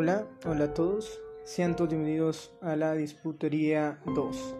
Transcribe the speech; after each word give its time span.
Hola, 0.00 0.28
hola 0.46 0.66
a 0.66 0.74
todos. 0.74 1.20
Sean 1.42 1.74
todos 1.74 1.90
bienvenidos 1.90 2.52
a 2.60 2.76
la 2.76 2.94
Disputería 2.94 3.98
2. 4.06 4.54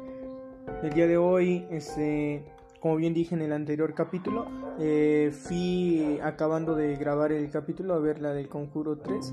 El 0.82 0.92
día 0.92 1.06
de 1.06 1.16
hoy, 1.16 1.64
este, 1.70 2.44
como 2.80 2.96
bien 2.96 3.14
dije 3.14 3.36
en 3.36 3.42
el 3.42 3.52
anterior 3.52 3.94
capítulo, 3.94 4.46
eh, 4.80 5.30
fui 5.32 6.18
acabando 6.24 6.74
de 6.74 6.96
grabar 6.96 7.30
el 7.30 7.48
capítulo 7.52 7.94
a 7.94 8.00
ver 8.00 8.20
la 8.20 8.32
del 8.32 8.48
Conjuro 8.48 8.98
3, 8.98 9.32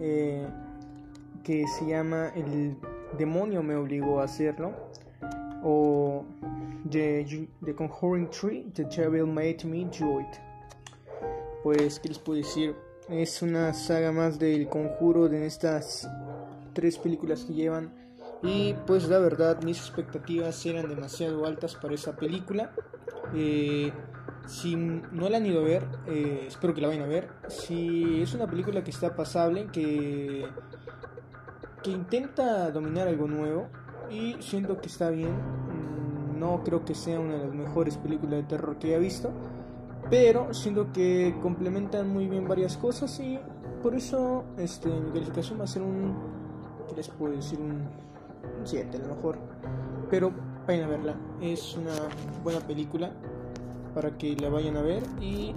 eh, 0.00 0.44
que 1.44 1.64
se 1.68 1.86
llama 1.86 2.32
El 2.34 2.76
demonio 3.16 3.62
me 3.62 3.76
obligó 3.76 4.18
a 4.18 4.24
hacerlo, 4.24 4.72
o 5.62 6.24
The, 6.90 7.48
The 7.64 7.74
Conjuring 7.76 8.28
3, 8.28 8.72
The 8.72 8.86
Devil 8.86 9.28
Made 9.28 9.58
Me 9.66 9.84
Do 9.84 10.20
It. 10.20 10.34
Pues, 11.62 12.00
¿qué 12.00 12.08
les 12.08 12.18
puedo 12.18 12.38
decir? 12.38 12.74
Es 13.08 13.42
una 13.42 13.74
saga 13.74 14.12
más 14.12 14.38
del 14.38 14.66
conjuro 14.66 15.28
de 15.28 15.44
estas 15.44 16.08
tres 16.72 16.96
películas 16.96 17.44
que 17.44 17.52
llevan. 17.52 17.92
Y 18.42 18.74
pues 18.86 19.08
la 19.08 19.18
verdad 19.18 19.62
mis 19.62 19.78
expectativas 19.78 20.64
eran 20.64 20.88
demasiado 20.88 21.44
altas 21.44 21.74
para 21.74 21.94
esa 21.94 22.16
película. 22.16 22.72
Eh, 23.34 23.92
si 24.46 24.74
no 24.74 25.28
la 25.28 25.36
han 25.36 25.44
ido 25.44 25.60
a 25.60 25.64
ver, 25.64 25.84
eh, 26.06 26.44
espero 26.46 26.72
que 26.72 26.80
la 26.80 26.88
vayan 26.88 27.02
a 27.02 27.06
ver. 27.06 27.28
Si 27.48 28.22
es 28.22 28.32
una 28.32 28.46
película 28.46 28.82
que 28.82 28.90
está 28.90 29.14
pasable, 29.14 29.66
que, 29.70 30.46
que 31.82 31.90
intenta 31.90 32.70
dominar 32.70 33.06
algo 33.06 33.28
nuevo 33.28 33.68
y 34.10 34.36
siento 34.40 34.80
que 34.80 34.88
está 34.88 35.10
bien. 35.10 35.32
Mm, 35.32 36.38
no 36.38 36.62
creo 36.64 36.86
que 36.86 36.94
sea 36.94 37.20
una 37.20 37.34
de 37.34 37.46
las 37.46 37.54
mejores 37.54 37.98
películas 37.98 38.36
de 38.36 38.44
terror 38.44 38.78
que 38.78 38.88
haya 38.88 38.98
visto 38.98 39.30
pero 40.10 40.52
siento 40.52 40.92
que 40.92 41.34
complementan 41.42 42.08
muy 42.08 42.28
bien 42.28 42.46
varias 42.46 42.76
cosas 42.76 43.18
y 43.20 43.38
por 43.82 43.94
eso 43.94 44.44
este, 44.58 44.88
mi 44.88 45.10
calificación 45.10 45.60
va 45.60 45.64
a 45.64 45.66
ser 45.66 45.82
un, 45.82 46.14
¿qué 46.88 46.96
les 46.96 47.08
puedo 47.08 47.34
decir? 47.34 47.58
Un 47.60 47.88
7 48.64 48.96
a 48.96 49.00
lo 49.00 49.14
mejor, 49.14 49.38
pero 50.10 50.32
vayan 50.66 50.84
a 50.84 50.88
verla, 50.88 51.16
es 51.40 51.76
una 51.76 51.94
buena 52.42 52.60
película 52.60 53.12
para 53.94 54.16
que 54.16 54.36
la 54.36 54.48
vayan 54.48 54.76
a 54.76 54.82
ver 54.82 55.02
y 55.20 55.54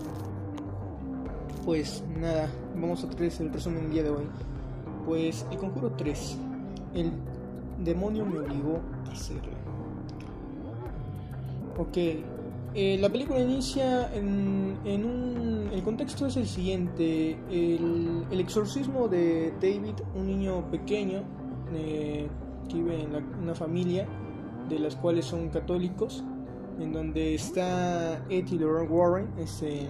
pues 1.66 2.04
nada, 2.18 2.50
vamos 2.76 3.04
a 3.04 3.10
traer 3.10 3.34
el 3.40 3.52
resumen 3.52 3.86
el 3.86 3.92
día 3.92 4.04
de 4.04 4.10
hoy. 4.10 4.28
Pues 5.06 5.46
el 5.52 5.58
conjuro 5.58 5.92
3, 5.98 6.38
el 6.94 7.12
demonio 7.84 8.26
me 8.26 8.40
obligó 8.40 8.80
a 9.08 9.12
hacerlo. 9.12 9.52
Ok, 11.78 11.98
eh, 12.80 12.96
la 13.00 13.10
película 13.10 13.40
inicia 13.40 14.14
en, 14.14 14.78
un... 14.86 15.70
El 15.74 15.82
contexto 15.82 16.28
es 16.28 16.38
el 16.38 16.46
siguiente. 16.46 17.32
El, 17.50 18.40
exorcismo 18.40 19.08
de 19.08 19.52
David, 19.60 19.96
un 20.14 20.28
niño 20.28 20.70
pequeño 20.70 21.24
eh, 21.74 22.28
que 22.70 22.76
vive 22.76 23.02
en 23.02 23.16
una 23.42 23.56
familia 23.56 24.08
de 24.70 24.78
las 24.78 24.96
cuales 24.96 25.26
son 25.26 25.50
católicos, 25.50 26.24
en 26.80 26.94
donde 26.94 27.34
está 27.34 28.24
Ed 28.30 28.46
y 28.52 28.64
Warren, 28.64 29.28
este, 29.40 29.88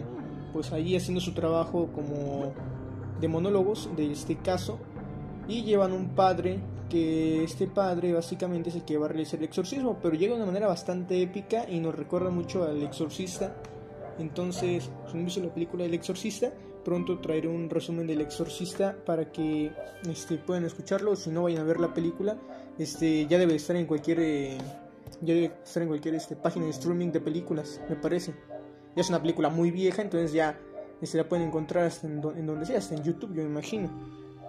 pues 0.53 0.71
allí 0.71 0.95
haciendo 0.95 1.19
su 1.19 1.33
trabajo 1.33 1.89
como 1.93 2.53
de 3.19 3.27
monólogos 3.27 3.89
de 3.97 4.13
este 4.13 4.37
caso, 4.37 4.79
y 5.49 5.63
llevan 5.63 5.91
un 5.91 6.15
padre 6.15 6.61
que 6.89 7.43
este 7.43 7.67
padre 7.67 8.13
básicamente 8.13 8.69
es 8.69 8.75
el 8.75 8.85
que 8.85 8.97
va 8.97 9.05
a 9.05 9.09
realizar 9.09 9.39
el 9.39 9.45
exorcismo, 9.45 9.97
pero 10.01 10.15
llega 10.15 10.33
de 10.33 10.37
una 10.37 10.45
manera 10.45 10.67
bastante 10.67 11.21
épica 11.21 11.69
y 11.69 11.79
nos 11.79 11.95
recuerda 11.95 12.29
mucho 12.29 12.63
al 12.63 12.81
exorcista. 12.83 13.55
Entonces, 14.19 14.89
si 15.07 15.13
no 15.13 15.19
han 15.19 15.25
visto 15.25 15.41
la 15.41 15.53
película 15.53 15.83
del 15.83 15.93
exorcista, 15.93 16.51
pronto 16.83 17.19
traeré 17.19 17.47
un 17.47 17.69
resumen 17.69 18.07
del 18.07 18.21
exorcista 18.21 18.95
para 19.05 19.31
que 19.31 19.71
este, 20.09 20.37
puedan 20.37 20.65
escucharlo. 20.65 21.15
Si 21.15 21.29
no 21.29 21.43
vayan 21.43 21.61
a 21.61 21.65
ver 21.65 21.79
la 21.79 21.93
película, 21.93 22.37
este, 22.77 23.27
ya 23.27 23.37
debe 23.37 23.55
estar 23.55 23.75
en 23.75 23.85
cualquier, 23.85 24.19
eh, 24.21 24.57
ya 25.21 25.33
debe 25.33 25.51
estar 25.63 25.83
en 25.83 25.89
cualquier 25.89 26.15
este, 26.15 26.35
página 26.35 26.65
de 26.65 26.71
streaming 26.71 27.11
de 27.11 27.19
películas, 27.19 27.81
me 27.89 27.97
parece. 27.97 28.33
Ya 28.95 29.01
es 29.01 29.09
una 29.09 29.21
película 29.21 29.49
muy 29.49 29.69
vieja, 29.69 30.01
entonces 30.01 30.31
ya 30.31 30.57
este, 31.01 31.17
la 31.17 31.27
pueden 31.27 31.47
encontrar 31.47 31.85
hasta 31.85 32.07
en, 32.07 32.21
en 32.35 32.47
donde 32.47 32.65
sea, 32.65 32.77
hasta 32.77 32.95
en 32.95 33.03
YouTube, 33.03 33.33
yo 33.35 33.43
me 33.43 33.49
imagino. 33.49 33.89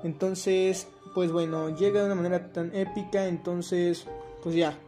Entonces, 0.04 0.86
pues 1.18 1.32
bueno, 1.32 1.76
llega 1.76 1.98
de 1.98 2.06
una 2.06 2.14
manera 2.14 2.52
tan 2.52 2.72
épica, 2.76 3.26
entonces, 3.26 4.06
pues 4.40 4.54
ya. 4.54 4.78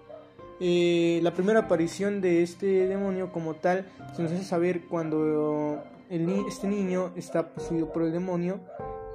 Eh, 0.60 1.18
la 1.24 1.34
primera 1.34 1.58
aparición 1.58 2.20
de 2.20 2.44
este 2.44 2.86
demonio 2.86 3.32
como 3.32 3.56
tal 3.56 3.88
se 4.14 4.22
nos 4.22 4.30
hace 4.30 4.44
saber 4.44 4.82
cuando 4.82 5.82
este 6.08 6.68
niño 6.68 7.10
está 7.16 7.48
poseído 7.48 7.92
por 7.92 8.04
el 8.04 8.12
demonio 8.12 8.60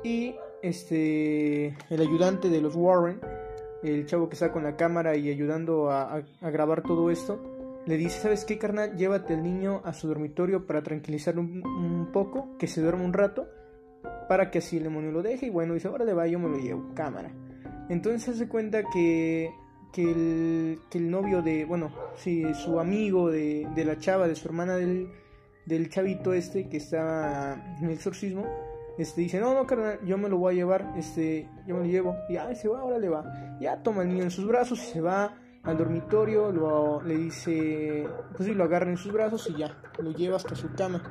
y 0.03 0.35
este 0.61 1.67
el 1.89 2.01
ayudante 2.01 2.49
de 2.49 2.59
los 2.59 2.75
Warren, 2.75 3.21
el 3.81 4.05
chavo 4.07 4.27
que 4.27 4.33
está 4.33 4.51
con 4.51 4.65
la 4.65 4.75
cámara 4.75 5.15
y 5.15 5.29
ayudando 5.29 5.91
a, 5.91 6.21
grabar 6.41 6.83
todo 6.83 7.11
esto, 7.11 7.39
le 7.85 7.95
dice, 7.95 8.19
¿sabes 8.19 8.43
qué, 8.43 8.57
carnal? 8.57 8.97
Llévate 8.97 9.35
al 9.35 9.43
niño 9.43 9.79
a 9.85 9.93
su 9.93 10.09
dormitorio 10.09 10.67
para 10.67 10.83
tranquilizarlo 10.83 11.39
un, 11.39 11.65
un 11.65 12.11
poco, 12.11 12.57
que 12.59 12.67
se 12.67 12.81
duerma 12.81 13.05
un 13.05 13.13
rato 13.13 13.47
para 14.27 14.51
que 14.51 14.59
así 14.59 14.77
el 14.77 14.83
demonio 14.83 15.11
lo 15.11 15.21
deje 15.21 15.47
y 15.47 15.49
bueno, 15.49 15.73
dice, 15.73 15.87
ahora 15.87 16.05
de 16.05 16.13
va, 16.13 16.27
yo 16.27 16.39
me 16.39 16.49
lo 16.49 16.57
llevo, 16.57 16.93
cámara. 16.93 17.31
Entonces 17.89 18.37
se 18.37 18.47
cuenta 18.47 18.83
que, 18.91 19.51
que, 19.93 20.03
el, 20.03 20.79
que 20.89 20.97
el 20.97 21.09
novio 21.09 21.41
de, 21.41 21.65
bueno, 21.65 21.91
sí, 22.15 22.43
su 22.53 22.79
amigo 22.79 23.29
de, 23.29 23.67
de 23.75 23.85
la 23.85 23.97
chava, 23.97 24.27
de 24.27 24.35
su 24.35 24.47
hermana 24.47 24.75
del, 24.75 25.09
del 25.65 25.89
chavito 25.89 26.33
este 26.33 26.67
que 26.67 26.77
estaba 26.77 27.53
en 27.79 27.85
el 27.85 27.91
exorcismo, 27.91 28.45
este 28.97 29.21
dice, 29.21 29.39
no, 29.39 29.53
no, 29.53 29.67
carnal, 29.67 29.99
yo 30.05 30.17
me 30.17 30.29
lo 30.29 30.37
voy 30.37 30.53
a 30.53 30.57
llevar, 30.57 30.93
este, 30.97 31.49
yo 31.67 31.75
me 31.75 31.81
lo 31.81 31.85
llevo, 31.87 32.15
y 32.29 32.37
ahí 32.37 32.55
se 32.55 32.69
va, 32.69 32.79
ahora 32.79 32.97
le 32.97 33.09
va, 33.09 33.57
ya 33.59 33.83
toma 33.83 34.03
el 34.03 34.09
niño 34.09 34.23
en 34.23 34.31
sus 34.31 34.47
brazos 34.47 34.81
y 34.81 34.93
se 34.93 35.01
va 35.01 35.35
al 35.63 35.77
dormitorio, 35.77 37.01
le 37.01 37.17
dice, 37.17 38.07
pues 38.35 38.47
sí, 38.47 38.53
lo 38.53 38.63
agarra 38.63 38.89
en 38.89 38.97
sus 38.97 39.11
brazos 39.11 39.49
y 39.49 39.59
ya, 39.59 39.77
lo 39.97 40.11
lleva 40.11 40.37
hasta 40.37 40.55
su 40.55 40.71
cama. 40.73 41.01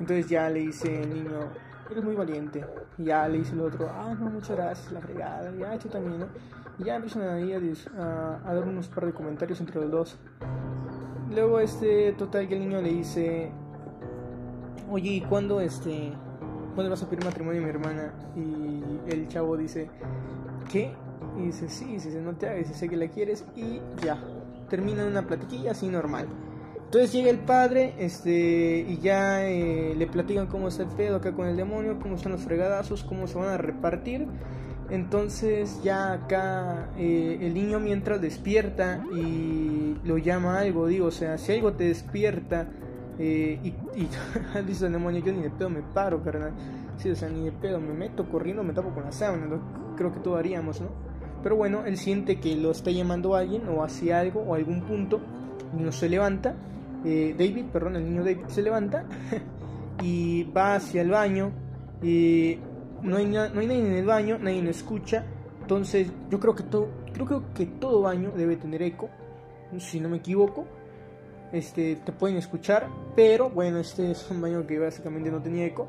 Entonces 0.00 0.28
ya 0.28 0.50
le 0.50 0.60
dice 0.60 1.02
el 1.02 1.14
niño, 1.14 1.52
eres 1.92 2.04
muy 2.04 2.14
valiente. 2.14 2.64
Y 2.98 3.04
ya 3.04 3.28
le 3.28 3.38
dice 3.38 3.52
el 3.52 3.60
otro, 3.60 3.88
ah, 3.90 4.14
no, 4.18 4.30
muchas 4.30 4.56
gracias, 4.56 4.92
la 4.92 5.00
fregada, 5.00 5.52
ya, 5.58 5.78
tú 5.78 5.88
también, 5.88 6.20
¿no? 6.20 6.26
Y 6.78 6.84
ya 6.84 6.96
empiezan 6.96 7.22
ahí 7.28 7.52
a, 7.52 8.40
a, 8.44 8.54
dar 8.54 8.64
unos 8.64 8.88
par 8.88 9.06
de 9.06 9.12
comentarios 9.12 9.60
entre 9.60 9.80
los 9.80 9.90
dos. 9.90 10.18
Luego, 11.30 11.60
este, 11.60 12.12
total, 12.12 12.48
que 12.48 12.54
el 12.54 12.60
niño 12.60 12.80
le 12.80 12.90
dice, 12.90 13.52
oye, 14.90 15.10
¿y 15.10 15.20
cuándo, 15.22 15.60
este, 15.60 16.12
cuándo 16.74 16.90
vas 16.90 17.02
a 17.02 17.08
pedir 17.08 17.24
matrimonio 17.24 17.60
a 17.60 17.64
mi 17.64 17.70
hermana? 17.70 18.12
Y 18.36 19.10
el 19.12 19.28
chavo 19.28 19.56
dice, 19.56 19.88
¿qué? 20.70 20.94
Y 21.38 21.46
dice, 21.46 21.68
sí, 21.68 21.86
dice, 21.92 22.20
no 22.20 22.34
te 22.34 22.48
hagas, 22.48 22.66
sé 22.76 22.88
que 22.88 22.96
la 22.96 23.08
quieres, 23.08 23.44
y 23.56 23.80
ya, 24.04 24.18
termina 24.68 25.06
una 25.06 25.26
platiquilla 25.26 25.72
así 25.72 25.88
normal. 25.88 26.26
Entonces 26.92 27.14
llega 27.14 27.30
el 27.30 27.38
padre 27.38 27.94
este, 27.98 28.84
y 28.86 28.98
ya 28.98 29.48
eh, 29.48 29.94
le 29.96 30.06
platican 30.06 30.46
cómo 30.46 30.68
está 30.68 30.82
el 30.82 30.90
pedo 30.90 31.16
acá 31.16 31.32
con 31.32 31.48
el 31.48 31.56
demonio, 31.56 31.98
cómo 31.98 32.16
están 32.16 32.32
los 32.32 32.42
fregadazos, 32.42 33.02
cómo 33.02 33.26
se 33.26 33.38
van 33.38 33.48
a 33.48 33.56
repartir. 33.56 34.26
Entonces 34.90 35.82
ya 35.82 36.12
acá 36.12 36.90
eh, 36.98 37.38
el 37.40 37.54
niño 37.54 37.80
mientras 37.80 38.20
despierta 38.20 39.02
y 39.10 39.96
lo 40.04 40.18
llama 40.18 40.58
algo, 40.58 40.86
digo, 40.86 41.06
o 41.06 41.10
sea, 41.10 41.38
si 41.38 41.52
algo 41.52 41.72
te 41.72 41.84
despierta 41.84 42.68
eh, 43.18 43.58
y, 43.62 43.68
y 43.98 44.08
dice 44.66 44.84
el 44.84 44.92
demonio, 44.92 45.24
yo 45.24 45.32
ni 45.32 45.40
de 45.40 45.50
pedo 45.50 45.70
me 45.70 45.80
paro, 45.80 46.22
carnal. 46.22 46.52
Sí, 46.98 47.08
o 47.08 47.16
sea, 47.16 47.30
ni 47.30 47.46
de 47.46 47.52
pedo 47.52 47.80
me 47.80 47.94
meto 47.94 48.28
corriendo, 48.28 48.62
me 48.62 48.74
tapo 48.74 48.90
con 48.90 49.04
la 49.04 49.12
sábana, 49.12 49.46
creo 49.96 50.12
que 50.12 50.20
todo 50.20 50.36
haríamos, 50.36 50.82
¿no? 50.82 50.88
Pero 51.42 51.56
bueno, 51.56 51.86
él 51.86 51.96
siente 51.96 52.38
que 52.38 52.54
lo 52.54 52.70
está 52.70 52.90
llamando 52.90 53.34
alguien 53.34 53.66
o 53.70 53.82
hace 53.82 54.12
algo 54.12 54.42
o 54.42 54.54
algún 54.54 54.82
punto 54.82 55.22
y 55.74 55.82
no 55.82 55.90
se 55.90 56.10
levanta 56.10 56.54
eh, 57.04 57.34
David, 57.38 57.66
perdón, 57.72 57.96
el 57.96 58.04
niño 58.04 58.24
David 58.24 58.46
se 58.48 58.62
levanta 58.62 59.04
y 60.02 60.44
va 60.44 60.76
hacia 60.76 61.02
el 61.02 61.10
baño. 61.10 61.52
Hay, 62.02 62.60
no 63.02 63.16
hay 63.16 63.26
nadie 63.26 63.78
en 63.78 63.92
el 63.92 64.04
baño, 64.04 64.38
nadie 64.38 64.62
lo 64.62 64.70
escucha. 64.70 65.24
Entonces, 65.60 66.10
yo 66.30 66.40
creo 66.40 66.54
que 66.54 66.64
todo, 66.64 66.88
creo 67.12 67.44
que 67.54 67.66
todo 67.66 68.02
baño 68.02 68.32
debe 68.36 68.56
tener 68.56 68.82
eco, 68.82 69.08
si 69.78 70.00
no 70.00 70.08
me 70.08 70.18
equivoco. 70.18 70.66
Este, 71.52 71.96
te 71.96 72.12
pueden 72.12 72.38
escuchar, 72.38 72.88
pero 73.14 73.50
bueno, 73.50 73.78
este 73.78 74.10
es 74.10 74.30
un 74.30 74.40
baño 74.40 74.66
que 74.66 74.78
básicamente 74.78 75.30
no 75.30 75.42
tenía 75.42 75.66
eco. 75.66 75.88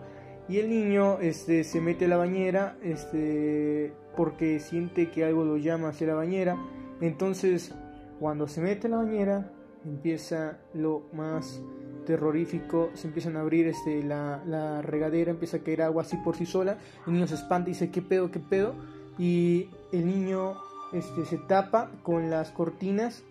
Y 0.49 0.59
el 0.59 0.69
niño 0.69 1.19
este, 1.21 1.63
se 1.63 1.79
mete 1.79 2.05
a 2.05 2.09
la 2.09 2.17
bañera 2.17 2.75
este, 2.83 3.93
porque 4.17 4.59
siente 4.59 5.09
que 5.09 5.23
algo 5.23 5.45
lo 5.45 5.57
llama 5.57 5.89
hacia 5.89 6.07
la 6.07 6.15
bañera. 6.15 6.57
Entonces, 6.99 7.73
cuando 8.19 8.47
se 8.47 8.61
mete 8.61 8.87
a 8.87 8.89
la 8.89 8.97
bañera, 8.97 9.51
empieza 9.85 10.57
lo 10.73 11.03
más 11.13 11.61
terrorífico, 12.05 12.91
se 12.93 13.07
empiezan 13.07 13.37
a 13.37 13.41
abrir 13.41 13.67
este, 13.67 14.03
la, 14.03 14.81
regadera, 14.81 15.31
empieza 15.31 15.57
a 15.57 15.59
caer 15.61 15.81
agua 15.83 16.03
así 16.03 16.17
por 16.17 16.35
sí 16.35 16.45
sola, 16.45 16.77
el 17.07 17.13
niño 17.13 17.27
se 17.27 17.35
espanta 17.35 17.69
y 17.69 17.73
dice, 17.73 17.91
¿qué 17.91 18.01
pedo, 18.01 18.31
qué 18.31 18.39
pedo? 18.39 18.75
Y 19.17 19.69
el 19.91 20.05
niño 20.05 20.55
este, 20.91 21.25
se 21.25 21.37
tapa 21.37 21.91
con 22.03 22.29
las 22.29 22.51
cortinas 22.51 23.23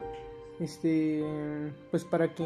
este 0.61 1.25
pues 1.91 2.05
para 2.05 2.35
que 2.35 2.45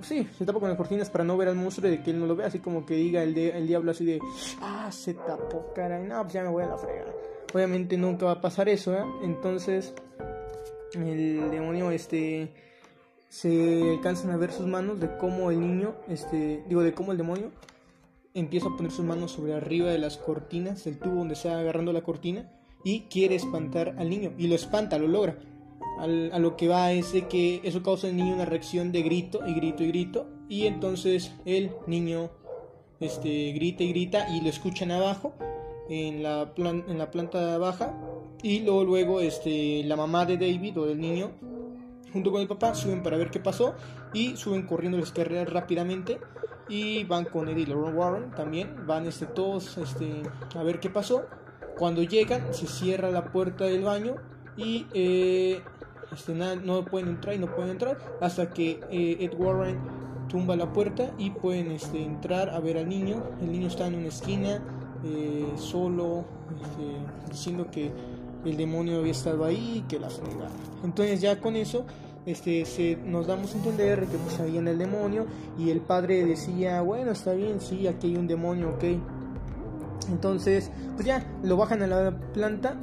sí 0.00 0.26
se 0.36 0.44
tapa 0.44 0.58
con 0.58 0.68
las 0.68 0.76
cortinas 0.76 1.10
para 1.10 1.22
no 1.22 1.36
ver 1.36 1.48
al 1.48 1.54
monstruo 1.54 1.88
y 1.88 1.96
de 1.96 2.02
que 2.02 2.10
él 2.10 2.18
no 2.18 2.26
lo 2.26 2.34
vea 2.34 2.48
así 2.48 2.58
como 2.58 2.84
que 2.84 2.94
diga 2.94 3.22
el, 3.22 3.36
el 3.36 3.66
diablo 3.68 3.90
así 3.92 4.04
de 4.04 4.20
ah 4.60 4.90
se 4.90 5.14
tapó 5.14 5.72
cara 5.74 6.00
y 6.02 6.08
no 6.08 6.22
pues 6.22 6.32
ya 6.32 6.42
me 6.42 6.48
voy 6.48 6.64
a 6.64 6.68
la 6.68 6.78
fregada 6.78 7.12
obviamente 7.54 7.96
nunca 7.96 8.26
va 8.26 8.32
a 8.32 8.40
pasar 8.40 8.68
eso 8.68 8.94
¿eh? 8.94 9.04
entonces 9.22 9.94
el 10.94 11.50
demonio 11.50 11.90
este 11.90 12.52
se 13.32 13.92
alcanzan 13.92 14.30
a 14.30 14.36
ver 14.36 14.52
sus 14.52 14.66
manos 14.66 15.00
de 15.00 15.16
cómo 15.16 15.50
el 15.50 15.58
niño 15.58 15.94
este 16.06 16.62
digo 16.68 16.82
de 16.82 16.92
cómo 16.92 17.12
el 17.12 17.18
demonio 17.18 17.50
empieza 18.34 18.68
a 18.68 18.76
poner 18.76 18.92
sus 18.92 19.06
manos 19.06 19.30
sobre 19.30 19.54
arriba 19.54 19.88
de 19.88 19.96
las 19.96 20.18
cortinas 20.18 20.84
del 20.84 20.98
tubo 20.98 21.14
donde 21.14 21.32
está 21.32 21.58
agarrando 21.58 21.94
la 21.94 22.02
cortina 22.02 22.52
y 22.84 23.04
quiere 23.04 23.36
espantar 23.36 23.94
al 23.96 24.10
niño 24.10 24.34
y 24.36 24.48
lo 24.48 24.54
espanta 24.54 24.98
lo 24.98 25.08
logra. 25.08 25.38
A 25.98 26.38
lo 26.38 26.56
que 26.56 26.68
va 26.68 26.92
es 26.92 27.14
de 27.14 27.26
que 27.26 27.62
eso 27.64 27.82
causa 27.82 28.08
el 28.08 28.16
niño 28.16 28.34
una 28.34 28.44
reacción 28.44 28.92
de 28.92 29.02
grito 29.02 29.40
y 29.46 29.54
grito 29.54 29.82
y 29.82 29.88
grito 29.88 30.26
y 30.50 30.66
entonces 30.66 31.32
el 31.46 31.70
niño 31.86 32.30
este, 33.00 33.52
grita 33.52 33.82
y 33.82 33.88
grita 33.88 34.28
y 34.28 34.42
lo 34.42 34.50
escuchan 34.50 34.90
abajo 34.90 35.32
en 35.88 36.22
la, 36.22 36.52
en 36.56 36.98
la 36.98 37.10
planta 37.10 37.56
baja 37.56 37.98
y 38.42 38.60
luego, 38.60 38.84
luego 38.84 39.20
este, 39.20 39.84
la 39.84 39.96
mamá 39.96 40.26
de 40.26 40.36
David 40.36 40.78
o 40.78 40.84
del 40.84 41.00
niño 41.00 41.30
junto 42.12 42.30
con 42.30 42.40
el 42.40 42.48
papá 42.48 42.74
suben 42.74 43.02
para 43.02 43.16
ver 43.16 43.30
qué 43.30 43.40
pasó 43.40 43.74
y 44.12 44.36
suben 44.36 44.66
corriendo 44.66 44.98
las 44.98 45.12
carreras 45.12 45.52
rápidamente 45.52 46.20
y 46.68 47.04
van 47.04 47.24
con 47.24 47.48
Eddie 47.48 47.66
y 47.68 47.72
Warren 47.72 48.30
también 48.30 48.86
van 48.86 49.06
este, 49.06 49.26
todos 49.26 49.76
este, 49.78 50.22
a 50.54 50.62
ver 50.62 50.80
qué 50.80 50.90
pasó 50.90 51.24
cuando 51.76 52.02
llegan 52.02 52.52
se 52.54 52.66
cierra 52.66 53.10
la 53.10 53.32
puerta 53.32 53.64
del 53.64 53.82
baño 53.82 54.16
y 54.56 54.86
eh, 54.92 55.62
este, 56.12 56.34
no 56.34 56.84
pueden 56.84 57.08
entrar 57.08 57.34
y 57.34 57.38
no 57.38 57.54
pueden 57.54 57.70
entrar 57.70 57.98
hasta 58.20 58.50
que 58.50 58.80
eh, 58.90 59.16
Ed 59.20 59.32
Warren 59.38 59.78
tumba 60.28 60.56
la 60.56 60.72
puerta 60.72 61.12
y 61.18 61.30
pueden 61.30 61.70
este, 61.70 62.02
entrar 62.02 62.50
a 62.50 62.60
ver 62.60 62.78
al 62.78 62.88
niño. 62.88 63.22
El 63.40 63.52
niño 63.52 63.68
está 63.68 63.86
en 63.86 63.94
una 63.94 64.08
esquina, 64.08 64.62
eh, 65.04 65.52
solo, 65.56 66.24
este, 66.60 67.30
diciendo 67.30 67.70
que 67.70 67.92
el 68.44 68.56
demonio 68.56 68.98
había 68.98 69.12
estado 69.12 69.44
ahí 69.44 69.84
que 69.88 69.98
la 69.98 70.10
fregada. 70.10 70.50
Entonces 70.84 71.20
ya 71.20 71.40
con 71.40 71.56
eso 71.56 71.84
este, 72.26 72.64
se, 72.64 72.96
nos 72.96 73.26
damos 73.26 73.54
a 73.54 73.58
entender 73.58 74.06
que 74.06 74.16
pues 74.18 74.38
había 74.38 74.60
en 74.60 74.68
el 74.68 74.78
demonio 74.78 75.26
y 75.58 75.70
el 75.70 75.80
padre 75.80 76.24
decía, 76.24 76.80
bueno, 76.80 77.12
está 77.12 77.32
bien, 77.32 77.60
sí, 77.60 77.86
aquí 77.86 78.08
hay 78.08 78.16
un 78.16 78.26
demonio, 78.26 78.70
ok. 78.70 78.84
Entonces, 80.08 80.70
pues 80.94 81.06
ya, 81.06 81.24
lo 81.42 81.56
bajan 81.56 81.82
a 81.82 81.86
la 81.86 82.16
planta, 82.32 82.76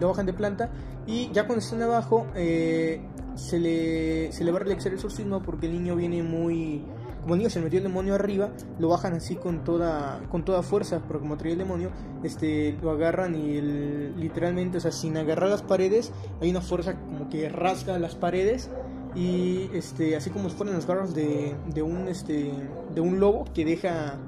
lo 0.00 0.08
bajan 0.08 0.26
de 0.26 0.32
planta 0.32 0.70
y 1.06 1.30
ya 1.32 1.46
cuando 1.46 1.64
están 1.64 1.82
abajo, 1.82 2.26
eh, 2.34 3.00
se, 3.34 3.58
le, 3.58 4.32
se 4.32 4.44
le 4.44 4.52
va 4.52 4.58
a 4.58 4.62
realizar 4.62 4.88
el 4.88 4.94
exorcismo 4.94 5.42
porque 5.42 5.66
el 5.66 5.72
niño 5.72 5.96
viene 5.96 6.22
muy... 6.22 6.84
Como 7.22 7.34
el 7.34 7.38
niño 7.38 7.50
se 7.50 7.60
metió 7.60 7.78
el 7.78 7.84
demonio 7.84 8.14
arriba, 8.14 8.50
lo 8.78 8.88
bajan 8.88 9.14
así 9.14 9.36
con 9.36 9.64
toda, 9.64 10.20
con 10.30 10.44
toda 10.44 10.62
fuerza, 10.62 11.02
pero 11.06 11.20
como 11.20 11.36
traía 11.36 11.52
el 11.52 11.58
demonio, 11.58 11.90
este, 12.22 12.76
lo 12.82 12.90
agarran 12.90 13.34
y 13.34 13.60
literalmente, 13.60 14.78
o 14.78 14.80
sea, 14.80 14.92
sin 14.92 15.16
agarrar 15.16 15.50
las 15.50 15.62
paredes, 15.62 16.12
hay 16.40 16.50
una 16.50 16.60
fuerza 16.60 16.94
como 16.94 17.28
que 17.28 17.48
rasga 17.48 17.98
las 17.98 18.14
paredes 18.14 18.70
y 19.14 19.68
este, 19.74 20.16
así 20.16 20.30
como 20.30 20.48
si 20.48 20.56
fueran 20.56 20.74
las 20.74 20.86
garras 20.86 21.14
de, 21.14 21.54
de 21.74 21.82
un, 21.82 22.08
este, 22.08 22.52
de 22.94 23.00
un 23.00 23.20
lobo 23.20 23.44
que 23.52 23.64
deja 23.64 24.18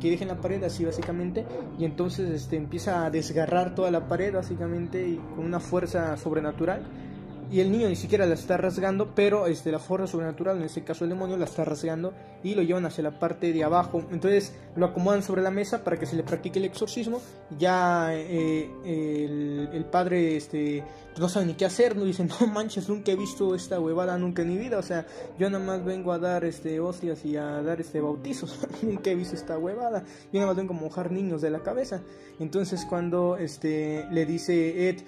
que 0.00 0.10
dejen 0.10 0.28
la 0.28 0.40
pared 0.40 0.62
así 0.62 0.84
básicamente 0.84 1.44
y 1.76 1.84
entonces 1.84 2.30
este, 2.30 2.56
empieza 2.56 3.04
a 3.04 3.10
desgarrar 3.10 3.74
toda 3.74 3.90
la 3.90 4.06
pared 4.06 4.32
básicamente 4.32 5.08
y 5.08 5.16
con 5.34 5.44
una 5.44 5.58
fuerza 5.58 6.16
sobrenatural 6.16 6.82
y 7.50 7.60
el 7.60 7.72
niño 7.72 7.88
ni 7.88 7.96
siquiera 7.96 8.26
la 8.26 8.34
está 8.34 8.58
rasgando, 8.58 9.14
pero 9.14 9.46
este, 9.46 9.72
la 9.72 9.78
fuerza 9.78 10.06
sobrenatural, 10.06 10.58
en 10.58 10.64
este 10.64 10.84
caso 10.84 11.04
el 11.04 11.10
demonio, 11.10 11.36
la 11.38 11.46
está 11.46 11.64
rasgando 11.64 12.12
y 12.42 12.54
lo 12.54 12.62
llevan 12.62 12.84
hacia 12.84 13.02
la 13.02 13.18
parte 13.18 13.52
de 13.52 13.64
abajo. 13.64 14.04
Entonces 14.10 14.54
lo 14.76 14.86
acomodan 14.86 15.22
sobre 15.22 15.40
la 15.40 15.50
mesa 15.50 15.82
para 15.82 15.98
que 15.98 16.04
se 16.04 16.14
le 16.14 16.22
practique 16.22 16.58
el 16.58 16.66
exorcismo. 16.66 17.22
Ya 17.58 18.10
eh, 18.12 18.70
el, 19.72 19.84
padre 19.86 20.36
este, 20.36 20.84
pues 21.08 21.20
no 21.20 21.28
sabe 21.30 21.46
ni 21.46 21.54
qué 21.54 21.64
hacer, 21.64 21.96
no 21.96 22.04
dice, 22.04 22.24
no 22.40 22.46
manches, 22.48 22.88
nunca 22.88 23.12
he 23.12 23.16
visto 23.16 23.54
esta 23.54 23.80
huevada 23.80 24.18
nunca 24.18 24.42
en 24.42 24.48
mi 24.48 24.58
vida. 24.58 24.78
O 24.78 24.82
sea, 24.82 25.06
yo 25.38 25.48
nada 25.48 25.64
más 25.64 25.82
vengo 25.82 26.12
a 26.12 26.18
dar 26.18 26.44
este, 26.44 26.80
hostias 26.80 27.24
y 27.24 27.38
a 27.38 27.62
dar 27.62 27.80
este, 27.80 28.00
bautizos. 28.00 28.58
nunca 28.82 29.10
he 29.10 29.14
visto 29.14 29.34
esta 29.34 29.56
huevada. 29.56 30.04
Yo 30.32 30.40
nada 30.40 30.48
más 30.48 30.56
vengo 30.56 30.74
a 30.74 30.76
mojar 30.76 31.10
niños 31.10 31.40
de 31.40 31.48
la 31.48 31.60
cabeza. 31.60 32.02
Entonces 32.40 32.84
cuando 32.84 33.38
este, 33.38 34.06
le 34.10 34.26
dice 34.26 34.90
Ed, 34.90 35.02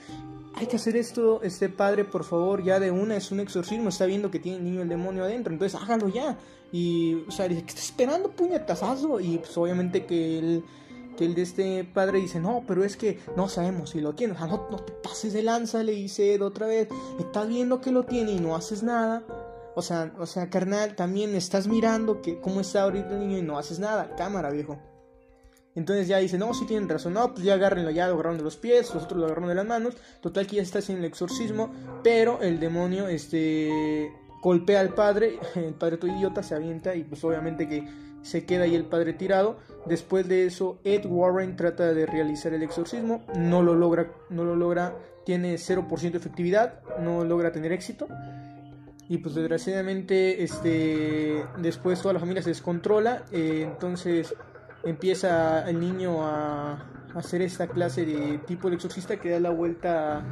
hay 0.55 0.67
que 0.67 0.77
hacer 0.77 0.97
esto, 0.97 1.43
este 1.43 1.69
padre, 1.69 2.05
por 2.05 2.25
favor, 2.25 2.63
ya 2.63 2.81
de 2.81 2.91
una, 2.91 3.17
es 3.17 3.31
un 3.31 3.41
exorcismo, 3.41 3.89
está 3.89 4.07
viendo 4.07 4.31
que 4.31 4.39
tiene 4.39 4.59
el 4.59 4.65
niño 4.65 4.83
el 4.83 4.89
demonio 4.89 5.25
adentro, 5.25 5.53
entonces 5.53 5.81
hágalo 5.81 6.09
ya. 6.09 6.39
Y, 6.73 7.25
o 7.27 7.31
sea, 7.31 7.49
dice, 7.49 7.63
¿qué 7.63 7.69
está 7.69 7.81
esperando, 7.81 8.31
puñetazazo? 8.31 9.21
Y 9.21 9.39
pues 9.39 9.57
obviamente 9.57 10.07
que 10.07 10.39
el, 10.39 10.65
que 11.17 11.25
el 11.25 11.35
de 11.35 11.43
este 11.43 11.85
padre 11.85 12.19
dice, 12.19 12.41
no, 12.41 12.65
pero 12.67 12.85
es 12.85 12.97
que 12.97 13.19
no 13.37 13.49
sabemos 13.49 13.91
si 13.91 14.01
lo 14.01 14.15
tiene, 14.15 14.35
o 14.35 14.37
sea, 14.37 14.47
no, 14.47 14.69
no 14.71 14.79
te 14.79 14.93
pases 14.93 15.33
de 15.33 15.43
lanza, 15.43 15.83
le 15.83 15.93
dice 15.93 16.35
Ed 16.35 16.43
otra 16.43 16.67
vez, 16.67 16.89
estás 17.19 17.49
viendo 17.49 17.81
que 17.81 17.93
lo 17.93 18.05
tiene 18.05 18.33
y 18.33 18.41
no 18.41 18.57
haces 18.57 18.83
nada. 18.83 19.25
O 19.77 19.83
sea, 19.83 20.13
o 20.19 20.27
sea, 20.27 20.51
carnal, 20.51 20.97
también 20.97 21.35
estás 21.35 21.69
mirando 21.69 22.23
que 22.23 22.41
cómo 22.41 22.61
está 22.61 22.83
ahorita 22.83 23.13
el 23.13 23.21
niño 23.21 23.39
y 23.39 23.43
no 23.43 23.57
haces 23.57 23.79
nada. 23.79 24.15
Cámara, 24.17 24.51
viejo. 24.51 24.79
Entonces 25.75 26.09
ya 26.09 26.19
dice, 26.19 26.37
no, 26.37 26.53
si 26.53 26.67
tienen 26.67 26.89
razón, 26.89 27.15
no, 27.15 27.33
pues 27.33 27.45
ya 27.45 27.55
agárrenlo, 27.55 27.91
ya 27.91 28.09
lo 28.09 28.15
agarraron 28.15 28.39
de 28.39 28.45
los 28.45 28.57
pies, 28.57 28.93
los 28.93 29.05
otros 29.05 29.21
lo 29.21 29.27
agarraron 29.27 29.49
de 29.49 29.55
las 29.55 29.67
manos, 29.67 29.97
total 30.21 30.47
que 30.47 30.57
ya 30.57 30.63
está 30.63 30.81
haciendo 30.81 31.05
el 31.05 31.09
exorcismo, 31.09 31.71
pero 32.03 32.41
el 32.43 32.59
demonio, 32.59 33.07
este, 33.07 34.13
golpea 34.43 34.81
al 34.81 34.95
padre, 34.95 35.39
el 35.55 35.75
padre 35.75 35.97
todo 35.97 36.11
idiota 36.11 36.43
se 36.43 36.55
avienta 36.55 36.95
y 36.95 37.05
pues 37.05 37.23
obviamente 37.25 37.69
que 37.69 37.87
se 38.23 38.45
queda 38.45 38.65
ahí 38.65 38.75
el 38.75 38.85
padre 38.85 39.13
tirado. 39.13 39.59
Después 39.87 40.29
de 40.29 40.45
eso, 40.47 40.79
Ed 40.85 41.07
Warren 41.07 41.57
trata 41.57 41.95
de 41.95 42.05
realizar 42.05 42.53
el 42.53 42.63
exorcismo, 42.63 43.25
no 43.35 43.63
lo 43.63 43.75
logra, 43.75 44.13
no 44.29 44.45
lo 44.45 44.57
logra, 44.57 44.95
tiene 45.25 45.55
0% 45.55 46.11
de 46.11 46.19
efectividad, 46.19 46.81
no 46.99 47.25
logra 47.25 47.53
tener 47.53 47.73
éxito. 47.73 48.09
Y 49.09 49.19
pues 49.19 49.35
desgraciadamente, 49.35 50.45
este, 50.45 51.45
después 51.59 52.01
toda 52.01 52.15
la 52.15 52.21
familia 52.21 52.43
se 52.43 52.51
descontrola, 52.51 53.25
eh, 53.33 53.63
entonces 53.67 54.35
empieza 54.85 55.69
el 55.69 55.81
niño 55.81 56.23
a 56.23 56.79
hacer 57.15 57.43
esta 57.43 57.67
clase 57.67 58.05
de 58.07 58.39
tipo 58.39 58.69
exorcista 58.69 59.17
que 59.19 59.31
da 59.31 59.41
la 59.41 59.51
vuelta 59.51 60.23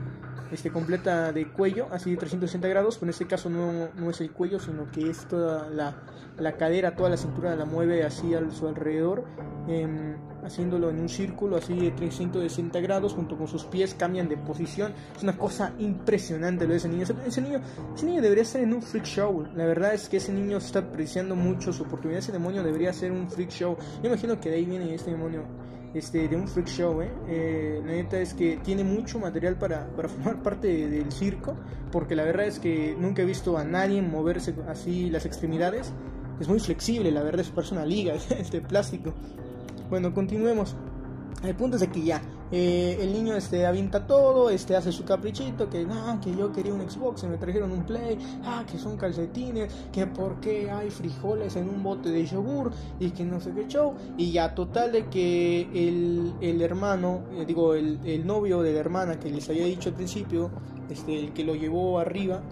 este, 0.52 0.70
completa 0.70 1.32
de 1.32 1.48
cuello, 1.48 1.88
así 1.90 2.10
de 2.10 2.16
360 2.16 2.68
grados, 2.68 2.96
pero 2.96 3.06
en 3.06 3.10
este 3.10 3.26
caso 3.26 3.50
no, 3.50 3.88
no 3.94 4.10
es 4.10 4.20
el 4.20 4.30
cuello, 4.30 4.58
sino 4.58 4.90
que 4.90 5.10
es 5.10 5.26
toda 5.26 5.68
la, 5.70 5.94
la, 6.38 6.52
cadera, 6.56 6.94
toda 6.94 7.10
la 7.10 7.16
cintura 7.16 7.54
la 7.56 7.64
mueve 7.64 8.04
así 8.04 8.34
a 8.34 8.50
su 8.50 8.68
alrededor, 8.68 9.24
em, 9.66 10.16
haciéndolo 10.44 10.90
en 10.90 11.00
un 11.00 11.08
círculo 11.08 11.56
así 11.56 11.74
de 11.74 11.90
360 11.90 12.80
grados, 12.80 13.14
junto 13.14 13.36
con 13.36 13.48
sus 13.48 13.64
pies 13.64 13.94
cambian 13.94 14.28
de 14.28 14.36
posición, 14.36 14.92
es 15.16 15.22
una 15.22 15.36
cosa 15.36 15.72
impresionante 15.78 16.64
lo 16.64 16.72
de 16.72 16.78
ese 16.78 16.88
niño. 16.88 17.04
Ese, 17.26 17.40
niño, 17.40 17.60
ese 17.94 18.06
niño 18.06 18.22
debería 18.22 18.42
estar 18.42 18.62
en 18.62 18.72
un 18.72 18.82
freak 18.82 19.04
show, 19.04 19.46
la 19.54 19.66
verdad 19.66 19.94
es 19.94 20.08
que 20.08 20.18
ese 20.18 20.32
niño 20.32 20.58
está 20.58 20.80
apreciando 20.80 21.36
mucho 21.36 21.72
su 21.72 21.82
oportunidad, 21.82 22.20
ese 22.20 22.32
demonio 22.32 22.62
debería 22.62 22.92
ser 22.92 23.12
un 23.12 23.30
freak 23.30 23.50
show, 23.50 23.76
yo 24.02 24.08
imagino 24.08 24.40
que 24.40 24.50
de 24.50 24.56
ahí 24.56 24.64
viene 24.64 24.94
este 24.94 25.10
demonio 25.10 25.42
este, 25.94 26.28
de 26.28 26.36
un 26.36 26.46
freak 26.46 26.68
show, 26.68 27.00
¿eh? 27.00 27.10
¿eh? 27.28 27.80
la 27.84 27.92
neta 27.92 28.18
es 28.18 28.34
que 28.34 28.58
tiene 28.58 28.84
mucho 28.84 29.18
material 29.18 29.56
para, 29.56 29.86
para 29.94 30.08
formar 30.08 30.42
parte 30.42 30.88
del 30.88 31.10
circo, 31.12 31.56
porque 31.90 32.14
la 32.14 32.24
verdad 32.24 32.46
es 32.46 32.58
que 32.58 32.94
nunca 32.98 33.22
he 33.22 33.24
visto 33.24 33.56
a 33.56 33.64
nadie 33.64 34.02
moverse 34.02 34.54
así 34.68 35.10
las 35.10 35.26
extremidades. 35.26 35.92
Es 36.40 36.48
muy 36.48 36.60
flexible, 36.60 37.10
la 37.10 37.22
verdad 37.22 37.40
es 37.40 37.48
parece 37.48 37.74
una 37.74 37.86
liga, 37.86 38.14
este 38.30 38.60
plástico. 38.60 39.14
Bueno, 39.90 40.12
continuemos. 40.12 40.76
El 41.42 41.54
punto 41.54 41.76
es 41.76 41.80
de 41.80 41.88
que 41.88 42.02
ya, 42.02 42.20
eh, 42.50 42.98
el 43.00 43.12
niño 43.12 43.36
este, 43.36 43.66
avienta 43.66 44.06
todo, 44.06 44.48
este, 44.48 44.74
hace 44.74 44.90
su 44.90 45.04
caprichito, 45.04 45.68
que 45.68 45.86
ah, 45.90 46.18
que 46.22 46.34
yo 46.34 46.52
quería 46.52 46.72
un 46.72 46.88
Xbox, 46.88 47.24
me 47.24 47.36
trajeron 47.36 47.72
un 47.72 47.84
Play, 47.84 48.18
ah, 48.44 48.64
que 48.70 48.78
son 48.78 48.96
calcetines, 48.96 49.72
que 49.92 50.06
por 50.06 50.40
qué 50.40 50.70
hay 50.70 50.90
frijoles 50.90 51.56
en 51.56 51.68
un 51.68 51.82
bote 51.82 52.10
de 52.10 52.24
yogur, 52.24 52.72
y 52.98 53.10
que 53.10 53.24
no 53.24 53.40
sé 53.40 53.52
qué 53.52 53.66
show, 53.66 53.94
y 54.16 54.32
ya 54.32 54.54
total 54.54 54.92
de 54.92 55.06
que 55.06 55.62
el, 55.74 56.34
el 56.40 56.62
hermano, 56.62 57.24
eh, 57.32 57.44
digo, 57.46 57.74
el, 57.74 58.00
el, 58.04 58.26
novio 58.26 58.62
de 58.62 58.72
la 58.72 58.80
hermana 58.80 59.18
que 59.18 59.30
les 59.30 59.48
había 59.48 59.64
dicho 59.66 59.90
al 59.90 59.94
principio, 59.94 60.50
este, 60.88 61.18
el 61.18 61.32
que 61.32 61.44
lo 61.44 61.54
llevó 61.54 61.98
arriba, 61.98 62.42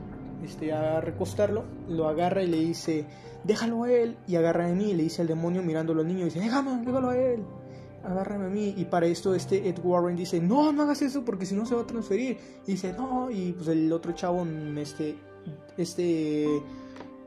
este, 0.45 0.73
a 0.73 1.01
recostarlo, 1.01 1.65
lo 1.89 2.09
agarra 2.09 2.43
y 2.43 2.49
le 2.49 2.59
dice, 2.59 3.07
déjalo 3.45 3.85
a 3.85 3.91
él, 3.91 4.19
y 4.27 4.37
agarra 4.37 4.67
a 4.67 4.69
mí 4.69 4.91
y 4.91 4.95
le 4.95 5.05
dice 5.05 5.23
al 5.23 5.29
demonio 5.29 5.63
mirándolo 5.63 6.03
al 6.03 6.09
niño, 6.09 6.21
y 6.21 6.25
dice, 6.25 6.41
déjame, 6.41 6.85
déjalo 6.85 7.09
a 7.09 7.17
él 7.17 7.43
agárrame 8.07 8.47
a 8.47 8.49
mí. 8.49 8.75
Y 8.77 8.85
para 8.85 9.07
esto 9.07 9.35
este 9.35 9.69
Ed 9.69 9.79
Warren 9.83 10.17
dice, 10.17 10.41
no, 10.41 10.73
no 10.73 10.83
hagas 10.83 11.03
eso 11.03 11.25
porque 11.25 11.47
si 11.47 11.55
no 11.55 11.67
se 11.67 11.75
va 11.75 11.83
a 11.83 11.87
transferir. 11.87 12.39
Y 12.67 12.73
dice, 12.73 12.93
no, 12.93 13.31
y 13.31 13.53
pues 13.53 13.69
el 13.69 13.93
otro 13.93 14.13
chavo, 14.13 14.47
este, 14.77 15.17
este 15.77 16.63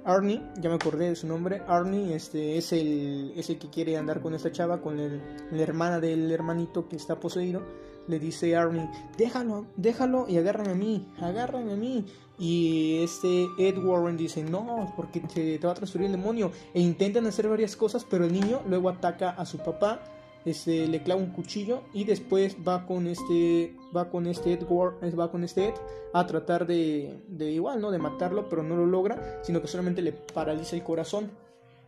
Arnie, 0.05 0.41
ya 0.59 0.69
me 0.69 0.75
acordé 0.75 1.09
de 1.09 1.15
su 1.15 1.27
nombre, 1.27 1.61
Arnie 1.67 2.15
este, 2.15 2.57
es, 2.57 2.71
el, 2.71 3.33
que 3.35 3.69
quiere 3.69 3.97
andar 3.97 4.21
con 4.21 4.33
esta 4.33 4.51
chava, 4.51 4.81
con 4.81 4.99
el, 4.99 5.21
la 5.51 5.61
hermana 5.61 5.99
del 5.99 6.31
hermanito 6.31 6.87
que 6.87 6.95
está 6.95 7.19
poseído. 7.19 7.61
le 8.07 8.17
dice 8.17 8.55
Arnie, 8.55 8.89
déjalo, 9.17 9.67
déjalo 9.75 10.25
y 10.27 10.37
agárrame 10.37 10.71
a 10.71 10.75
mí, 10.75 11.07
agárrame 11.19 11.73
a 11.73 11.75
mí. 11.75 12.05
Y 12.39 13.03
este 13.03 13.47
Ed 13.59 13.77
Warren 13.83 14.15
dice, 14.15 14.43
no, 14.43 14.93
porque 14.95 15.19
te, 15.19 15.59
te 15.59 15.67
va 15.67 15.73
a 15.73 15.75
transferir 15.75 16.05
el 16.05 16.13
demonio. 16.13 16.51
E 16.73 16.79
intentan 16.79 17.27
hacer 17.27 17.49
varias 17.49 17.75
cosas, 17.75 18.05
pero 18.09 18.23
el 18.25 18.31
niño 18.31 18.61
luego 18.65 18.87
ataca 18.87 19.31
a 19.31 19.45
su 19.45 19.57
papá 19.57 20.01
este, 20.45 20.87
le 20.87 21.03
clava 21.03 21.21
un 21.21 21.31
cuchillo 21.31 21.83
y 21.93 22.03
después 22.03 22.57
va 22.67 22.85
con 22.85 23.07
este 23.07 23.75
va 23.95 24.09
con 24.09 24.27
este 24.27 24.53
Ed 24.53 24.65
va 24.67 25.31
con 25.31 25.43
este 25.43 25.69
Ed 25.69 25.73
a 26.13 26.25
tratar 26.27 26.65
de, 26.65 27.19
de 27.27 27.51
igual 27.51 27.81
no 27.81 27.91
de 27.91 27.99
matarlo 27.99 28.49
pero 28.49 28.63
no 28.63 28.75
lo 28.75 28.85
logra 28.85 29.41
sino 29.43 29.61
que 29.61 29.67
solamente 29.67 30.01
le 30.01 30.11
paraliza 30.11 30.75
el 30.75 30.83
corazón 30.83 31.31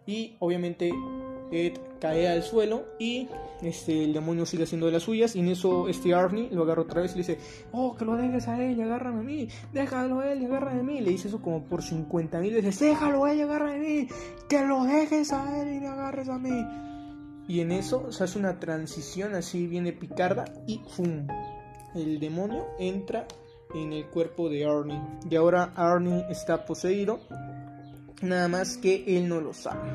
y 0.05 0.35
obviamente 0.39 0.91
Ed 1.51 1.73
cae 1.99 2.27
al 2.27 2.43
suelo 2.43 2.85
y 2.97 3.27
este, 3.61 4.05
el 4.05 4.13
demonio 4.13 4.45
sigue 4.45 4.63
haciendo 4.63 4.85
de 4.85 4.93
las 4.93 5.03
suyas 5.03 5.35
y 5.35 5.39
en 5.39 5.49
eso 5.49 5.87
este 5.89 6.13
Arnie 6.13 6.49
lo 6.51 6.63
agarra 6.63 6.81
otra 6.81 7.01
vez 7.01 7.11
y 7.11 7.15
le 7.15 7.19
dice, 7.19 7.37
oh, 7.71 7.95
que 7.95 8.05
lo 8.05 8.15
dejes 8.15 8.47
a 8.47 8.63
él 8.63 8.81
agárrame 8.81 9.19
a 9.19 9.23
mí, 9.23 9.47
déjalo 9.73 10.19
a 10.21 10.31
él 10.31 10.45
agárrame 10.45 10.79
a 10.79 10.83
mí. 10.83 11.01
Le 11.01 11.11
dice 11.11 11.27
eso 11.27 11.41
como 11.41 11.63
por 11.63 11.83
50 11.83 12.39
mil 12.39 12.53
veces, 12.53 12.79
déjalo 12.79 13.25
a 13.25 13.33
él 13.33 13.41
agárrame 13.41 13.75
a 13.75 13.79
mí, 13.79 14.07
que 14.47 14.65
lo 14.65 14.83
dejes 14.85 15.31
a 15.33 15.61
él 15.61 15.75
y 15.75 15.79
me 15.79 15.87
agarres 15.87 16.29
a 16.29 16.39
mí. 16.39 16.65
Y 17.47 17.61
en 17.61 17.71
eso 17.71 18.11
se 18.11 18.23
hace 18.23 18.39
una 18.39 18.59
transición 18.59 19.35
así 19.35 19.67
viene 19.67 19.93
picarda 19.93 20.45
y 20.67 20.81
¡fum! 20.95 21.27
El 21.95 22.19
demonio 22.19 22.67
entra 22.79 23.27
en 23.73 23.93
el 23.93 24.05
cuerpo 24.07 24.49
de 24.49 24.65
Arnie. 24.65 25.01
Y 25.29 25.35
ahora 25.35 25.73
Arnie 25.75 26.25
está 26.29 26.65
poseído. 26.65 27.19
Nada 28.21 28.47
más 28.47 28.77
que 28.77 29.17
él 29.17 29.27
no 29.27 29.41
lo 29.41 29.53
sabe. 29.53 29.89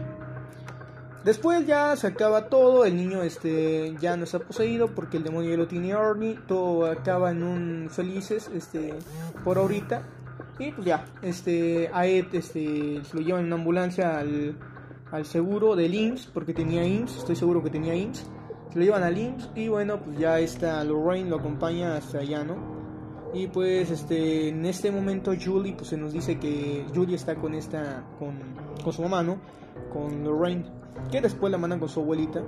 Después 1.25 1.67
ya 1.67 1.97
se 1.97 2.07
acaba 2.07 2.49
todo, 2.49 2.85
el 2.85 2.97
niño 2.97 3.23
este 3.23 3.97
ya 4.01 4.17
no 4.17 4.23
está 4.25 4.39
poseído 4.39 4.95
porque 4.95 5.17
el 5.17 5.25
demonio 5.25 5.51
ya 5.51 5.57
lo 5.57 5.67
tiene 5.67 5.93
Arnie, 5.93 6.39
todo 6.47 6.87
acaba 6.87 7.33
en 7.33 7.43
un 7.43 7.89
felices 7.91 8.49
este 8.55 8.95
por 9.43 9.59
ahorita. 9.59 10.03
Y 10.59 10.71
pues 10.71 10.87
ya, 10.87 11.05
este 11.23 11.91
a 11.93 12.07
Ed 12.07 12.27
este 12.33 13.03
lo 13.13 13.21
llevan 13.21 13.41
en 13.41 13.47
una 13.47 13.57
ambulancia 13.57 14.19
al 14.19 14.57
al 15.17 15.25
seguro 15.25 15.77
del 15.77 15.95
IMSS, 15.95 16.27
porque 16.27 16.53
tenía 16.53 16.87
IMSS, 16.87 17.19
estoy 17.19 17.37
seguro 17.37 17.63
que 17.63 17.71
tenía 17.71 17.95
IMSS. 17.95 18.27
Se 18.71 18.79
lo 18.79 18.85
llevan 18.85 19.03
al 19.03 19.17
IMSS 19.17 19.51
y 19.55 19.69
bueno, 19.69 19.99
pues 20.03 20.19
ya 20.19 20.39
está 20.39 20.85
Lorraine 20.85 21.31
lo 21.31 21.37
acompaña 21.37 21.97
hasta 21.97 22.19
allá, 22.19 22.45
¿no? 22.45 22.77
Y 23.33 23.47
pues 23.49 23.91
este 23.91 24.49
en 24.49 24.65
este 24.67 24.91
momento 24.91 25.33
Julie 25.43 25.75
pues 25.75 25.89
se 25.89 25.97
nos 25.97 26.13
dice 26.13 26.39
que 26.39 26.85
Julie 26.95 27.17
está 27.17 27.35
con 27.35 27.55
esta 27.55 28.05
con, 28.19 28.39
con 28.85 28.93
su 28.93 29.03
mamá, 29.03 29.23
¿no? 29.23 29.39
Con 29.93 30.23
Lorraine, 30.23 30.67
que 31.11 31.21
después 31.21 31.51
la 31.51 31.59
mandan 31.59 31.81
con 31.81 31.89
su 31.89 32.01
abuelita 32.01 32.43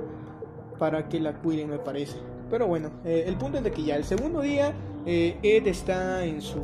para 0.78 1.08
que 1.08 1.20
la 1.20 1.38
cuiden, 1.40 1.70
me 1.70 1.78
parece. 1.78 2.18
Pero 2.50 2.66
bueno, 2.66 2.90
eh, 3.04 3.24
el 3.26 3.36
punto 3.36 3.58
es 3.58 3.64
de 3.64 3.70
que 3.70 3.82
ya 3.82 3.96
el 3.96 4.04
segundo 4.04 4.40
día 4.40 4.74
eh, 5.06 5.38
Ed 5.42 5.66
está 5.66 6.24
en 6.24 6.40
su 6.40 6.60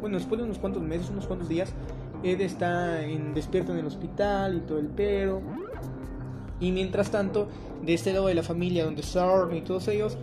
bueno, 0.00 0.18
después 0.18 0.38
de 0.38 0.44
unos 0.44 0.58
cuantos 0.58 0.82
meses, 0.82 1.08
unos 1.08 1.26
cuantos 1.26 1.48
días, 1.48 1.72
Ed 2.24 2.40
está 2.40 3.04
en, 3.04 3.34
despierto 3.34 3.72
en 3.72 3.78
el 3.78 3.86
hospital 3.86 4.56
y 4.56 4.60
todo 4.60 4.78
el 4.78 4.86
pedo. 4.86 5.42
Y 6.58 6.72
mientras 6.72 7.10
tanto, 7.10 7.48
de 7.84 7.94
este 7.94 8.12
lado 8.12 8.28
de 8.28 8.34
la 8.34 8.42
familia 8.42 8.84
donde 8.84 9.02
está 9.02 9.26
y 9.52 9.60
todos 9.60 9.88
ellos, 9.88 10.16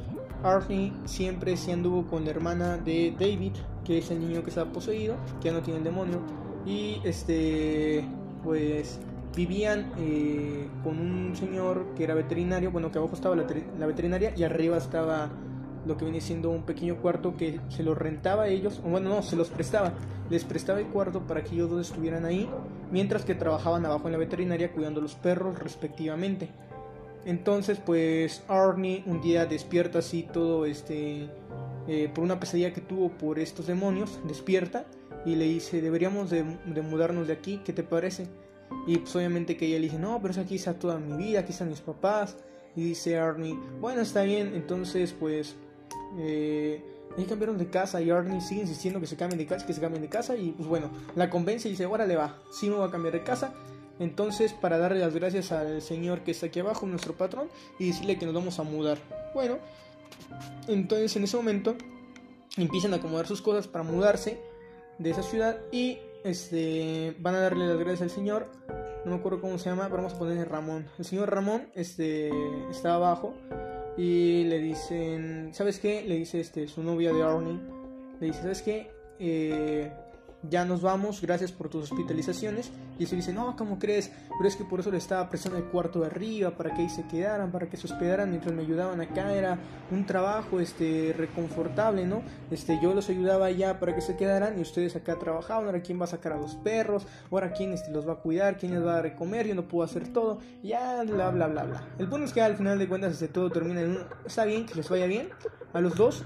Arnie 0.44 0.92
siempre 1.06 1.56
se 1.58 1.72
anduvo 1.72 2.08
con 2.08 2.26
la 2.26 2.32
hermana 2.32 2.78
de 2.78 3.14
David, 3.18 3.54
que 3.86 4.00
es 4.00 4.10
el 4.10 4.20
niño 4.20 4.44
que 4.44 4.50
está 4.50 4.66
poseído, 4.66 5.16
que 5.40 5.50
ya 5.50 5.54
no 5.54 5.62
tiene 5.62 5.78
el 5.78 5.84
demonio. 5.84 6.20
Y 6.66 7.00
este, 7.04 8.04
pues 8.44 9.00
vivían 9.36 9.92
eh, 9.98 10.68
con 10.84 11.00
un 11.00 11.36
señor 11.36 11.86
que 11.96 12.04
era 12.04 12.16
veterinario, 12.16 12.72
bueno, 12.72 12.92
que 12.92 12.98
abajo 12.98 13.14
estaba 13.14 13.36
la 13.36 13.86
veterinaria 13.86 14.34
y 14.36 14.44
arriba 14.44 14.78
estaba 14.78 15.30
lo 15.86 15.98
que 15.98 16.06
viene 16.06 16.22
siendo 16.22 16.50
un 16.50 16.64
pequeño 16.64 16.98
cuarto 16.98 17.36
que 17.36 17.60
se 17.70 17.84
los 17.84 17.98
rentaba 17.98 18.44
a 18.44 18.48
ellos, 18.48 18.82
o 18.86 18.90
bueno, 18.90 19.10
no, 19.10 19.22
se 19.22 19.36
los 19.36 19.50
prestaba, 19.50 19.94
les 20.30 20.44
prestaba 20.44 20.80
el 20.80 20.88
cuarto 20.88 21.22
para 21.22 21.44
que 21.44 21.56
ellos 21.56 21.70
dos 21.70 21.88
estuvieran 21.90 22.26
ahí, 22.26 22.50
mientras 22.92 23.26
que 23.26 23.36
trabajaban 23.36 23.86
abajo 23.86 24.08
en 24.08 24.14
la 24.14 24.18
veterinaria 24.18 24.72
cuidando 24.72 25.02
los 25.02 25.16
perros 25.16 25.60
respectivamente. 25.60 26.50
Entonces, 27.26 27.80
pues 27.84 28.44
Arnie 28.48 29.04
un 29.06 29.22
día 29.22 29.46
despierta 29.46 30.00
así 30.00 30.24
todo 30.24 30.66
este, 30.66 31.30
eh, 31.88 32.10
por 32.14 32.24
una 32.24 32.40
pesadilla 32.40 32.74
que 32.74 32.82
tuvo 32.82 33.10
por 33.10 33.40
estos 33.40 33.68
demonios, 33.68 34.20
despierta 34.28 34.86
y 35.26 35.36
le 35.36 35.46
dice, 35.46 35.82
deberíamos 35.82 36.30
de, 36.30 36.44
de 36.66 36.82
mudarnos 36.82 37.28
de 37.28 37.34
aquí, 37.34 37.62
¿qué 37.64 37.74
te 37.74 37.84
parece? 37.84 38.28
Y 38.88 38.98
pues 38.98 39.16
obviamente 39.16 39.58
que 39.58 39.68
ella 39.68 39.78
le 39.78 39.84
dice, 39.84 40.00
no, 40.00 40.20
pero 40.22 40.32
es 40.32 40.38
aquí 40.38 40.56
está 40.56 40.74
toda 40.74 40.98
mi 40.98 41.16
vida, 41.18 41.42
aquí 41.42 41.52
están 41.52 41.70
mis 41.70 41.82
papás. 41.82 42.38
Y 42.76 42.84
dice 42.84 43.18
Arnie, 43.18 43.58
bueno, 43.80 44.02
está 44.02 44.24
bien, 44.24 44.54
entonces 44.56 45.14
pues 45.14 45.56
eh, 46.18 46.82
cambiaron 47.28 47.58
de 47.58 47.70
casa 47.70 48.02
y 48.02 48.10
Arnie 48.10 48.42
sigue 48.42 48.62
insistiendo 48.62 49.00
que 49.00 49.08
se 49.08 49.16
cambien 49.16 49.40
de 49.40 49.46
casa, 49.46 49.66
que 49.66 49.74
se 49.74 49.82
cambien 49.82 50.02
de 50.02 50.10
casa 50.10 50.36
y 50.36 50.52
pues 50.52 50.68
bueno, 50.68 50.90
la 51.16 51.30
convence 51.30 51.68
y 51.68 51.72
dice, 51.72 51.88
le 51.88 52.16
va, 52.16 52.38
sí 52.52 52.70
me 52.70 52.76
va 52.76 52.88
a 52.88 52.92
cambiar 52.92 53.14
de 53.14 53.24
casa. 53.24 53.54
Entonces, 54.00 54.54
para 54.54 54.80
darle 54.80 55.00
las 55.00 55.14
gracias 55.14 55.52
al 55.52 55.82
señor 55.82 56.22
que 56.22 56.32
está 56.32 56.48
aquí 56.48 56.60
abajo, 56.60 56.88
nuestro 56.88 57.14
patrón, 57.14 57.50
y 57.78 57.88
decirle 57.88 58.18
que 58.18 58.26
nos 58.26 58.34
vamos 58.34 58.58
a 58.58 58.64
mudar. 58.64 58.98
Bueno, 59.36 59.60
entonces 60.68 61.16
en 61.16 61.24
ese 61.24 61.38
momento 61.38 61.76
empiezan 62.58 62.94
a 62.94 62.98
acomodar 62.98 63.28
sus 63.28 63.42
cosas 63.42 63.68
para 63.68 63.84
mudarse 63.84 64.40
de 64.98 65.10
esa 65.12 65.22
ciudad 65.22 65.60
y 65.72 66.00
este 66.24 67.16
van 67.20 67.36
a 67.36 67.40
darle 67.40 67.68
las 67.68 67.78
gracias 67.78 68.02
al 68.02 68.10
señor. 68.10 68.48
No 69.06 69.12
me 69.12 69.18
acuerdo 69.18 69.42
cómo 69.42 69.58
se 69.58 69.70
llama, 69.70 69.84
pero 69.84 69.98
vamos 69.98 70.14
a 70.14 70.20
ponerle 70.20 70.46
Ramón. 70.46 70.88
El 70.98 71.06
señor 71.06 71.30
Ramón 71.30 71.68
este, 71.76 72.32
está 72.70 72.96
abajo 72.96 73.36
y 73.98 74.44
le 74.46 74.60
dicen, 74.60 75.50
¿sabes 75.54 75.80
qué? 75.80 76.04
Le 76.08 76.16
dice 76.16 76.40
este, 76.40 76.68
su 76.68 76.84
novia 76.84 77.14
de 77.14 77.24
Arnie, 77.24 77.60
le 78.20 78.28
dice, 78.28 78.42
¿sabes 78.42 78.62
qué? 78.62 78.92
Eh, 79.20 79.92
ya 80.50 80.66
nos 80.66 80.82
vamos, 80.82 81.22
gracias 81.22 81.52
por 81.52 81.70
tus 81.70 81.92
hospitalizaciones. 81.92 82.72
Y 82.98 83.06
se 83.08 83.16
dice, 83.16 83.34
no, 83.34 83.56
¿cómo 83.56 83.80
crees? 83.80 84.12
Pero 84.38 84.48
es 84.48 84.56
que 84.56 84.64
por 84.64 84.80
eso 84.80 84.92
le 84.92 84.98
estaba 84.98 85.28
prestando 85.30 85.58
el 85.58 85.66
cuarto 85.66 86.02
de 86.02 86.08
arriba, 86.08 86.52
para 86.52 86.74
que 86.74 86.84
ahí 86.84 86.90
se 86.90 87.08
quedaran, 87.08 87.52
para 87.52 87.68
que 87.68 87.78
se 87.78 87.88
hospedaran 87.88 88.30
mientras 88.30 88.54
me 88.54 88.62
ayudaban 88.62 89.02
acá. 89.02 89.34
Era 89.34 89.58
un 89.92 90.06
trabajo 90.06 90.60
este, 90.60 91.14
reconfortable, 91.18 92.06
¿no? 92.06 92.22
Este, 92.52 92.80
yo 92.82 92.94
los 92.94 93.10
ayudaba 93.10 93.48
allá 93.48 93.80
para 93.80 93.96
que 93.96 94.02
se 94.02 94.16
quedaran 94.16 94.58
y 94.58 94.62
ustedes 94.62 94.96
acá 94.96 95.18
trabajaban. 95.18 95.66
Ahora, 95.66 95.82
¿quién 95.82 96.00
va 96.00 96.06
a 96.06 96.08
sacar 96.08 96.34
a 96.34 96.38
los 96.38 96.56
perros? 96.56 97.08
Ahora, 97.32 97.54
¿quién 97.54 97.74
este, 97.74 97.92
los 97.92 98.08
va 98.08 98.14
a 98.14 98.18
cuidar? 98.18 98.58
¿Quién 98.58 98.74
les 98.74 98.86
va 98.86 98.98
a 98.98 99.02
dar? 99.02 99.18
Yo 99.46 99.56
no 99.56 99.68
puedo 99.68 99.84
hacer 99.84 100.12
todo. 100.14 100.40
Ya, 100.62 101.04
bla, 101.04 101.30
bla, 101.30 101.48
bla, 101.48 101.64
bla. 101.64 101.88
El 101.98 102.08
punto 102.08 102.26
es 102.26 102.34
que 102.34 102.42
al 102.42 102.56
final 102.56 102.78
de 102.78 102.88
cuentas 102.88 103.14
este, 103.14 103.28
todo 103.28 103.50
termina 103.50 103.82
en 103.82 103.92
un... 103.92 103.98
Está 104.26 104.46
bien, 104.46 104.66
que 104.66 104.76
les 104.76 104.90
vaya 104.90 105.06
bien 105.06 105.30
a 105.74 105.82
los 105.82 105.96
dos. 105.96 106.24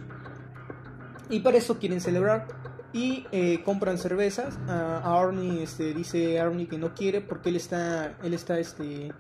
Y 1.30 1.40
para 1.40 1.58
eso 1.58 1.80
quieren 1.80 2.02
celebrar 2.02 2.48
y 2.96 3.28
eh, 3.34 3.62
compran 3.66 3.98
cervezas. 3.98 4.58
A, 4.70 5.20
Arnie 5.20 5.62
este, 5.62 5.94
dice 5.94 6.40
Arnie 6.40 6.66
que 6.66 6.78
no 6.78 6.96
quiere 6.96 7.20
porque 7.20 7.50
él 7.50 7.58
está, 7.58 8.16
él 8.24 8.34
está, 8.34 8.58
este, 8.58 9.12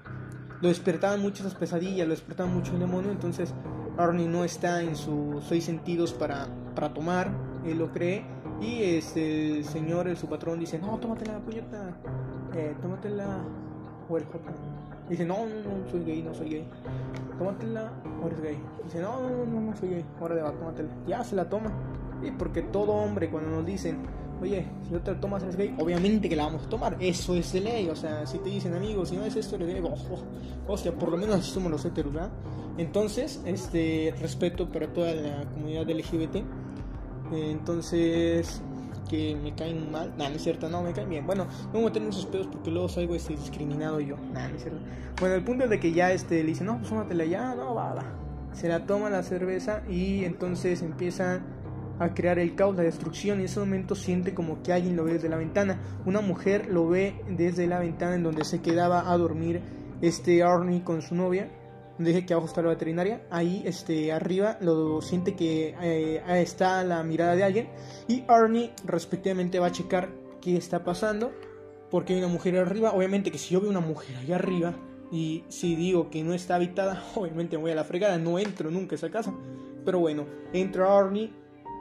lo 0.61 0.69
despertaban 0.69 1.19
mucho 1.19 1.43
esas 1.43 1.55
pesadillas, 1.55 2.07
lo 2.07 2.13
despertaban 2.13 2.55
mucho 2.55 2.71
el 2.71 2.79
demonio, 2.79 3.11
entonces 3.11 3.53
Arnie 3.97 4.29
no 4.29 4.45
está 4.45 4.81
en 4.81 4.95
sus 4.95 5.43
seis 5.43 5.65
sentidos 5.65 6.13
para, 6.13 6.47
para 6.73 6.93
tomar, 6.93 7.29
él 7.65 7.77
lo 7.79 7.91
cree. 7.91 8.25
Y 8.61 8.81
este, 8.81 9.57
el 9.57 9.65
señor, 9.65 10.07
el, 10.07 10.15
su 10.15 10.27
patrón, 10.27 10.57
dice, 10.57 10.79
no, 10.79 10.97
tómatela, 10.97 11.39
puñeta, 11.39 11.97
eh, 12.55 12.73
tómatela, 12.81 13.43
o 14.07 14.17
el 14.17 14.25
Dice, 15.09 15.25
no, 15.25 15.45
no, 15.45 15.77
no, 15.77 15.91
soy 15.91 16.03
gay, 16.05 16.23
no 16.23 16.33
soy 16.33 16.49
gay. 16.49 16.67
Tómatela, 17.37 17.91
o 18.23 18.27
eres 18.27 18.41
gay. 18.41 18.57
Dice, 18.85 19.01
no, 19.01 19.19
no, 19.19 19.45
no, 19.45 19.61
no 19.61 19.75
soy 19.75 19.89
gay, 19.89 20.05
ahora 20.21 20.35
de 20.35 20.41
va, 20.43 20.51
tómatela. 20.53 20.89
Ya 21.05 21.23
se 21.25 21.35
la 21.35 21.49
toma. 21.49 21.71
Y 22.23 22.31
porque 22.31 22.61
todo 22.61 22.93
hombre 22.93 23.29
cuando 23.29 23.51
nos 23.51 23.65
dicen, 23.65 23.99
oye, 24.41 24.65
si 24.83 24.91
no 24.91 25.01
te 25.01 25.15
tomas 25.15 25.43
eres 25.43 25.55
gay, 25.55 25.75
obviamente 25.79 26.29
que 26.29 26.35
la 26.35 26.45
vamos 26.45 26.65
a 26.65 26.69
tomar, 26.69 26.97
eso 26.99 27.35
es 27.35 27.51
de 27.53 27.61
ley, 27.61 27.89
o 27.89 27.95
sea, 27.95 28.25
si 28.25 28.39
te 28.39 28.49
dicen 28.49 28.73
amigos, 28.73 29.09
si 29.09 29.17
no 29.17 29.25
es 29.25 29.35
esto, 29.35 29.55
eres 29.55 29.67
gay, 29.67 29.81
ojo, 29.83 30.23
hostia, 30.67 30.93
por 30.93 31.09
lo 31.09 31.17
menos 31.17 31.45
somos 31.45 31.71
los 31.71 31.83
heteros, 31.85 32.13
¿verdad? 32.13 32.31
Entonces, 32.77 33.41
este, 33.45 34.13
respeto 34.19 34.69
para 34.69 34.91
toda 34.91 35.13
la 35.13 35.45
comunidad 35.53 35.89
LGBT, 35.89 36.37
entonces, 37.31 38.61
que 39.09 39.35
me 39.35 39.55
caen 39.55 39.91
mal, 39.91 40.13
nada, 40.17 40.29
no 40.29 40.35
es 40.35 40.43
cierto, 40.43 40.69
no, 40.69 40.81
me 40.81 40.93
caen 40.93 41.09
bien, 41.09 41.25
bueno, 41.25 41.47
no 41.73 41.79
voy 41.79 41.89
a 41.89 41.93
tener 41.93 42.09
esos 42.09 42.25
pedos 42.25 42.47
porque 42.47 42.71
luego 42.71 42.89
salgo 42.89 43.15
este, 43.15 43.35
discriminado 43.35 43.99
yo, 43.99 44.17
nada, 44.33 44.49
no 44.49 44.55
es 44.55 44.61
cierto, 44.63 44.79
bueno, 45.19 45.35
el 45.35 45.43
punto 45.43 45.63
es 45.63 45.69
de 45.69 45.79
que 45.79 45.93
ya, 45.93 46.11
este, 46.11 46.43
le 46.43 46.49
dicen, 46.49 46.67
no, 46.67 46.77
pues 46.77 46.89
tómatela 46.89 47.25
ya, 47.25 47.55
no, 47.55 47.73
va, 47.73 47.93
va, 47.93 48.03
se 48.53 48.67
la 48.67 48.85
toma 48.85 49.09
la 49.09 49.23
cerveza 49.23 49.83
y 49.89 50.23
entonces 50.23 50.81
empiezan 50.81 51.54
a 51.99 52.13
crear 52.13 52.39
el 52.39 52.55
caos, 52.55 52.75
la 52.75 52.83
destrucción. 52.83 53.37
Y 53.37 53.41
en 53.41 53.45
ese 53.45 53.59
momento 53.59 53.95
siente 53.95 54.33
como 54.33 54.61
que 54.61 54.73
alguien 54.73 54.95
lo 54.95 55.03
ve 55.03 55.13
desde 55.13 55.29
la 55.29 55.37
ventana. 55.37 55.79
Una 56.05 56.21
mujer 56.21 56.67
lo 56.69 56.87
ve 56.87 57.15
desde 57.29 57.67
la 57.67 57.79
ventana 57.79 58.15
en 58.15 58.23
donde 58.23 58.43
se 58.45 58.61
quedaba 58.61 59.11
a 59.11 59.17
dormir 59.17 59.61
este 60.01 60.43
Arnie 60.43 60.83
con 60.83 61.01
su 61.01 61.15
novia. 61.15 61.49
Dije 61.97 62.25
que 62.25 62.33
abajo 62.33 62.47
está 62.47 62.61
la 62.61 62.69
veterinaria. 62.69 63.25
Ahí 63.29 63.63
este, 63.65 64.11
arriba 64.11 64.57
lo 64.59 65.01
siente 65.01 65.35
que 65.35 65.75
eh, 65.81 66.21
está 66.41 66.83
la 66.83 67.03
mirada 67.03 67.35
de 67.35 67.43
alguien. 67.43 67.69
Y 68.07 68.23
Arnie 68.27 68.71
respectivamente 68.83 69.59
va 69.59 69.67
a 69.67 69.71
checar 69.71 70.09
qué 70.41 70.57
está 70.57 70.83
pasando. 70.83 71.31
Porque 71.89 72.13
hay 72.13 72.19
una 72.19 72.27
mujer 72.27 72.57
arriba. 72.57 72.91
Obviamente 72.93 73.31
que 73.31 73.37
si 73.37 73.53
yo 73.53 73.61
veo 73.61 73.69
una 73.69 73.79
mujer 73.79 74.17
allá 74.17 74.35
arriba. 74.35 74.75
Y 75.11 75.45
si 75.47 75.75
digo 75.75 76.09
que 76.09 76.23
no 76.23 76.33
está 76.33 76.55
habitada, 76.55 77.01
obviamente 77.15 77.55
me 77.55 77.63
voy 77.63 77.71
a 77.71 77.75
la 77.75 77.85
fregada. 77.85 78.17
No 78.17 78.39
entro 78.39 78.69
nunca 78.69 78.95
a 78.95 78.97
esa 78.97 79.09
casa. 79.09 79.33
Pero 79.85 79.99
bueno, 79.99 80.25
entra 80.51 80.97
Arnie, 80.97 81.31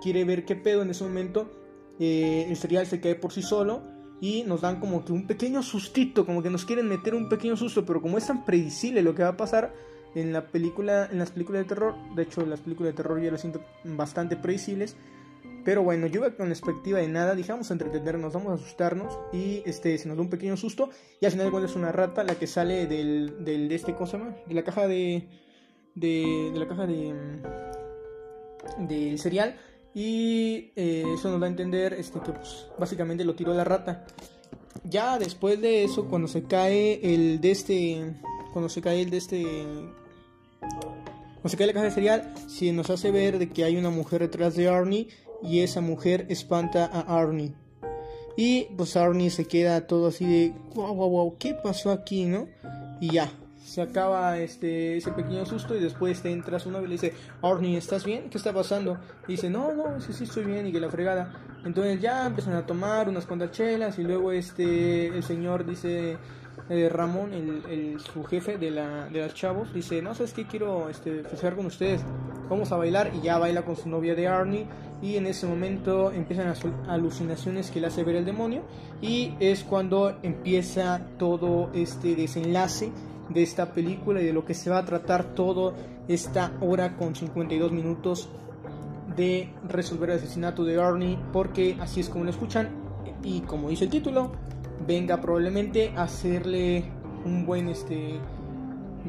quiere 0.05 0.25
ver 0.25 0.45
qué 0.45 0.55
pedo 0.55 0.83
en 0.83 0.91
ese 0.91 1.03
momento. 1.03 1.51
Eh, 1.99 2.47
el 2.51 2.57
serial 2.59 2.87
se 2.87 3.01
cae 3.01 3.15
por 3.15 3.33
sí 3.33 3.41
solo 3.41 3.83
y 4.21 4.43
nos 4.43 4.61
dan 4.61 4.79
como 4.79 5.03
que 5.03 5.13
un 5.13 5.27
pequeño 5.27 5.63
sustito, 5.63 6.27
como 6.27 6.43
que 6.43 6.51
nos 6.51 6.67
quieren 6.67 6.87
meter 6.89 7.15
un 7.15 7.31
pequeño 7.31 7.57
susto, 7.57 7.87
pero 7.87 8.03
como 8.03 8.19
es 8.19 8.27
tan 8.27 8.45
predecible 8.45 9.01
lo 9.01 9.15
que 9.15 9.23
va 9.23 9.31
a 9.31 9.37
pasar 9.39 9.73
en 10.15 10.33
la 10.33 10.49
película, 10.49 11.09
en 11.11 11.19
las 11.19 11.31
películas 11.31 11.63
de 11.63 11.69
terror, 11.69 11.95
de 12.15 12.23
hecho 12.23 12.45
las 12.45 12.61
películas 12.61 12.93
de 12.93 12.97
terror 12.99 13.19
yo 13.21 13.31
las 13.31 13.41
siento 13.41 13.65
bastante 13.85 14.37
predecibles, 14.37 14.95
pero 15.65 15.83
bueno, 15.83 16.07
yo 16.07 16.21
iba 16.21 16.31
con 16.37 16.49
perspectiva 16.49 16.99
de 16.99 17.09
nada, 17.09 17.35
dije 17.35 17.53
vamos 17.53 17.71
a 17.71 17.75
entretenernos, 17.75 18.35
vamos 18.35 18.53
a 18.53 18.55
asustarnos 18.55 19.19
y 19.33 19.63
este 19.65 19.97
se 19.97 20.07
nos 20.07 20.19
da 20.19 20.23
un 20.23 20.31
pequeño 20.31 20.57
susto 20.59 20.91
y 21.21 21.25
al 21.25 21.33
final 21.33 21.51
cuando 21.51 21.67
es 21.67 21.77
una 21.77 21.93
rata 21.93 22.23
la 22.25 22.35
que 22.35 22.47
sale 22.47 22.87
del, 22.87 23.45
del 23.45 23.69
de 23.69 23.75
este 23.75 23.95
cosa, 23.95 24.37
de 24.47 24.55
la 24.55 24.63
caja 24.63 24.87
de, 24.87 25.29
de, 25.95 26.51
de 26.53 26.59
la 26.59 26.69
caja 26.69 26.87
de 26.87 27.15
del 28.79 29.19
cereal 29.19 29.57
y 29.95 30.73
eh, 30.75 31.05
eso 31.15 31.31
nos 31.31 31.41
da 31.41 31.47
a 31.47 31.51
entender 31.51 31.95
este, 31.95 32.19
que 32.21 32.33
pues, 32.33 32.67
básicamente 32.79 33.25
lo 33.25 33.35
tiró 33.35 33.55
la 33.55 33.65
rata. 33.65 34.05
Ya 34.83 35.19
después 35.19 35.61
de 35.61 35.85
eso, 35.85 36.07
cuando 36.07 36.27
se 36.29 36.43
cae 36.45 37.01
el 37.15 37.41
de 37.41 37.51
este. 37.51 38.15
Cuando 38.53 38.69
se 38.69 38.83
cae 38.83 39.03
el 39.03 39.11
de 39.11 39.17
este. 39.17 39.45
Cuando 40.61 41.49
se 41.49 41.57
cae 41.57 41.69
la 41.69 41.73
caja 41.73 41.85
de 41.87 41.91
cereal, 41.93 42.35
si 42.49 42.73
nos 42.73 42.91
hace 42.91 43.11
ver 43.11 43.39
de 43.39 43.51
que 43.51 43.65
hay 43.65 43.77
una 43.77 43.91
mujer 43.91 44.21
detrás 44.23 44.57
de 44.57 44.69
Arnie 44.69 45.09
y 45.43 45.61
esa 45.61 45.81
mujer 45.81 46.27
espanta 46.29 46.87
a 46.87 47.01
Arnie. 47.19 47.53
Y 48.37 48.65
pues 48.77 48.97
Arnie 48.97 49.31
se 49.31 49.47
queda 49.47 49.87
todo 49.87 50.09
así 50.09 50.27
de 50.27 50.53
wow, 50.75 50.93
wow, 50.95 51.09
wow, 51.09 51.37
¿qué 51.39 51.55
pasó 51.55 51.93
aquí, 51.93 52.25
no? 52.25 52.49
Y 53.01 53.13
ya, 53.13 53.31
se 53.75 53.83
acaba 53.83 54.39
este, 54.39 54.99
ese 54.99 55.11
pequeño 55.11 55.45
susto 55.45 55.75
y 55.75 55.81
después 55.81 56.23
te 56.23 56.31
entra 56.31 56.61
su 56.61 56.71
novio 56.71 56.87
y 56.87 56.91
le 56.91 56.93
dice, 56.93 57.13
Arnie, 57.43 57.77
¿estás 57.77 58.05
bien? 58.05 58.31
¿Qué 58.31 58.39
está 58.39 58.53
pasando? 58.53 58.99
Y 59.27 59.33
dice, 59.33 59.51
no, 59.51 59.75
no, 59.75 60.01
sí, 60.01 60.13
sí, 60.13 60.25
estoy 60.25 60.45
bien 60.45 60.65
y 60.69 60.71
que 60.71 60.79
la 60.79 60.89
fregada. 60.89 61.33
Entonces 61.65 62.01
ya 62.01 62.25
empiezan 62.25 62.55
a 62.55 62.65
tomar 62.65 63.09
unas 63.09 63.27
cuantas 63.27 63.51
chelas 63.51 63.99
y 63.99 64.05
luego 64.05 64.31
este, 64.31 65.09
el 65.09 65.25
señor 65.25 65.67
dice, 65.67 66.19
eh, 66.71 66.89
Ramón, 66.89 67.33
el, 67.35 67.99
su 68.01 68.23
jefe 68.23 68.59
de, 68.59 68.71
la, 68.71 69.09
de 69.09 69.23
las 69.23 69.35
chavos, 69.35 69.75
dice, 69.75 70.01
no, 70.01 70.15
¿sabes 70.15 70.33
qué? 70.35 70.47
Quiero 70.47 70.89
este, 70.89 71.25
festejar 71.25 71.57
con 71.57 71.67
ustedes, 71.67 72.01
vamos 72.49 72.71
a 72.71 72.77
bailar 72.77 73.11
y 73.13 73.23
ya 73.23 73.39
baila 73.39 73.63
con 73.63 73.75
su 73.75 73.89
novia 73.89 74.15
de 74.15 74.29
Arnie 74.29 74.69
y 75.03 75.17
en 75.17 75.27
ese 75.27 75.49
momento 75.49 76.13
empiezan 76.13 76.47
las 76.47 76.61
alucinaciones 76.87 77.73
que 77.73 77.81
le 77.81 77.89
hace 77.89 78.05
ver 78.05 78.15
el 78.15 78.25
demonio 78.25 78.63
y 79.03 79.35
es 79.41 79.65
cuando 79.65 80.17
empieza 80.23 81.01
todo 81.19 81.71
este 81.75 82.15
desenlace 82.15 82.93
de 83.29 83.43
esta 83.43 83.73
película 83.73 84.21
y 84.21 84.27
de 84.27 84.33
lo 84.33 84.45
que 84.45 84.55
se 84.55 84.71
va 84.71 84.79
a 84.79 84.85
tratar 84.85 85.35
todo 85.35 85.75
esta 86.09 86.53
hora 86.61 86.97
con 86.97 87.15
52 87.15 87.73
minutos 87.73 88.29
de 89.17 89.51
resolver 89.69 90.11
el 90.11 90.17
asesinato 90.17 90.65
de 90.65 90.81
Arnie 90.81 91.19
porque 91.33 91.77
así 91.81 92.01
es 92.01 92.09
como 92.09 92.25
lo 92.25 92.31
escuchan 92.31 92.69
y 93.23 93.41
como 93.43 93.71
dice 93.71 93.85
el 93.85 93.91
título 93.91 94.33
venga 94.87 95.21
probablemente 95.21 95.93
a 95.97 96.03
hacerle 96.03 96.85
un 97.25 97.47
buen 97.47 97.69
este 97.69 98.19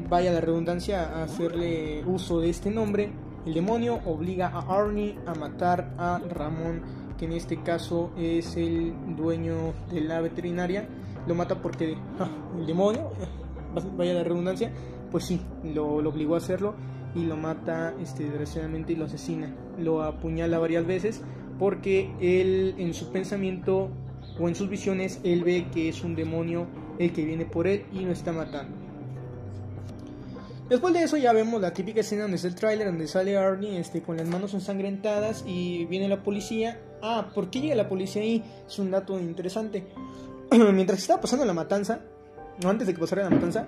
vaya 0.08 0.32
la 0.32 0.40
redundancia 0.40 1.02
a 1.02 1.24
hacerle 1.24 2.04
uso 2.04 2.40
de 2.40 2.50
este 2.50 2.70
nombre. 2.70 3.10
El 3.44 3.54
demonio 3.54 4.00
obliga 4.04 4.48
a 4.48 4.60
Arnie 4.60 5.18
a 5.26 5.34
matar 5.34 5.94
a 5.98 6.20
Ramón 6.30 6.82
que 7.16 7.24
en 7.24 7.32
este 7.32 7.62
caso 7.62 8.10
es 8.18 8.56
el 8.56 8.94
dueño 9.16 9.72
de 9.90 10.00
la 10.02 10.20
veterinaria. 10.20 10.86
Lo 11.26 11.34
mata 11.34 11.56
porque 11.56 11.96
ah, 12.18 12.28
el 12.58 12.66
demonio 12.66 13.10
vaya 13.96 14.14
la 14.14 14.24
redundancia, 14.24 14.72
pues 15.10 15.24
sí, 15.24 15.40
lo, 15.62 15.86
obligó 15.86 16.34
a 16.34 16.38
hacerlo 16.38 16.74
y 17.14 17.24
lo 17.24 17.36
mata 17.36 17.94
este, 18.00 18.24
desgraciadamente 18.24 18.92
y 18.92 18.96
lo 18.96 19.06
asesina. 19.06 19.54
Lo 19.78 20.02
apuñala 20.02 20.58
varias 20.58 20.86
veces 20.86 21.22
porque 21.58 22.10
él 22.20 22.74
en 22.78 22.94
su 22.94 23.10
pensamiento 23.10 23.90
o 24.38 24.48
en 24.48 24.54
sus 24.54 24.68
visiones 24.68 25.20
él 25.24 25.44
ve 25.44 25.68
que 25.72 25.88
es 25.88 26.04
un 26.04 26.14
demonio 26.14 26.66
el 26.98 27.12
que 27.12 27.24
viene 27.24 27.46
por 27.46 27.66
él 27.66 27.86
y 27.92 28.00
lo 28.00 28.12
está 28.12 28.32
matando. 28.32 28.86
Después 30.68 30.92
de 30.94 31.04
eso 31.04 31.16
ya 31.16 31.32
vemos 31.32 31.60
la 31.60 31.72
típica 31.72 32.00
escena 32.00 32.22
donde 32.22 32.36
está 32.36 32.48
el 32.48 32.56
tráiler 32.56 32.86
donde 32.88 33.06
sale 33.06 33.36
Arnie 33.36 33.78
este, 33.78 34.02
con 34.02 34.16
las 34.16 34.26
manos 34.26 34.52
ensangrentadas 34.52 35.44
y 35.46 35.84
viene 35.84 36.08
la 36.08 36.24
policía. 36.24 36.80
Ah, 37.02 37.30
¿por 37.32 37.50
qué 37.50 37.60
llega 37.60 37.76
la 37.76 37.88
policía 37.88 38.22
ahí? 38.22 38.42
Es 38.66 38.78
un 38.80 38.90
dato 38.90 39.18
interesante. 39.20 39.86
Mientras 40.50 40.98
estaba 40.98 41.20
pasando 41.20 41.44
la 41.44 41.52
matanza, 41.52 42.00
antes 42.64 42.86
de 42.86 42.94
que 42.94 43.00
pasara 43.00 43.24
la 43.24 43.30
matanza, 43.30 43.66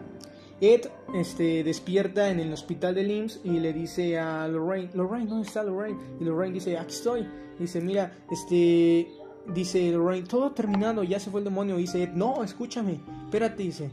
Ed 0.61 0.89
este, 1.15 1.63
despierta 1.63 2.31
en 2.31 2.41
el 2.41 2.53
hospital 2.53 2.95
de 2.95 3.03
IMSS 3.03 3.41
y 3.45 3.61
le 3.61 3.73
dice 3.73 4.19
a 4.19 4.49
Lorraine, 4.49 4.91
Lorraine, 4.95 5.29
¿dónde 5.29 5.47
está 5.47 5.63
Lorraine? 5.63 5.99
Y 6.21 6.25
Lorraine 6.25 6.55
dice, 6.55 6.77
aquí 6.77 6.95
estoy. 6.95 7.29
dice, 7.59 7.81
mira, 7.81 8.13
este, 8.31 9.09
dice 9.55 9.93
Lorraine, 9.93 10.27
todo 10.27 10.47
ha 10.47 10.55
terminado, 10.55 11.05
ya 11.05 11.21
se 11.21 11.31
fue 11.31 11.41
el 11.41 11.45
demonio. 11.45 11.77
Dice 11.77 12.03
Ed, 12.03 12.11
no, 12.11 12.43
escúchame, 12.43 13.01
espérate, 13.25 13.63
dice, 13.63 13.91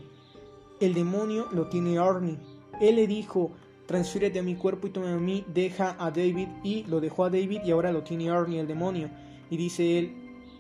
el 0.80 0.94
demonio 0.94 1.48
lo 1.52 1.68
tiene 1.68 2.00
Arnie. 2.00 2.40
Él 2.82 2.96
le 2.96 3.06
dijo, 3.06 3.52
transfiérete 3.86 4.40
a 4.40 4.44
mi 4.44 4.56
cuerpo 4.56 4.88
y 4.88 4.90
toma 4.90 5.14
a 5.14 5.18
mí, 5.18 5.46
deja 5.54 5.96
a 6.00 6.10
David 6.10 6.48
y 6.64 6.84
lo 6.86 7.00
dejó 7.00 7.26
a 7.26 7.30
David 7.30 7.62
y 7.64 7.72
ahora 7.72 7.92
lo 7.92 8.04
tiene 8.04 8.30
Arnie, 8.32 8.60
el 8.60 8.68
demonio. 8.68 9.10
Y 9.52 9.58
dice 9.58 10.00
él, 10.00 10.14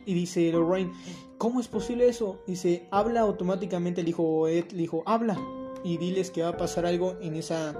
y 0.06 0.14
dice 0.14 0.52
Lorraine, 0.52 0.92
¿cómo 1.38 1.60
es 1.60 1.68
posible 1.68 2.08
eso? 2.08 2.42
Dice, 2.48 2.88
habla 2.92 3.22
automáticamente, 3.22 4.02
le 4.02 4.08
dijo 4.08 4.48
Ed, 4.48 4.72
le 4.72 4.80
dijo, 4.80 5.04
habla 5.06 5.38
y 5.84 5.98
diles 5.98 6.32
que 6.32 6.42
va 6.42 6.50
a 6.50 6.58
pasar 6.58 6.86
algo 6.86 7.18
en 7.22 7.36
esa, 7.36 7.76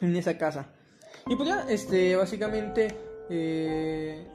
en 0.00 0.16
esa 0.16 0.38
casa. 0.38 0.68
Y 1.26 1.36
pues 1.36 1.48
ya, 1.48 1.66
este, 1.68 2.16
básicamente, 2.16 2.88
eh, 3.28 4.26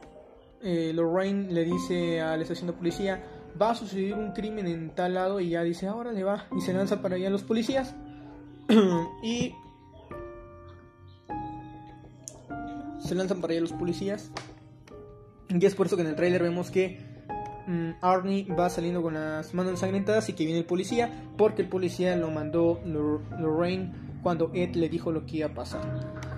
eh, 0.61 0.91
Lorraine 0.93 1.51
le 1.51 1.63
dice 1.63 2.21
a 2.21 2.35
la 2.35 2.43
estación 2.43 2.67
de 2.67 2.73
policía, 2.73 3.23
va 3.59 3.71
a 3.71 3.75
suceder 3.75 4.13
un 4.13 4.31
crimen 4.33 4.67
en 4.67 4.93
tal 4.95 5.15
lado 5.15 5.39
y 5.39 5.49
ya 5.49 5.63
dice, 5.63 5.87
ahora 5.87 6.11
le 6.11 6.23
va 6.23 6.47
y 6.55 6.61
se 6.61 6.73
lanza 6.73 7.01
para 7.01 7.15
allá 7.15 7.29
los 7.29 7.43
policías. 7.43 7.95
y 9.23 9.53
se 12.99 13.15
lanzan 13.15 13.41
para 13.41 13.51
allá 13.53 13.61
los 13.61 13.73
policías 13.73 14.31
y 15.59 15.65
es 15.65 15.75
por 15.75 15.87
eso 15.87 15.95
que 15.95 16.03
en 16.03 16.09
el 16.09 16.15
trailer 16.15 16.43
vemos 16.43 16.71
que 16.71 16.99
mm, 17.67 17.91
Arnie 18.01 18.47
va 18.53 18.69
saliendo 18.69 19.01
con 19.01 19.13
las 19.13 19.53
manos 19.53 19.71
ensangrentadas 19.71 20.29
y 20.29 20.33
que 20.33 20.45
viene 20.45 20.59
el 20.59 20.65
policía, 20.65 21.09
porque 21.37 21.63
el 21.63 21.69
policía 21.69 22.15
lo 22.15 22.31
mandó 22.31 22.79
Lorraine 22.85 23.91
cuando 24.23 24.51
Ed 24.53 24.75
le 24.75 24.89
dijo 24.89 25.11
lo 25.11 25.25
que 25.25 25.37
iba 25.37 25.47
a 25.47 25.53
pasar. 25.53 26.30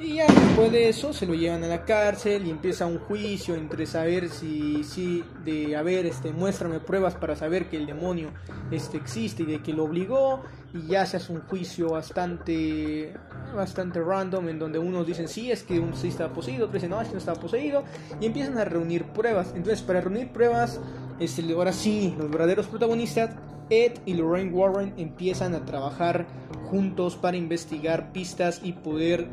Y 0.00 0.14
ya 0.14 0.26
después 0.26 0.72
de 0.72 0.88
eso 0.88 1.12
se 1.12 1.26
lo 1.26 1.34
llevan 1.34 1.62
a 1.62 1.66
la 1.66 1.84
cárcel 1.84 2.46
y 2.46 2.50
empieza 2.50 2.86
un 2.86 2.98
juicio 2.98 3.54
entre 3.54 3.84
saber 3.84 4.30
si, 4.30 4.82
si 4.82 5.22
de 5.44 5.76
haber, 5.76 6.06
este, 6.06 6.32
muéstrame 6.32 6.80
pruebas 6.80 7.14
para 7.16 7.36
saber 7.36 7.68
que 7.68 7.76
el 7.76 7.84
demonio 7.84 8.30
este, 8.70 8.96
existe 8.96 9.42
y 9.42 9.46
de 9.46 9.62
que 9.62 9.74
lo 9.74 9.84
obligó. 9.84 10.42
Y 10.72 10.86
ya 10.86 11.04
se 11.04 11.18
hace 11.18 11.32
un 11.32 11.42
juicio 11.42 11.90
bastante, 11.90 13.12
bastante 13.54 14.00
random 14.00 14.48
en 14.48 14.58
donde 14.58 14.78
unos 14.78 15.06
dicen 15.06 15.28
sí, 15.28 15.50
es 15.50 15.62
que 15.62 15.78
un 15.78 15.94
sí 15.94 16.08
estaba 16.08 16.32
poseído, 16.32 16.64
otros 16.64 16.74
dicen 16.74 16.90
no, 16.90 17.00
es 17.02 17.08
que 17.08 17.14
no 17.14 17.18
estaba 17.18 17.38
poseído. 17.38 17.84
Y 18.20 18.26
empiezan 18.26 18.56
a 18.56 18.64
reunir 18.64 19.04
pruebas. 19.04 19.52
Entonces 19.54 19.82
para 19.82 20.00
reunir 20.00 20.32
pruebas, 20.32 20.80
este, 21.18 21.42
ahora 21.52 21.74
sí, 21.74 22.14
los 22.16 22.30
verdaderos 22.30 22.68
protagonistas 22.68 23.36
Ed 23.70 23.92
y 24.04 24.14
Lorraine 24.14 24.52
Warren 24.52 24.94
empiezan 24.96 25.54
a 25.54 25.64
trabajar 25.64 26.26
juntos 26.64 27.16
para 27.16 27.36
investigar 27.36 28.12
pistas 28.12 28.60
y 28.62 28.72
poder 28.72 29.28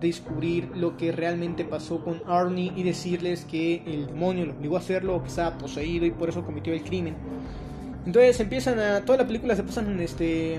descubrir 0.00 0.70
lo 0.74 0.96
que 0.96 1.12
realmente 1.12 1.64
pasó 1.64 2.04
con 2.04 2.22
Arnie 2.26 2.72
y 2.76 2.82
decirles 2.82 3.44
que 3.44 3.82
el 3.86 4.06
demonio 4.06 4.46
lo 4.46 4.52
obligó 4.52 4.76
a 4.76 4.80
hacerlo 4.80 5.16
o 5.16 5.22
que 5.22 5.28
estaba 5.28 5.56
poseído 5.58 6.06
y 6.06 6.10
por 6.10 6.28
eso 6.28 6.44
cometió 6.44 6.72
el 6.72 6.82
crimen. 6.82 7.14
Entonces 8.04 8.38
empiezan 8.40 8.78
a. 8.78 9.00
Toda 9.04 9.18
la 9.18 9.26
película 9.26 9.56
se 9.56 9.64
pasan 9.64 9.98
este, 10.00 10.58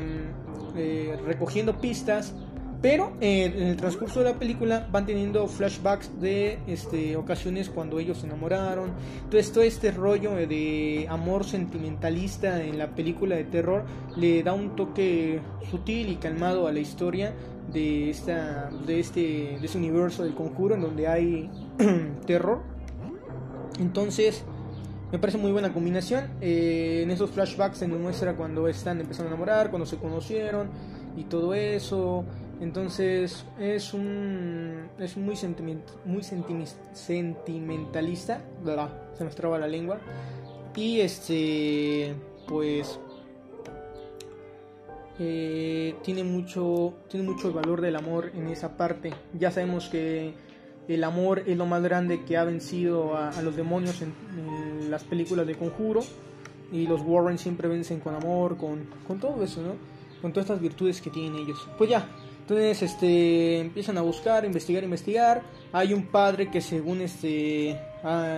eh, 0.76 1.18
recogiendo 1.26 1.80
pistas. 1.80 2.34
Pero 2.80 3.14
eh, 3.22 3.46
en 3.46 3.64
el 3.70 3.76
transcurso 3.76 4.20
de 4.20 4.26
la 4.32 4.38
película 4.38 4.88
van 4.92 5.08
teniendo 5.08 5.48
flashbacks 5.48 6.22
de 6.22 6.60
este, 6.68 7.16
ocasiones 7.16 7.70
cuando 7.70 8.00
ellos 8.00 8.20
se 8.20 8.28
enamoraron. 8.28 8.92
Entonces 9.24 9.52
todo 9.52 9.64
este 9.64 9.90
rollo 9.90 10.36
de 10.36 11.08
amor 11.10 11.44
sentimentalista 11.44 12.64
en 12.64 12.78
la 12.78 12.90
película 12.90 13.36
de 13.36 13.46
terror 13.46 13.84
le 14.16 14.44
da 14.44 14.54
un 14.54 14.76
toque 14.76 15.40
sutil 15.72 16.10
y 16.10 16.16
calmado 16.18 16.68
a 16.68 16.72
la 16.72 16.80
historia 16.80 17.34
de, 17.72 18.10
esta, 18.10 18.70
de, 18.86 19.00
este, 19.00 19.20
de 19.60 19.62
este 19.64 19.78
universo 19.78 20.24
del 20.24 20.36
conjuro 20.36 20.76
en 20.76 20.82
donde 20.82 21.08
hay 21.08 21.50
terror. 22.26 22.62
Entonces, 23.80 24.44
me 25.12 25.20
parece 25.20 25.38
muy 25.38 25.52
buena 25.52 25.72
combinación. 25.74 26.32
Eh, 26.42 27.02
en 27.04 27.12
esos 27.12 27.32
flashbacks 27.32 27.78
se 27.78 27.88
nos 27.88 28.00
muestra 28.00 28.36
cuando 28.36 28.68
están 28.68 29.00
empezando 29.00 29.30
a 29.30 29.34
enamorar, 29.34 29.70
cuando 29.70 29.86
se 29.86 29.98
conocieron 29.98 30.70
y 31.16 31.24
todo 31.24 31.54
eso. 31.54 32.26
Entonces 32.60 33.46
es 33.60 33.94
un 33.94 34.90
es 34.98 35.16
muy 35.16 35.36
muy 36.06 36.24
sentimentalista, 36.94 38.42
se 39.18 39.24
me 39.24 39.30
traba 39.30 39.60
la 39.60 39.68
lengua. 39.68 40.00
Y 40.76 41.00
este 41.00 42.16
pues 42.48 43.00
eh, 45.20 45.96
tiene 46.04 46.24
mucho 46.24 46.94
tiene 47.10 47.26
mucho 47.26 47.48
el 47.48 47.54
valor 47.54 47.82
del 47.82 47.96
amor 47.96 48.32
en 48.36 48.48
esa 48.48 48.78
parte. 48.78 49.14
Ya 49.38 49.52
sabemos 49.52 49.90
que 49.90 50.34
el 50.88 51.04
amor 51.04 51.44
es 51.48 51.58
lo 51.58 51.66
más 51.66 51.82
grande 51.84 52.24
que 52.24 52.38
ha 52.38 52.44
vencido 52.44 53.18
a, 53.18 53.42
los 53.42 53.56
demonios 53.56 54.02
en, 54.02 54.92
las 54.92 55.04
películas 55.04 55.46
de 55.48 55.56
conjuro 55.56 56.02
y 56.72 56.88
los 56.88 57.02
Warren 57.02 57.38
siempre 57.38 57.68
vencen 57.68 58.00
con 58.00 58.16
amor 58.16 58.58
con, 58.58 58.88
con 59.06 59.20
todo 59.20 59.44
eso 59.44 59.62
no 59.62 59.76
con 60.22 60.32
todas 60.32 60.46
estas 60.46 60.62
virtudes 60.62 61.02
que 61.02 61.10
tienen 61.10 61.36
ellos. 61.36 61.68
Pues 61.78 61.90
ya 61.90 62.08
entonces 62.40 62.82
este 62.84 63.60
empiezan 63.60 63.98
a 63.98 64.02
buscar 64.02 64.46
investigar 64.46 64.84
investigar. 64.84 65.44
Hay 65.74 65.94
un 65.94 66.08
padre 66.08 66.50
que 66.50 66.62
según 66.62 67.02
este 67.02 67.72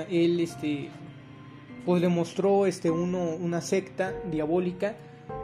él 0.09 0.39
este 0.39 0.89
pues 1.85 2.01
demostró 2.01 2.65
este 2.65 2.89
uno 2.89 3.35
una 3.35 3.61
secta 3.61 4.13
diabólica 4.31 4.95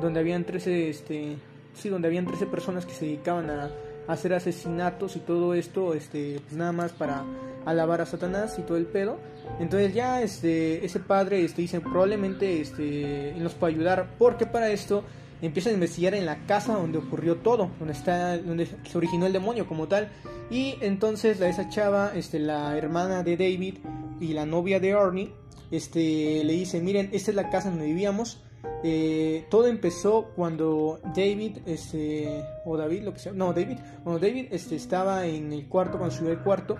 donde 0.02 0.20
habían 0.20 0.44
13 0.44 0.90
este 0.90 1.38
sí 1.74 1.90
donde 1.90 2.08
habían 2.08 2.26
13 2.26 2.48
personas 2.48 2.86
que 2.86 2.94
se 2.94 3.06
dedicaban 3.06 3.50
a, 3.50 3.72
hacer 4.08 4.34
asesinatos 4.34 5.16
y 5.16 5.20
todo 5.20 5.56
esto 5.56 5.96
este 5.96 6.40
pues 6.42 6.54
nada 6.54 6.72
más 6.72 6.92
para 6.92 7.24
alabar 7.66 8.02
a 8.02 8.06
Satanás 8.06 8.58
y 8.60 8.62
todo 8.62 8.78
el 8.78 8.86
pedo. 8.86 9.18
Entonces 9.60 9.96
ya 9.96 10.22
este 10.22 10.86
ese 10.86 11.00
padre 11.00 11.44
este 11.44 11.64
dice 11.64 11.82
probablemente 11.82 12.62
este 12.62 13.34
nos 13.38 13.56
puede 13.56 13.74
ayudar 13.74 14.12
porque 14.20 14.46
para 14.46 14.70
esto 14.70 15.04
empiezan 15.42 15.72
a 15.72 15.74
investigar 15.76 16.14
en 16.14 16.28
la 16.28 16.46
casa 16.46 16.74
donde 16.74 17.00
ocurrió 17.00 17.38
todo 17.38 17.72
donde 17.80 17.94
está 17.94 18.38
donde 18.38 18.68
se 18.68 18.98
originó 18.98 19.26
el 19.26 19.34
demonio 19.34 19.66
como 19.68 19.88
tal. 19.88 20.10
Y 20.52 20.76
entonces 20.82 21.40
la 21.40 21.50
esa 21.50 21.68
chava 21.70 22.12
este 22.14 22.38
la 22.38 22.78
hermana 22.78 23.24
de 23.24 23.38
David 23.38 23.78
y 24.20 24.34
la 24.34 24.46
novia 24.46 24.80
de 24.80 24.94
Arnie 24.94 25.34
este 25.72 26.44
le 26.44 26.54
dice 26.54 26.80
miren 26.80 27.10
esta 27.12 27.32
es 27.32 27.36
la 27.36 27.50
casa 27.50 27.72
donde 27.72 27.86
vivíamos 27.86 28.45
eh, 28.84 29.46
todo 29.50 29.68
empezó 29.68 30.32
cuando 30.36 31.00
David, 31.16 31.60
este, 31.66 32.44
o 32.66 32.78
David, 32.78 33.04
lo 33.04 33.14
que 33.14 33.20
sea, 33.20 33.34
no, 33.34 33.54
David, 33.54 33.80
cuando 34.04 34.20
David 34.20 34.48
este, 34.52 34.76
estaba 34.76 35.26
en 35.26 35.52
el 35.54 35.68
cuarto, 35.68 35.98
cuando 35.98 36.16
subió 36.16 36.32
al 36.32 36.44
cuarto, 36.44 36.78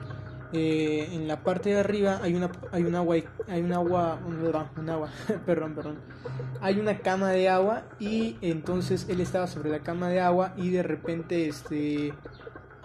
eh, 0.54 1.10
en 1.12 1.28
la 1.28 1.44
parte 1.44 1.72
de 1.72 1.80
arriba 1.80 2.20
hay 2.22 2.36
una, 2.36 2.52
hay 2.72 2.84
un 2.84 2.96
agua, 2.96 3.16
hay 3.48 3.62
un 3.62 3.74
agua, 3.74 4.20
un, 4.26 4.90
agua, 4.90 5.10
perdón, 5.46 5.76
perdón, 5.76 6.00
hay 6.62 6.80
una 6.80 7.00
cama 7.00 7.32
de 7.32 7.50
agua 7.50 7.84
y 8.00 8.38
entonces 8.42 9.08
él 9.10 9.20
estaba 9.22 9.48
sobre 9.48 9.70
la 9.70 9.80
cama 9.80 10.10
de 10.10 10.22
agua 10.22 10.54
y 10.56 10.70
de 10.70 10.84
repente, 10.84 11.48
este, 11.48 12.14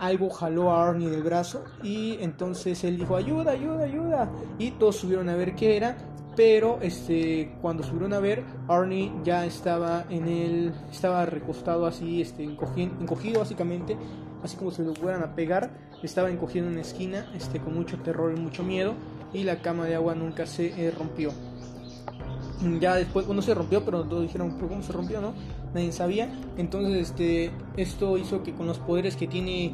algo 0.01 0.31
jaló 0.31 0.73
a 0.73 0.89
Arnie 0.89 1.11
del 1.11 1.23
brazo 1.23 1.63
y 1.83 2.17
entonces 2.21 2.83
él 2.85 2.97
dijo 2.97 3.17
ayuda, 3.17 3.53
ayuda, 3.53 3.85
ayuda 3.85 4.31
y 4.59 4.71
todos 4.73 4.97
subieron 4.97 5.29
a 5.29 5.37
ver 5.37 5.55
qué 5.55 5.77
era 5.77 5.99
pero 6.41 6.79
este 6.81 7.53
cuando 7.61 7.83
subieron 7.83 8.15
a 8.15 8.19
ver 8.19 8.43
Arnie 8.67 9.13
ya 9.23 9.45
estaba 9.45 10.07
en 10.09 10.27
el 10.27 10.73
estaba 10.91 11.27
recostado 11.27 11.85
así 11.85 12.23
este 12.23 12.45
encogido, 12.45 13.41
básicamente 13.41 13.95
así 14.43 14.57
como 14.57 14.71
si 14.71 14.83
lo 14.83 14.95
fueran 14.95 15.23
a 15.23 15.35
pegar 15.35 15.71
estaba 16.03 16.31
encogido 16.31 16.65
en 16.65 16.73
una 16.73 16.81
esquina 16.81 17.31
este 17.37 17.61
con 17.61 17.75
mucho 17.75 17.99
terror 17.99 18.33
y 18.35 18.41
mucho 18.41 18.63
miedo 18.63 18.95
y 19.35 19.43
la 19.43 19.61
cama 19.61 19.85
de 19.85 19.97
agua 19.97 20.15
nunca 20.15 20.47
se 20.47 20.69
eh, 20.69 20.91
rompió. 20.91 21.31
Ya 22.81 22.95
después 22.95 23.27
bueno 23.27 23.43
se 23.43 23.53
rompió 23.53 23.85
pero 23.85 24.05
todos 24.05 24.23
dijeron 24.23 24.59
cómo 24.59 24.83
se 24.83 24.95
rompió 24.95 25.21
no 25.21 25.35
nadie 25.75 25.93
sabía 25.93 26.31
entonces 26.57 27.11
este 27.11 27.51
esto 27.77 28.17
hizo 28.17 28.43
que 28.43 28.55
con 28.55 28.67
los 28.67 28.79
poderes 28.79 29.15
que 29.15 29.27
tiene 29.27 29.73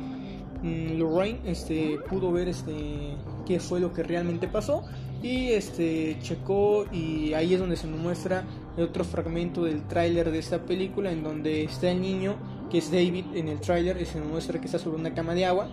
mm, 0.64 0.98
Lorraine 0.98 1.38
este 1.44 2.00
pudo 2.10 2.32
ver 2.32 2.48
este 2.48 3.16
qué 3.46 3.60
fue 3.60 3.78
lo 3.78 3.92
que 3.92 4.02
realmente 4.02 4.48
pasó 4.48 4.82
y 5.22 5.50
este 5.50 6.18
checó 6.20 6.86
y 6.92 7.32
ahí 7.32 7.54
es 7.54 7.60
donde 7.60 7.76
se 7.76 7.86
nos 7.86 7.98
muestra 7.98 8.44
otro 8.76 9.04
fragmento 9.04 9.64
del 9.64 9.86
tráiler 9.86 10.30
de 10.30 10.38
esta 10.38 10.64
película 10.64 11.10
en 11.10 11.22
donde 11.22 11.64
está 11.64 11.90
el 11.90 12.00
niño 12.00 12.36
que 12.70 12.78
es 12.78 12.90
David 12.90 13.24
en 13.34 13.48
el 13.48 13.60
tráiler 13.60 14.00
y 14.00 14.04
se 14.04 14.20
nos 14.20 14.28
muestra 14.28 14.60
que 14.60 14.66
está 14.66 14.78
sobre 14.78 14.98
una 14.98 15.14
cama 15.14 15.34
de 15.34 15.46
agua 15.46 15.68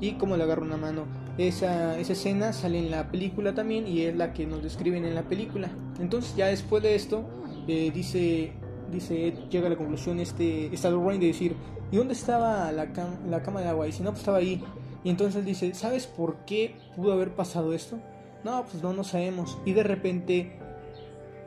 y 0.00 0.12
cómo 0.12 0.36
le 0.36 0.42
agarra 0.42 0.62
una 0.62 0.76
mano 0.76 1.04
esa, 1.38 1.98
esa 1.98 2.12
escena 2.12 2.52
sale 2.52 2.78
en 2.78 2.90
la 2.90 3.10
película 3.10 3.54
también 3.54 3.86
y 3.86 4.02
es 4.02 4.14
la 4.14 4.32
que 4.32 4.46
nos 4.46 4.62
describen 4.62 5.04
en 5.04 5.14
la 5.14 5.22
película 5.22 5.70
entonces 6.00 6.36
ya 6.36 6.46
después 6.48 6.82
de 6.82 6.94
esto 6.94 7.24
eh, 7.68 7.90
dice 7.94 8.52
dice 8.90 9.34
llega 9.50 9.68
a 9.68 9.70
la 9.70 9.76
conclusión 9.76 10.20
este 10.20 10.66
está 10.74 10.90
Lorraine 10.90 11.20
de 11.20 11.28
decir 11.28 11.56
¿y 11.90 11.96
dónde 11.96 12.12
estaba 12.12 12.70
la, 12.72 12.88
la 13.28 13.42
cama 13.42 13.60
de 13.60 13.68
agua? 13.68 13.88
y 13.88 13.92
si 13.92 14.02
no 14.02 14.10
pues 14.10 14.20
estaba 14.20 14.38
ahí 14.38 14.62
y 15.02 15.10
entonces 15.10 15.44
dice 15.44 15.72
¿sabes 15.74 16.06
por 16.06 16.44
qué 16.44 16.74
pudo 16.94 17.12
haber 17.12 17.34
pasado 17.34 17.72
esto? 17.72 17.98
No, 18.44 18.64
pues 18.64 18.82
no, 18.82 18.92
no 18.92 19.04
sabemos. 19.04 19.58
Y 19.64 19.72
de 19.72 19.82
repente 19.82 20.58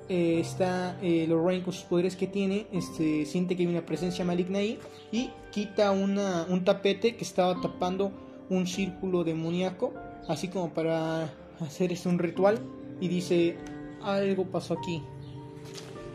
eh, 0.07 0.39
está 0.39 0.97
eh, 1.01 1.25
Lorraine 1.27 1.63
con 1.63 1.73
sus 1.73 1.85
poderes 1.85 2.15
que 2.15 2.27
tiene, 2.27 2.67
este, 2.71 3.25
siente 3.25 3.55
que 3.55 3.63
hay 3.63 3.67
una 3.67 3.85
presencia 3.85 4.23
maligna 4.23 4.59
ahí 4.59 4.79
y 5.11 5.31
quita 5.51 5.91
una, 5.91 6.45
un 6.47 6.63
tapete 6.63 7.15
que 7.15 7.23
estaba 7.23 7.59
tapando 7.59 8.11
un 8.49 8.67
círculo 8.67 9.23
demoníaco, 9.23 9.93
así 10.27 10.47
como 10.47 10.69
para 10.69 11.33
hacer 11.59 11.91
este, 11.91 12.07
un 12.07 12.19
ritual 12.19 12.59
y 13.01 13.07
dice 13.07 13.57
algo 14.03 14.45
pasó 14.45 14.75
aquí. 14.75 15.01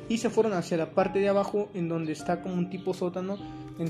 Y 0.09 0.19
se 0.19 0.31
fueron 0.31 0.53
hacia 0.53 0.77
la 0.77 0.93
parte 0.93 1.19
de 1.19 1.29
abajo 1.29 1.69
en 1.75 1.89
donde 1.89 2.13
está 2.13 2.43
como 2.43 2.55
un 2.55 2.71
tipo 2.71 2.95
sótano, 2.95 3.39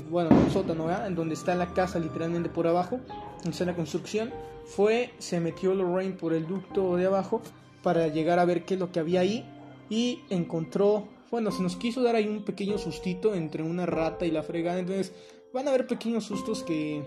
bueno, 0.09 0.29
un 0.29 0.51
sótano, 0.51 0.89
en 1.05 1.15
donde 1.15 1.33
está 1.33 1.55
la 1.55 1.73
casa 1.73 1.99
literalmente 1.99 2.49
por 2.49 2.67
abajo, 2.67 2.99
donde 3.37 3.51
está 3.51 3.65
la 3.65 3.75
construcción. 3.75 4.31
Fue, 4.65 5.11
se 5.19 5.39
metió 5.39 5.73
Lorraine 5.73 6.13
por 6.13 6.33
el 6.33 6.47
ducto 6.47 6.95
de 6.95 7.05
abajo 7.05 7.41
para 7.83 8.07
llegar 8.07 8.39
a 8.39 8.45
ver 8.45 8.63
qué 8.63 8.75
es 8.75 8.79
lo 8.79 8.91
que 8.91 8.99
había 8.99 9.21
ahí 9.21 9.45
y 9.89 10.21
encontró, 10.29 11.07
bueno, 11.29 11.51
se 11.51 11.61
nos 11.61 11.75
quiso 11.75 12.01
dar 12.01 12.15
ahí 12.15 12.27
un 12.27 12.43
pequeño 12.43 12.77
sustito 12.77 13.33
entre 13.33 13.63
una 13.63 13.85
rata 13.85 14.25
y 14.25 14.31
la 14.31 14.43
fregada, 14.43 14.79
entonces 14.79 15.11
van 15.53 15.67
a 15.67 15.71
haber 15.71 15.87
pequeños 15.87 16.23
sustos 16.23 16.63
que, 16.63 17.03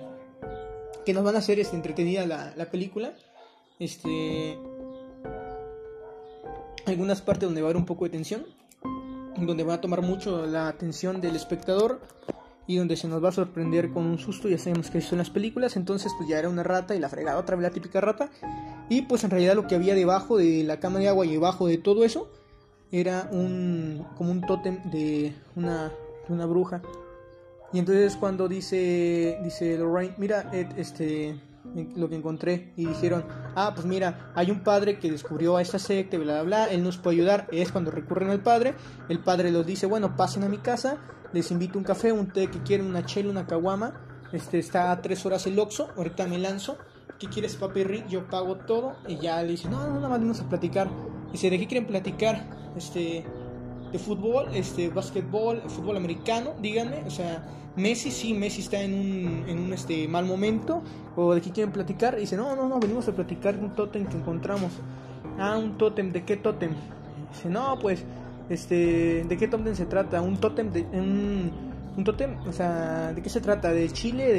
que 1.07 1.15
nos 1.15 1.25
van 1.25 1.37
a 1.37 1.39
hacer 1.39 1.59
este, 1.59 1.77
entretenida 1.77 2.27
la, 2.27 2.53
la 2.57 2.71
película. 2.71 3.15
Este, 3.79 4.59
algunas 6.87 7.23
partes 7.23 7.49
donde 7.49 7.63
va 7.63 7.69
a 7.69 7.71
haber 7.71 7.79
un 7.79 7.87
poco 7.87 8.05
de 8.05 8.11
tensión, 8.11 8.45
donde 9.39 9.65
va 9.65 9.75
a 9.75 9.81
tomar 9.81 10.03
mucho 10.03 10.47
la 10.47 10.69
atención 10.69 11.21
del 11.21 11.37
espectador 11.37 12.01
y 12.67 12.77
donde 12.77 12.97
se 12.97 13.09
nos 13.09 13.23
va 13.23 13.29
a 13.29 13.33
sorprender 13.33 13.91
con 13.91 14.05
un 14.05 14.19
susto, 14.19 14.49
ya 14.49 14.59
sabemos 14.59 14.91
que 14.91 15.01
son 15.01 15.19
las 15.19 15.31
películas, 15.31 15.77
entonces 15.77 16.13
pues 16.17 16.29
ya 16.29 16.39
era 16.39 16.49
una 16.49 16.63
rata 16.63 16.95
y 16.95 16.99
la 16.99 17.09
fregada 17.09 17.39
otra 17.39 17.57
vez 17.57 17.63
la 17.63 17.71
típica 17.71 18.01
rata, 18.01 18.31
y 18.89 19.03
pues 19.03 19.25
en 19.25 19.31
realidad 19.31 19.55
lo 19.55 19.67
que 19.67 19.75
había 19.75 19.95
debajo 19.95 20.37
de 20.37 20.65
la 20.65 20.81
cama 20.81 20.99
de 20.99 21.09
agua 21.09 21.27
y 21.27 21.33
debajo 21.33 21.67
de 21.67 21.79
todo 21.79 22.05
eso 22.05 22.31
era 22.91 23.29
un 23.33 24.07
como 24.17 24.31
un 24.31 24.41
tótem 24.43 24.83
de 24.91 25.35
una, 25.57 25.93
una 26.29 26.47
bruja. 26.47 26.81
Y 27.73 27.81
entonces 27.81 28.17
cuando 28.17 28.47
dice 28.47 29.39
dice 29.43 29.77
Lorraine, 29.77 30.15
mira, 30.17 30.51
este 30.77 31.37
lo 31.97 32.09
que 32.09 32.17
encontré 32.17 32.73
y 32.77 32.87
dijeron, 32.87 33.25
ah, 33.57 33.73
pues 33.75 33.87
mira, 33.87 34.33
hay 34.35 34.51
un 34.51 34.61
padre 34.61 34.99
que 34.99 35.11
descubrió 35.11 35.57
a 35.57 35.63
esta 35.63 35.79
secta, 35.79 36.19
bla, 36.19 36.35
bla, 36.35 36.43
bla, 36.43 36.67
él 36.67 36.85
nos 36.85 36.99
puede 36.99 37.17
ayudar, 37.17 37.49
es 37.51 37.73
cuando 37.73 37.91
recurren 37.91 38.31
al 38.31 38.43
padre, 38.43 38.75
el 39.09 39.19
padre 39.19 39.51
los 39.51 39.67
dice, 39.67 39.87
bueno, 39.87 40.15
pasen 40.15 40.45
a 40.45 40.49
mi 40.49 40.59
casa, 40.59 40.99
les 41.35 41.51
invito 41.51 41.79
un 41.79 41.85
café, 41.85 42.13
un 42.13 42.29
té 42.29 42.47
que 42.47 42.63
quieren, 42.63 42.87
una 42.87 43.05
chela, 43.05 43.29
una 43.29 43.47
caguama, 43.47 43.93
este, 44.33 44.61
está 44.61 44.93
a 44.93 45.03
tres 45.03 45.27
horas 45.27 45.47
el 45.47 45.59
Oxxo, 45.59 45.89
ahorita 45.97 46.27
me 46.29 46.39
lanzo, 46.39 46.79
¿qué 47.19 47.27
quieres 47.29 47.57
papi 47.57 47.83
Rick? 47.83 48.07
Yo 48.07 48.29
pago 48.29 48.57
todo, 48.57 48.95
y 49.09 49.17
ya 49.17 49.43
le 49.43 49.51
dice, 49.51 49.69
no, 49.69 49.81
no, 49.81 49.97
nada 49.97 50.09
más 50.09 50.21
vamos 50.21 50.41
a 50.41 50.49
platicar, 50.49 50.89
dice, 51.33 51.51
¿de 51.51 51.59
qué 51.59 51.67
quieren 51.67 51.89
platicar? 51.89 52.47
Este, 52.77 53.25
de 53.91 53.99
fútbol, 53.99 54.47
este, 54.55 54.89
básquetbol, 54.89 55.63
fútbol 55.69 55.97
americano, 55.97 56.55
díganme, 56.61 57.03
o 57.05 57.11
sea, 57.11 57.45
Messi, 57.77 58.13
sí, 58.13 58.33
Messi 58.33 58.61
está 58.61 58.81
en 58.81 58.95
un, 58.95 59.45
en 59.49 59.59
un 59.59 59.73
este, 59.73 60.07
mal 60.07 60.25
momento, 60.27 60.83
o 61.17 61.35
de 61.35 61.41
qué 61.41 61.51
quieren 61.51 61.73
platicar, 61.73 62.15
y 62.17 62.21
dice, 62.21 62.37
no, 62.37 62.55
no, 62.55 62.69
no, 62.69 62.79
venimos 62.79 63.09
a 63.09 63.13
platicar 63.13 63.59
de 63.59 63.65
un 63.65 63.75
tótem 63.75 64.07
que 64.07 64.17
encontramos, 64.17 64.71
ah, 65.41 65.57
un 65.59 65.77
tótem, 65.79 66.13
¿de 66.13 66.25
qué 66.25 66.37
tótem? 66.37 66.75
Dice, 67.33 67.49
no, 67.49 67.77
pues, 67.81 68.05
este, 68.49 69.25
¿de 69.25 69.37
qué 69.37 69.49
tótem 69.49 69.75
se 69.75 69.87
trata? 69.87 70.21
Un 70.21 70.37
tótem 70.37 70.71
de 70.71 70.83
un, 70.93 71.51
un 71.97 72.05
tótem, 72.05 72.37
o 72.47 72.53
sea, 72.53 73.13
¿de 73.13 73.23
qué 73.23 73.31
se 73.31 73.41
trata? 73.41 73.73
¿De 73.73 73.89
chile, 73.91 74.33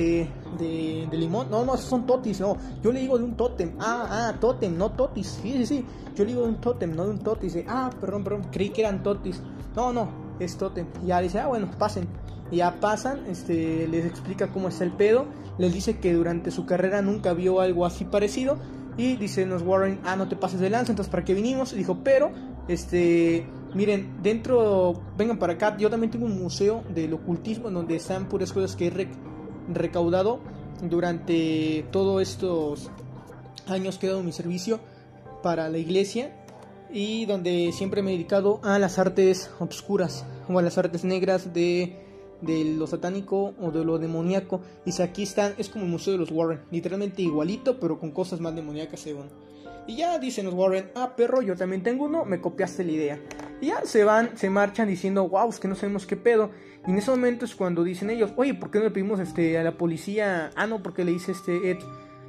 de, 0.59 1.07
de, 1.09 1.17
limón? 1.17 1.49
No, 1.49 1.65
no, 1.65 1.77
son 1.77 2.05
totis, 2.05 2.39
no. 2.39 2.57
Yo 2.83 2.91
le 2.91 2.99
digo 2.99 3.17
de 3.17 3.23
un 3.23 3.35
tótem. 3.35 3.73
Ah, 3.79 4.07
ah, 4.09 4.39
tótem, 4.39 4.77
no 4.77 4.91
totis. 4.91 5.39
Sí, 5.41 5.53
sí, 5.57 5.65
sí. 5.65 5.85
Yo 6.15 6.23
le 6.23 6.31
digo 6.31 6.43
de 6.43 6.49
un 6.49 6.61
tótem, 6.61 6.95
no 6.95 7.05
de 7.05 7.11
un 7.11 7.19
totis. 7.19 7.57
Ah, 7.67 7.89
perdón, 7.99 8.23
perdón, 8.23 8.47
creí 8.51 8.69
que 8.69 8.81
eran 8.81 9.03
totis. 9.03 9.41
No, 9.75 9.91
no, 9.91 10.09
es 10.39 10.57
tótem. 10.57 10.87
Y 11.03 11.07
ya 11.07 11.21
dice, 11.21 11.39
ah, 11.39 11.47
bueno, 11.47 11.69
pasen. 11.77 12.07
Y 12.51 12.57
ya 12.57 12.79
pasan, 12.79 13.25
este, 13.27 13.87
les 13.87 14.05
explica 14.05 14.47
cómo 14.47 14.67
está 14.67 14.83
el 14.83 14.91
pedo. 14.91 15.25
Les 15.57 15.73
dice 15.73 15.99
que 15.99 16.13
durante 16.13 16.51
su 16.51 16.65
carrera 16.65 17.01
nunca 17.01 17.33
vio 17.33 17.61
algo 17.61 17.85
así 17.85 18.05
parecido. 18.05 18.57
Y 18.97 19.17
dice 19.17 19.45
nos 19.45 19.61
Warren, 19.61 19.99
ah, 20.05 20.15
no 20.15 20.27
te 20.27 20.35
pases 20.35 20.59
de 20.59 20.69
lanza, 20.69 20.91
entonces 20.91 21.11
¿para 21.11 21.25
qué 21.25 21.33
vinimos? 21.33 21.73
Y 21.73 21.77
dijo, 21.77 21.99
pero, 22.03 22.31
este, 22.67 23.45
Miren, 23.75 24.23
dentro, 24.23 25.01
vengan 25.17 25.37
para 25.37 25.53
acá, 25.53 25.75
yo 25.77 25.89
también 25.89 26.09
tengo 26.09 26.25
un 26.25 26.41
museo 26.41 26.85
del 26.95 27.13
ocultismo 27.13 27.69
donde 27.69 27.97
están 27.97 28.29
puras 28.29 28.53
cosas 28.53 28.73
que 28.77 28.87
he 28.87 29.07
recaudado 29.73 30.39
durante 30.81 31.85
todos 31.91 32.21
estos 32.21 32.89
años 33.67 33.97
que 33.97 34.07
he 34.07 34.09
dado 34.09 34.23
mi 34.23 34.31
servicio 34.31 34.79
para 35.43 35.67
la 35.67 35.77
iglesia 35.77 36.33
y 36.89 37.25
donde 37.25 37.71
siempre 37.73 38.01
me 38.01 38.11
he 38.11 38.13
dedicado 38.13 38.61
a 38.63 38.79
las 38.79 38.97
artes 38.97 39.51
obscuras 39.59 40.25
o 40.47 40.57
a 40.57 40.61
las 40.61 40.77
artes 40.77 41.03
negras 41.03 41.53
de 41.53 41.97
lo 42.41 42.87
satánico 42.87 43.55
o 43.59 43.71
de 43.71 43.83
lo 43.83 43.99
demoníaco. 43.99 44.61
Dice, 44.85 45.03
aquí 45.03 45.23
están, 45.23 45.53
es 45.57 45.67
como 45.67 45.83
el 45.83 45.91
Museo 45.91 46.13
de 46.13 46.19
los 46.19 46.31
Warren, 46.31 46.61
literalmente 46.71 47.23
igualito, 47.23 47.77
pero 47.77 47.99
con 47.99 48.11
cosas 48.11 48.39
más 48.39 48.55
demoníacas 48.55 49.01
según. 49.01 49.25
Y 49.85 49.97
ya 49.97 50.17
dicen 50.17 50.45
los 50.45 50.53
Warren, 50.53 50.91
ah, 50.95 51.13
perro, 51.17 51.41
yo 51.41 51.57
también 51.57 51.83
tengo 51.83 52.05
uno, 52.05 52.23
me 52.23 52.39
copiaste 52.39 52.85
la 52.85 52.91
idea. 52.91 53.19
Y 53.61 53.67
ya 53.67 53.85
se 53.85 54.03
van, 54.03 54.37
se 54.37 54.49
marchan 54.49 54.87
diciendo, 54.87 55.27
wow, 55.27 55.49
es 55.49 55.59
que 55.59 55.67
no 55.67 55.75
sabemos 55.75 56.05
qué 56.05 56.17
pedo. 56.17 56.51
Y 56.85 56.91
en 56.91 56.97
ese 56.97 57.11
momento 57.11 57.45
es 57.45 57.55
cuando 57.55 57.83
dicen 57.83 58.09
ellos, 58.09 58.31
oye, 58.35 58.53
¿por 58.53 58.69
qué 58.69 58.79
no 58.79 58.85
le 58.85 58.91
pedimos 58.91 59.19
este, 59.19 59.57
a 59.57 59.63
la 59.63 59.77
policía? 59.77 60.51
Ah, 60.55 60.67
no, 60.67 60.83
porque 60.83 61.03
le 61.03 61.11
dice 61.11 61.31
este 61.31 61.71
Ed. 61.71 61.77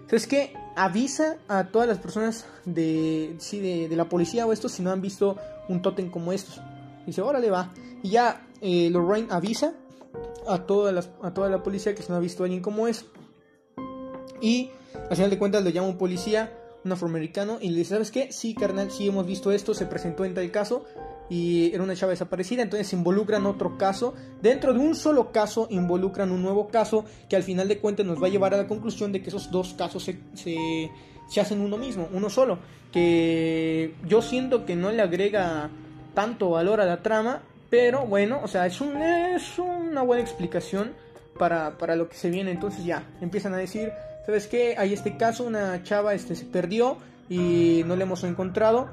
¿Sabes 0.07 0.27
qué? 0.27 0.55
Avisa 0.77 1.37
a 1.49 1.65
todas 1.65 1.89
las 1.89 1.99
personas 1.99 2.47
de, 2.65 3.35
sí, 3.39 3.61
de, 3.61 3.89
de 3.89 3.97
la 3.97 4.09
policía 4.09 4.47
o 4.47 4.53
esto 4.53 4.69
si 4.69 4.83
no 4.83 4.93
han 4.93 5.03
visto 5.03 5.37
un 5.69 5.83
tótem 5.83 6.11
como 6.11 6.33
estos. 6.33 6.61
Dice, 7.07 7.23
órale, 7.23 7.51
va. 7.51 7.73
Y 8.03 8.11
ya 8.11 8.47
eh, 8.61 8.89
Lorraine 8.91 9.29
avisa 9.31 9.75
a 10.47 10.59
toda, 10.59 10.93
las, 10.93 11.11
a 11.23 11.35
toda 11.35 11.49
la 11.49 11.63
policía 11.63 11.95
que 11.95 12.03
se 12.03 12.11
no 12.11 12.17
ha 12.17 12.21
visto 12.21 12.43
a 12.43 12.47
alguien 12.47 12.63
como 12.63 12.87
es. 12.87 13.07
Y 14.41 14.71
al 15.11 15.17
final 15.17 15.31
de 15.31 15.39
cuentas 15.39 15.65
le 15.65 15.73
llama 15.73 15.89
un 15.89 15.99
policía, 15.99 16.53
un 16.85 16.93
afroamericano, 16.93 17.59
y 17.61 17.71
le 17.71 17.79
dice, 17.79 17.95
¿sabes 17.95 18.11
qué? 18.11 18.31
Sí, 18.33 18.55
carnal, 18.55 18.91
sí 18.91 19.09
hemos 19.09 19.27
visto 19.27 19.51
esto, 19.51 19.75
se 19.75 19.87
presentó 19.87 20.25
en 20.25 20.35
tal 20.35 20.51
caso 20.51 20.85
y 21.29 21.75
era 21.75 21.83
una 21.83 21.97
chava 21.97 22.11
desaparecida, 22.11 22.63
entonces 22.63 22.93
involucran 22.93 23.47
otro 23.47 23.77
caso. 23.77 24.15
Dentro 24.41 24.73
de 24.73 24.79
un 24.79 24.95
solo 24.95 25.33
caso 25.33 25.67
involucran 25.71 26.31
un 26.31 26.43
nuevo 26.43 26.69
caso 26.69 27.05
que 27.29 27.37
al 27.37 27.43
final 27.43 27.69
de 27.69 27.79
cuentas 27.79 28.07
nos 28.07 28.23
va 28.23 28.27
a 28.27 28.31
llevar 28.31 28.55
a 28.55 28.59
la 28.59 28.67
conclusión 28.69 29.13
de 29.13 29.23
que 29.23 29.29
esos 29.29 29.51
dos 29.51 29.75
casos 29.75 30.05
se, 30.05 30.19
se, 30.35 30.91
se 31.29 31.41
hacen 31.41 31.61
uno 31.61 31.77
mismo, 31.77 32.09
uno 32.13 32.31
solo. 32.31 32.59
Que 32.93 33.95
yo 34.07 34.23
siento 34.23 34.65
que 34.65 34.77
no 34.77 34.91
le 34.93 35.03
agrega 35.03 35.71
tanto 36.15 36.51
valor 36.51 36.81
a 36.81 36.87
la 36.87 37.03
trama, 37.03 37.43
pero 37.69 38.07
bueno, 38.07 38.41
o 38.43 38.49
sea, 38.49 38.67
es, 38.67 38.81
un, 38.81 38.97
es 39.03 39.59
una 39.59 40.03
buena 40.03 40.23
explicación 40.23 40.93
para, 41.39 41.77
para 41.77 41.97
lo 41.97 42.09
que 42.09 42.17
se 42.17 42.31
viene. 42.31 42.53
Entonces 42.53 42.85
ya, 42.85 43.05
empiezan 43.21 43.53
a 43.53 43.57
decir, 43.57 43.93
¿sabes 44.25 44.47
qué? 44.47 44.77
Hay 44.79 44.93
este 44.93 45.17
caso, 45.17 45.45
una 45.45 45.83
chava 45.83 46.15
este, 46.15 46.37
se 46.37 46.45
perdió 46.45 46.99
y 47.29 47.83
no 47.87 47.97
la 47.97 48.05
hemos 48.05 48.23
encontrado 48.23 48.89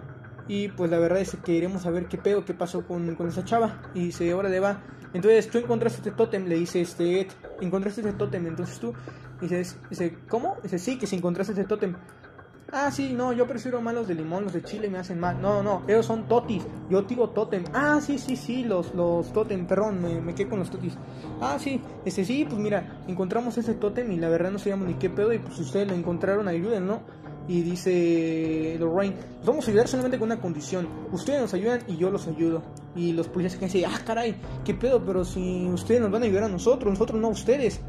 y 0.47 0.67
pues 0.69 0.91
la 0.91 0.99
verdad 0.99 1.19
es 1.19 1.32
que 1.32 1.38
queremos 1.38 1.84
saber 1.84 2.08
qué 2.08 2.17
pedo, 2.17 2.45
qué 2.45 2.53
pasó 2.53 2.86
con, 2.86 3.15
con 3.15 3.27
esa 3.27 3.43
chava. 3.43 3.82
Y 3.93 4.06
dice, 4.06 4.32
ahora 4.32 4.49
le 4.49 4.60
va. 4.60 4.82
Entonces 5.13 5.49
tú 5.49 5.60
encontraste 5.60 5.99
este 5.99 6.12
tótem, 6.12 6.45
le 6.47 6.56
dice 6.56 6.82
este 6.82 7.27
encontraste 7.62 8.01
este 8.01 8.13
tótem. 8.13 8.45
Entonces 8.47 8.79
tú 8.79 8.93
dices, 9.39 9.77
dice, 9.89 10.17
¿cómo? 10.27 10.58
Dice, 10.63 10.79
sí, 10.79 10.97
que 10.97 11.08
si 11.08 11.15
encontraste 11.15 11.53
este 11.53 11.65
tótem. 11.65 11.95
Ah, 12.75 12.89
sí, 12.89 13.13
no, 13.13 13.34
yo 13.34 13.45
prefiero 13.45 13.82
más 13.82 13.93
los 13.93 14.08
de 14.08 14.15
limón, 14.15 14.45
los 14.45 14.53
de 14.53 14.63
chile 14.63 14.89
me 14.89 14.97
hacen 14.97 15.19
mal. 15.19 15.39
No, 15.39 15.62
no, 15.62 15.84
ellos 15.88 16.08
son 16.08 16.27
totis. 16.27 16.63
Yo 16.89 17.03
digo 17.03 17.29
tótem. 17.29 17.63
Ah, 17.71 17.99
sí, 18.01 18.17
sí, 18.17 18.36
sí, 18.36 18.63
los, 18.63 18.95
los 18.95 19.32
tótem, 19.32 19.67
perdón, 19.67 20.01
me, 20.01 20.19
me 20.19 20.34
quedé 20.34 20.49
con 20.49 20.58
los 20.58 20.71
totis. 20.71 20.97
Ah, 21.39 21.58
sí, 21.60 21.79
este 22.03 22.25
sí, 22.25 22.45
pues 22.49 22.60
mira, 22.60 23.03
encontramos 23.08 23.60
ese 23.60 23.75
tótem 23.75 24.12
y 24.12 24.17
la 24.17 24.27
verdad 24.27 24.49
no 24.49 24.58
sabíamos 24.58 24.88
ni 24.88 24.95
qué 24.95 25.12
pedo. 25.12 25.32
Y 25.34 25.38
pues 25.38 25.60
ustedes 25.60 25.88
lo 25.88 25.93
encontraron, 25.93 26.47
ayuden, 26.47 26.88
¿no? 26.88 27.03
Y 27.47 27.62
dice 27.62 28.77
Lorraine, 28.79 29.15
vamos 29.45 29.67
a 29.67 29.71
ayudar 29.71 29.88
solamente 29.88 30.17
con 30.17 30.27
una 30.32 30.39
condición. 30.39 30.88
Ustedes 31.12 31.41
nos 31.41 31.53
ayudan 31.53 31.82
y 31.88 31.97
yo 31.97 32.10
los 32.10 32.27
ayudo. 32.27 32.63
Y 32.95 33.12
los 33.12 33.27
policías 33.27 33.53
se 33.53 33.79
quedan 33.79 33.91
ah, 33.93 33.99
caray, 34.06 34.36
qué 34.63 34.73
pedo, 34.73 35.03
pero 35.03 35.25
si 35.25 35.67
ustedes 35.67 36.01
nos 36.01 36.12
van 36.12 36.23
a 36.23 36.25
ayudar 36.25 36.43
a 36.43 36.49
nosotros, 36.49 36.91
nosotros 36.91 37.19
no 37.19 37.27
a 37.27 37.32
ustedes. 37.32 37.82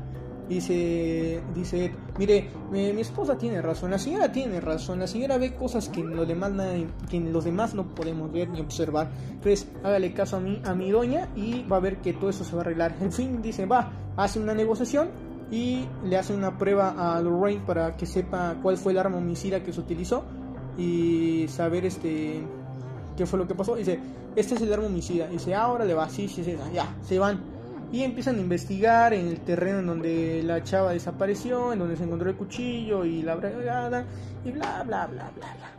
Dice, 0.48 1.40
dice, 1.54 1.90
mire, 2.18 2.50
mi, 2.70 2.92
mi, 2.92 3.00
esposa 3.00 3.38
tiene 3.38 3.62
razón, 3.62 3.90
la 3.90 3.98
señora 3.98 4.30
tiene 4.30 4.60
razón, 4.60 4.98
la 4.98 5.06
señora 5.06 5.38
ve 5.38 5.54
cosas 5.54 5.88
que 5.88 6.02
los 6.02 6.28
demás, 6.28 6.52
que 7.08 7.18
los 7.18 7.44
demás 7.44 7.74
no 7.74 7.94
podemos 7.94 8.30
ver 8.30 8.50
ni 8.50 8.60
observar. 8.60 9.10
Entonces, 9.30 9.66
hágale 9.82 10.12
caso 10.12 10.36
a 10.36 10.40
mí, 10.40 10.60
a 10.66 10.74
mi 10.74 10.90
doña 10.90 11.30
y 11.34 11.62
va 11.62 11.78
a 11.78 11.80
ver 11.80 12.02
que 12.02 12.12
todo 12.12 12.28
eso 12.28 12.44
se 12.44 12.54
va 12.54 12.58
a 12.58 12.64
arreglar. 12.66 12.94
En 13.00 13.10
fin, 13.10 13.40
dice, 13.40 13.64
va, 13.64 13.90
hace 14.18 14.38
una 14.38 14.52
negociación 14.52 15.08
y 15.50 15.86
le 16.04 16.16
hace 16.16 16.34
una 16.34 16.58
prueba 16.58 17.16
a 17.16 17.20
Lorraine 17.20 17.62
para 17.64 17.96
que 17.96 18.06
sepa 18.06 18.56
cuál 18.62 18.76
fue 18.76 18.92
el 18.92 18.98
arma 18.98 19.18
homicida 19.18 19.62
que 19.62 19.72
se 19.72 19.80
utilizó 19.80 20.24
y 20.76 21.46
saber 21.48 21.84
este 21.84 22.42
qué 23.16 23.26
fue 23.26 23.38
lo 23.38 23.46
que 23.46 23.54
pasó. 23.54 23.76
Dice, 23.76 24.00
este 24.34 24.54
es 24.54 24.62
el 24.62 24.72
arma 24.72 24.86
homicida. 24.86 25.28
Dice, 25.28 25.54
ahora 25.54 25.84
le 25.84 25.94
va, 25.94 26.08
sí, 26.08 26.28
sí, 26.28 26.42
sí, 26.44 26.56
ya, 26.72 26.96
se 27.02 27.18
van 27.18 27.54
y 27.94 28.02
empiezan 28.02 28.36
a 28.36 28.40
investigar 28.40 29.14
en 29.14 29.28
el 29.28 29.38
terreno 29.40 29.78
en 29.78 29.86
donde 29.86 30.42
la 30.42 30.64
chava 30.64 30.92
desapareció, 30.92 31.72
en 31.72 31.78
donde 31.78 31.96
se 31.96 32.02
encontró 32.02 32.28
el 32.28 32.36
cuchillo 32.36 33.04
y 33.04 33.22
la 33.22 33.36
bregada 33.36 34.04
y 34.44 34.50
bla 34.50 34.82
bla 34.84 35.06
bla 35.06 35.30
bla 35.36 35.54
bla. 35.54 35.70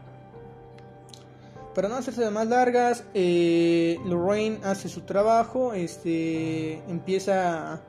Para 1.73 1.89
no 1.89 1.95
hacerse 1.95 2.23
de 2.23 2.31
más 2.31 2.47
largas, 2.47 3.03
eh, 3.13 3.99
Lorraine 4.05 4.59
hace 4.63 4.87
su 4.87 5.01
trabajo, 5.01 5.73
este, 5.73 6.75
empieza 6.89 7.81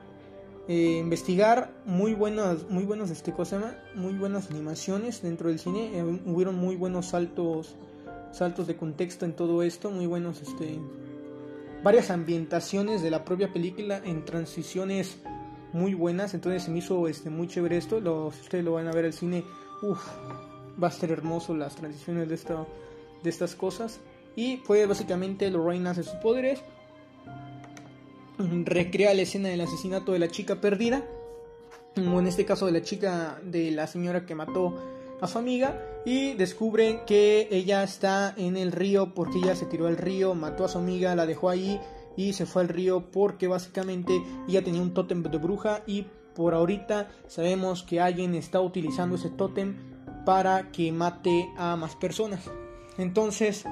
eh, 0.69 0.99
investigar 1.01 1.73
muy 1.85 2.15
buenas, 2.15 2.69
muy 2.69 2.85
buenos, 2.85 3.11
este, 3.11 3.33
cosa, 3.33 3.83
muy 3.95 4.15
buenas 4.15 4.51
animaciones 4.51 5.23
dentro 5.23 5.49
del 5.49 5.59
cine, 5.59 5.99
eh, 5.99 6.03
hubieron 6.27 6.57
muy 6.57 6.77
buenos 6.77 7.07
saltos, 7.07 7.77
saltos 8.33 8.67
de 8.67 8.77
contexto 8.77 9.25
en 9.25 9.35
todo 9.35 9.63
esto, 9.63 9.91
muy 9.91 10.07
buenos, 10.07 10.43
este, 10.43 10.79
varias 11.83 12.11
ambientaciones 12.11 13.03
de 13.03 13.11
la 13.11 13.25
propia 13.25 13.53
película 13.53 14.01
en 14.05 14.25
transiciones 14.25 15.19
muy 15.73 15.95
buenas. 15.95 16.35
Entonces 16.35 16.65
se 16.65 16.71
me 16.71 16.79
hizo 16.79 17.07
este, 17.09 17.31
muy 17.31 17.49
chévere 17.49 17.77
esto. 17.77 18.01
Lo, 18.01 18.33
si 18.33 18.41
ustedes 18.41 18.65
lo 18.65 18.73
van 18.73 18.89
a 18.89 18.93
ver 18.93 19.05
al 19.05 19.13
cine, 19.13 19.45
uff, 19.83 20.05
va 20.83 20.89
a 20.89 20.91
ser 20.91 21.13
hermoso 21.13 21.55
las 21.55 21.77
transiciones 21.77 22.29
de, 22.29 22.35
esto, 22.35 22.67
de 23.23 23.31
estas 23.31 23.55
cosas. 23.55 24.01
Y 24.35 24.59
pues 24.59 24.87
básicamente 24.89 25.51
Lorraine 25.51 25.89
hace 25.89 26.03
sus 26.03 26.17
poderes. 26.17 26.61
Recrea 28.39 29.15
la 29.15 29.23
escena 29.23 29.49
del 29.49 29.61
asesinato 29.61 30.13
de 30.13 30.19
la 30.19 30.29
chica 30.29 30.61
perdida. 30.61 31.05
O 31.97 32.21
en 32.21 32.27
este 32.27 32.45
caso 32.45 32.67
de 32.67 32.73
la 32.73 32.83
chica 32.83 33.41
de 33.43 33.71
la 33.71 33.87
señora 33.87 34.27
que 34.27 34.35
mató 34.35 34.77
a 35.21 35.27
su 35.27 35.39
amiga 35.39 35.81
y 36.05 36.35
descubren 36.35 37.01
que 37.07 37.49
ella 37.51 37.83
está 37.83 38.35
en 38.37 38.57
el 38.57 38.73
río 38.73 39.15
porque 39.15 39.39
ella 39.39 39.57
se 39.57 39.65
tiró 39.65 39.87
al 39.87 39.97
río, 39.97 40.35
mató 40.35 40.65
a 40.65 40.69
su 40.69 40.77
amiga, 40.79 41.15
la 41.17 41.25
dejó 41.25 41.49
ahí 41.49 41.81
y 42.17 42.35
se 42.35 42.47
fue 42.47 42.63
al 42.63 42.69
río 42.69 43.11
porque 43.11 43.47
básicamente 43.47 44.23
ella 44.47 44.63
tenía 44.63 44.83
un 44.83 44.93
tótem 44.93 45.23
de 45.23 45.39
bruja 45.39 45.83
y 45.87 46.07
por 46.35 46.55
ahorita 46.55 47.09
sabemos 47.29 47.83
que 47.83 48.01
alguien 48.01 48.35
está 48.35 48.61
utilizando 48.61 49.17
ese 49.17 49.31
tótem 49.31 49.77
para 50.27 50.71
que 50.71 50.93
mate 50.93 51.49
a 51.57 51.77
más 51.77 51.97
personas. 51.97 52.41
Entonces, 52.99 53.65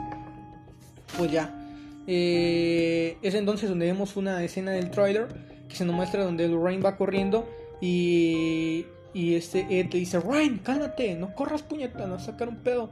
pues 1.18 1.30
ya. 1.30 1.63
Eh, 2.06 3.16
es 3.22 3.34
entonces 3.34 3.68
donde 3.68 3.86
vemos 3.86 4.16
una 4.16 4.42
escena 4.44 4.72
del 4.72 4.90
trailer 4.90 5.28
que 5.68 5.76
se 5.76 5.84
nos 5.84 5.94
muestra 5.94 6.22
donde 6.22 6.48
Lorraine 6.48 6.82
va 6.82 6.96
corriendo 6.96 7.48
y 7.80 8.84
y 9.14 9.36
este 9.36 9.60
Ed 9.70 9.92
le 9.92 10.00
dice, 10.00 10.18
Ryan, 10.18 10.58
cálmate, 10.58 11.14
no 11.14 11.34
corras 11.34 11.62
puñeta, 11.62 12.06
no 12.06 12.18
sacar 12.18 12.48
un 12.48 12.56
pedo. 12.56 12.90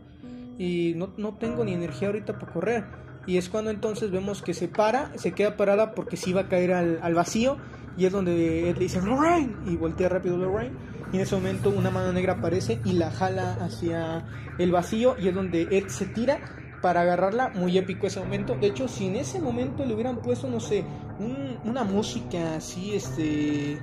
Y 0.56 0.94
no, 0.96 1.12
no 1.16 1.34
tengo 1.34 1.64
ni 1.64 1.74
energía 1.74 2.08
ahorita 2.08 2.38
para 2.38 2.52
correr. 2.52 2.84
Y 3.26 3.36
es 3.36 3.48
cuando 3.48 3.70
entonces 3.72 4.12
vemos 4.12 4.40
que 4.40 4.54
se 4.54 4.68
para, 4.68 5.16
se 5.18 5.32
queda 5.32 5.56
parada 5.56 5.94
porque 5.94 6.16
se 6.16 6.30
iba 6.30 6.42
a 6.42 6.48
caer 6.48 6.72
al, 6.72 7.00
al 7.02 7.14
vacío. 7.14 7.58
Y 7.98 8.06
es 8.06 8.12
donde 8.12 8.70
Ed 8.70 8.76
le 8.76 8.84
dice, 8.84 9.02
Lorraine, 9.02 9.52
y 9.66 9.76
voltea 9.76 10.08
rápido 10.08 10.36
Lorraine. 10.36 10.76
Y 11.12 11.16
en 11.16 11.22
ese 11.22 11.34
momento 11.34 11.70
una 11.70 11.90
mano 11.90 12.12
negra 12.12 12.34
aparece 12.34 12.78
y 12.84 12.92
la 12.92 13.10
jala 13.10 13.54
hacia 13.54 14.24
el 14.58 14.70
vacío. 14.70 15.16
Y 15.18 15.26
es 15.26 15.34
donde 15.34 15.62
Ed 15.72 15.88
se 15.88 16.06
tira 16.06 16.38
para 16.82 17.02
agarrarla. 17.02 17.50
Muy 17.54 17.78
épico 17.78 18.06
ese 18.06 18.20
momento. 18.20 18.54
De 18.56 18.66
hecho, 18.66 18.88
si 18.88 19.06
en 19.06 19.16
ese 19.16 19.40
momento 19.40 19.84
le 19.84 19.94
hubieran 19.94 20.16
puesto, 20.16 20.48
no 20.48 20.60
sé, 20.60 20.84
una 21.64 21.84
música 21.84 22.56
así, 22.56 22.94
este 22.94 23.78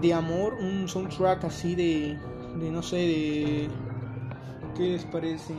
de 0.00 0.12
amor, 0.12 0.54
un 0.54 0.88
soundtrack 0.88 1.44
así 1.44 1.74
de, 1.74 2.18
de 2.58 2.70
no 2.70 2.82
sé, 2.82 2.96
de... 2.96 3.68
¿Qué 4.76 4.82
les 4.82 5.04
parece? 5.04 5.54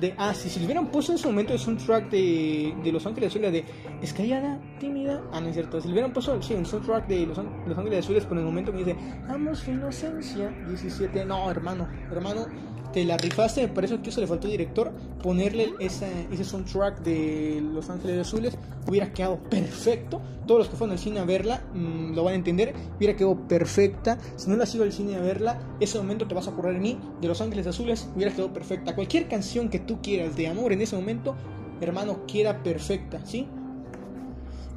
De, 0.00 0.14
ah, 0.18 0.34
si, 0.34 0.50
si 0.50 0.58
le 0.58 0.66
hubieran 0.66 0.88
puesto 0.88 1.12
en 1.12 1.18
ese 1.18 1.28
momento 1.28 1.52
el 1.52 1.58
soundtrack 1.60 2.10
de, 2.10 2.74
de 2.82 2.92
Los 2.92 3.06
Ángeles 3.06 3.30
Azules 3.30 3.52
de 3.52 3.64
Escallada, 4.04 4.60
tímida. 4.78 5.22
Ah, 5.32 5.40
no 5.40 5.48
es 5.48 5.54
cierto. 5.54 5.80
Si 5.80 5.88
le 5.88 5.94
hubieran 5.94 6.12
puesto 6.12 6.40
sí, 6.42 6.52
un 6.52 6.66
soundtrack 6.66 7.06
de 7.06 7.26
Los, 7.26 7.38
Ángeles 7.38 8.04
Azules 8.04 8.26
con 8.26 8.36
el 8.36 8.44
momento 8.44 8.70
que 8.70 8.78
dice 8.78 8.96
Amo 9.28 9.54
su 9.54 9.70
inocencia, 9.70 10.50
17. 10.68 11.24
No, 11.24 11.50
hermano, 11.50 11.88
hermano 12.12 12.46
te 12.92 13.02
la 13.02 13.16
rifaste, 13.16 13.66
por 13.66 13.82
eso 13.82 14.02
que 14.02 14.10
eso 14.10 14.20
le 14.20 14.26
faltó 14.26 14.46
al 14.46 14.52
director, 14.52 14.92
ponerle 15.22 15.72
ese, 15.80 16.28
ese 16.30 16.44
soundtrack 16.44 17.00
de 17.00 17.60
Los 17.72 17.88
Ángeles 17.88 18.20
Azules, 18.20 18.58
hubiera 18.86 19.10
quedado 19.12 19.38
perfecto. 19.50 20.20
Todos 20.46 20.60
los 20.60 20.68
que 20.68 20.76
fueron 20.76 20.92
al 20.92 20.98
cine 20.98 21.18
a 21.18 21.24
verla 21.24 21.64
mmm, 21.72 22.14
lo 22.14 22.24
van 22.24 22.34
a 22.34 22.36
entender, 22.36 22.74
hubiera 22.98 23.16
quedado 23.16 23.48
perfecta. 23.48 24.18
Si 24.36 24.50
no 24.50 24.56
la 24.56 24.66
sido 24.66 24.84
al 24.84 24.92
cine 24.92 25.16
a 25.16 25.20
verla, 25.20 25.58
ese 25.80 25.96
momento 25.96 26.28
te 26.28 26.34
vas 26.34 26.46
a 26.46 26.50
acordar 26.50 26.74
de 26.74 26.80
mí, 26.80 27.00
de 27.22 27.26
Los 27.26 27.40
Ángeles 27.40 27.66
Azules, 27.66 28.06
hubiera 28.14 28.30
quedado 28.30 28.52
perfecta. 28.52 28.94
Cualquier 28.94 29.28
canción 29.28 29.70
que 29.70 29.78
tú 29.78 30.02
quieras 30.02 30.36
de 30.36 30.46
amor 30.46 30.74
en 30.74 30.82
ese 30.82 30.94
momento, 30.94 31.34
hermano, 31.80 32.26
queda 32.26 32.62
perfecta, 32.62 33.24
¿sí? 33.24 33.48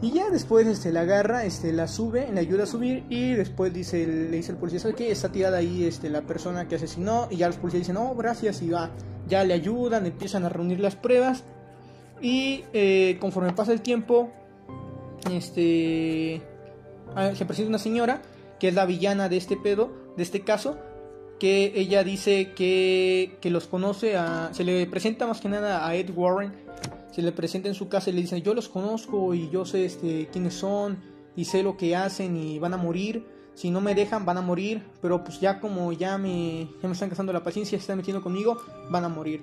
Y 0.02 0.12
ya 0.12 0.30
después 0.30 0.68
este, 0.68 0.92
la 0.92 1.02
agarra, 1.02 1.44
este, 1.46 1.74
la 1.74 1.88
sube, 1.88 2.32
le 2.32 2.40
ayuda 2.40 2.64
a 2.64 2.68
subir 2.68 3.04
y 3.10 3.34
después 3.34 3.74
dice, 3.74 4.06
le 4.06 4.38
dice 4.38 4.52
el 4.52 4.58
policía. 4.58 4.80
Está 5.00 5.32
tirada 5.32 5.58
ahí 5.58 5.86
este, 5.86 6.10
la 6.10 6.22
persona 6.22 6.68
que 6.68 6.76
asesinó 6.76 7.28
y 7.32 7.38
ya 7.38 7.48
los 7.48 7.58
policías 7.58 7.82
dicen, 7.82 7.96
no, 7.96 8.14
gracias 8.14 8.62
y 8.62 8.70
va, 8.70 8.92
ya 9.28 9.44
le 9.44 9.56
ayudan, 9.56 10.06
empiezan 10.06 10.46
a 10.46 10.50
reunir 10.50 10.80
las 10.80 10.96
pruebas 10.96 11.44
y 12.22 12.64
eh, 12.74 13.18
conforme 13.20 13.54
pasa 13.54 13.74
el 13.74 13.82
tiempo, 13.82 14.30
este, 15.32 16.42
ah, 17.16 17.32
se 17.34 17.46
presenta 17.46 17.70
una 17.70 17.80
señora 17.80 18.22
que 18.60 18.68
es 18.70 18.76
la 18.76 18.86
villana 18.86 19.30
de 19.30 19.38
este 19.38 19.58
pedo, 19.58 19.92
de 20.16 20.24
este 20.24 20.42
caso, 20.42 20.78
que 21.40 21.74
ella 21.76 22.04
dice 22.04 22.54
que, 22.54 23.38
que 23.42 23.50
los 23.50 23.68
conoce, 23.68 24.16
a, 24.16 24.50
se 24.54 24.64
le 24.64 24.86
presenta 24.88 25.28
más 25.28 25.42
que 25.42 25.50
nada 25.50 25.88
a 25.88 25.96
Ed 25.96 26.10
Warren, 26.16 26.54
se 27.18 27.24
le 27.24 27.32
presenta 27.32 27.68
en 27.68 27.74
su 27.74 27.90
casa 27.90 28.12
y 28.12 28.14
le 28.14 28.22
dice, 28.22 28.44
yo 28.44 28.54
los 28.54 28.70
conozco 28.70 29.34
y 29.34 29.50
yo 29.50 29.66
sé 29.66 29.86
este, 29.86 30.28
quiénes 30.32 30.54
son 30.54 31.00
y 31.36 31.46
sé 31.46 31.64
lo 31.64 31.76
que 31.76 31.96
hacen 31.96 32.38
y 32.38 32.60
van 32.60 32.76
a 32.76 32.78
morir, 32.78 33.26
si 33.56 33.72
no 33.72 33.82
me 33.82 33.96
dejan 33.96 34.24
van 34.24 34.38
a 34.38 34.44
morir, 34.44 34.84
pero 35.02 35.24
pues 35.24 35.40
ya 35.40 35.60
como 35.60 35.92
ya 35.94 36.20
me, 36.20 36.70
ya 36.80 36.88
me 36.88 36.94
están 36.94 37.10
cazando 37.10 37.34
la 37.34 37.44
paciencia, 37.44 37.76
se 37.76 37.82
están 37.82 37.98
metiendo 37.98 38.22
conmigo, 38.22 38.62
van 38.92 39.04
a 39.04 39.10
morir. 39.10 39.42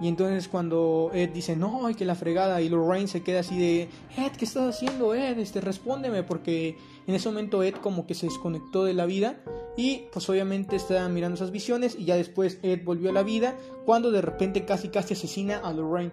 Y 0.00 0.06
entonces 0.06 0.46
cuando 0.46 1.10
Ed 1.12 1.30
dice, 1.30 1.56
no, 1.56 1.88
hay 1.88 1.96
que 1.96 2.04
la 2.04 2.14
fregada, 2.14 2.60
y 2.60 2.68
Lorraine 2.68 3.08
se 3.08 3.24
queda 3.24 3.40
así 3.40 3.58
de, 3.58 3.88
Ed, 4.16 4.30
¿qué 4.38 4.44
estás 4.44 4.76
haciendo, 4.76 5.12
Ed? 5.12 5.40
Este, 5.40 5.60
respóndeme, 5.60 6.22
porque 6.22 6.78
en 7.08 7.16
ese 7.16 7.28
momento 7.30 7.64
Ed 7.64 7.74
como 7.82 8.06
que 8.06 8.14
se 8.14 8.26
desconectó 8.26 8.84
de 8.84 8.94
la 8.94 9.06
vida 9.06 9.40
y 9.76 10.02
pues 10.12 10.30
obviamente 10.30 10.76
está 10.76 11.08
mirando 11.08 11.34
esas 11.34 11.50
visiones 11.50 11.96
y 11.98 12.04
ya 12.04 12.14
después 12.14 12.60
Ed 12.62 12.84
volvió 12.84 13.10
a 13.10 13.12
la 13.12 13.24
vida 13.24 13.56
cuando 13.84 14.12
de 14.12 14.22
repente 14.22 14.64
casi 14.64 14.90
casi 14.90 15.14
asesina 15.14 15.58
a 15.58 15.72
Lorraine. 15.72 16.12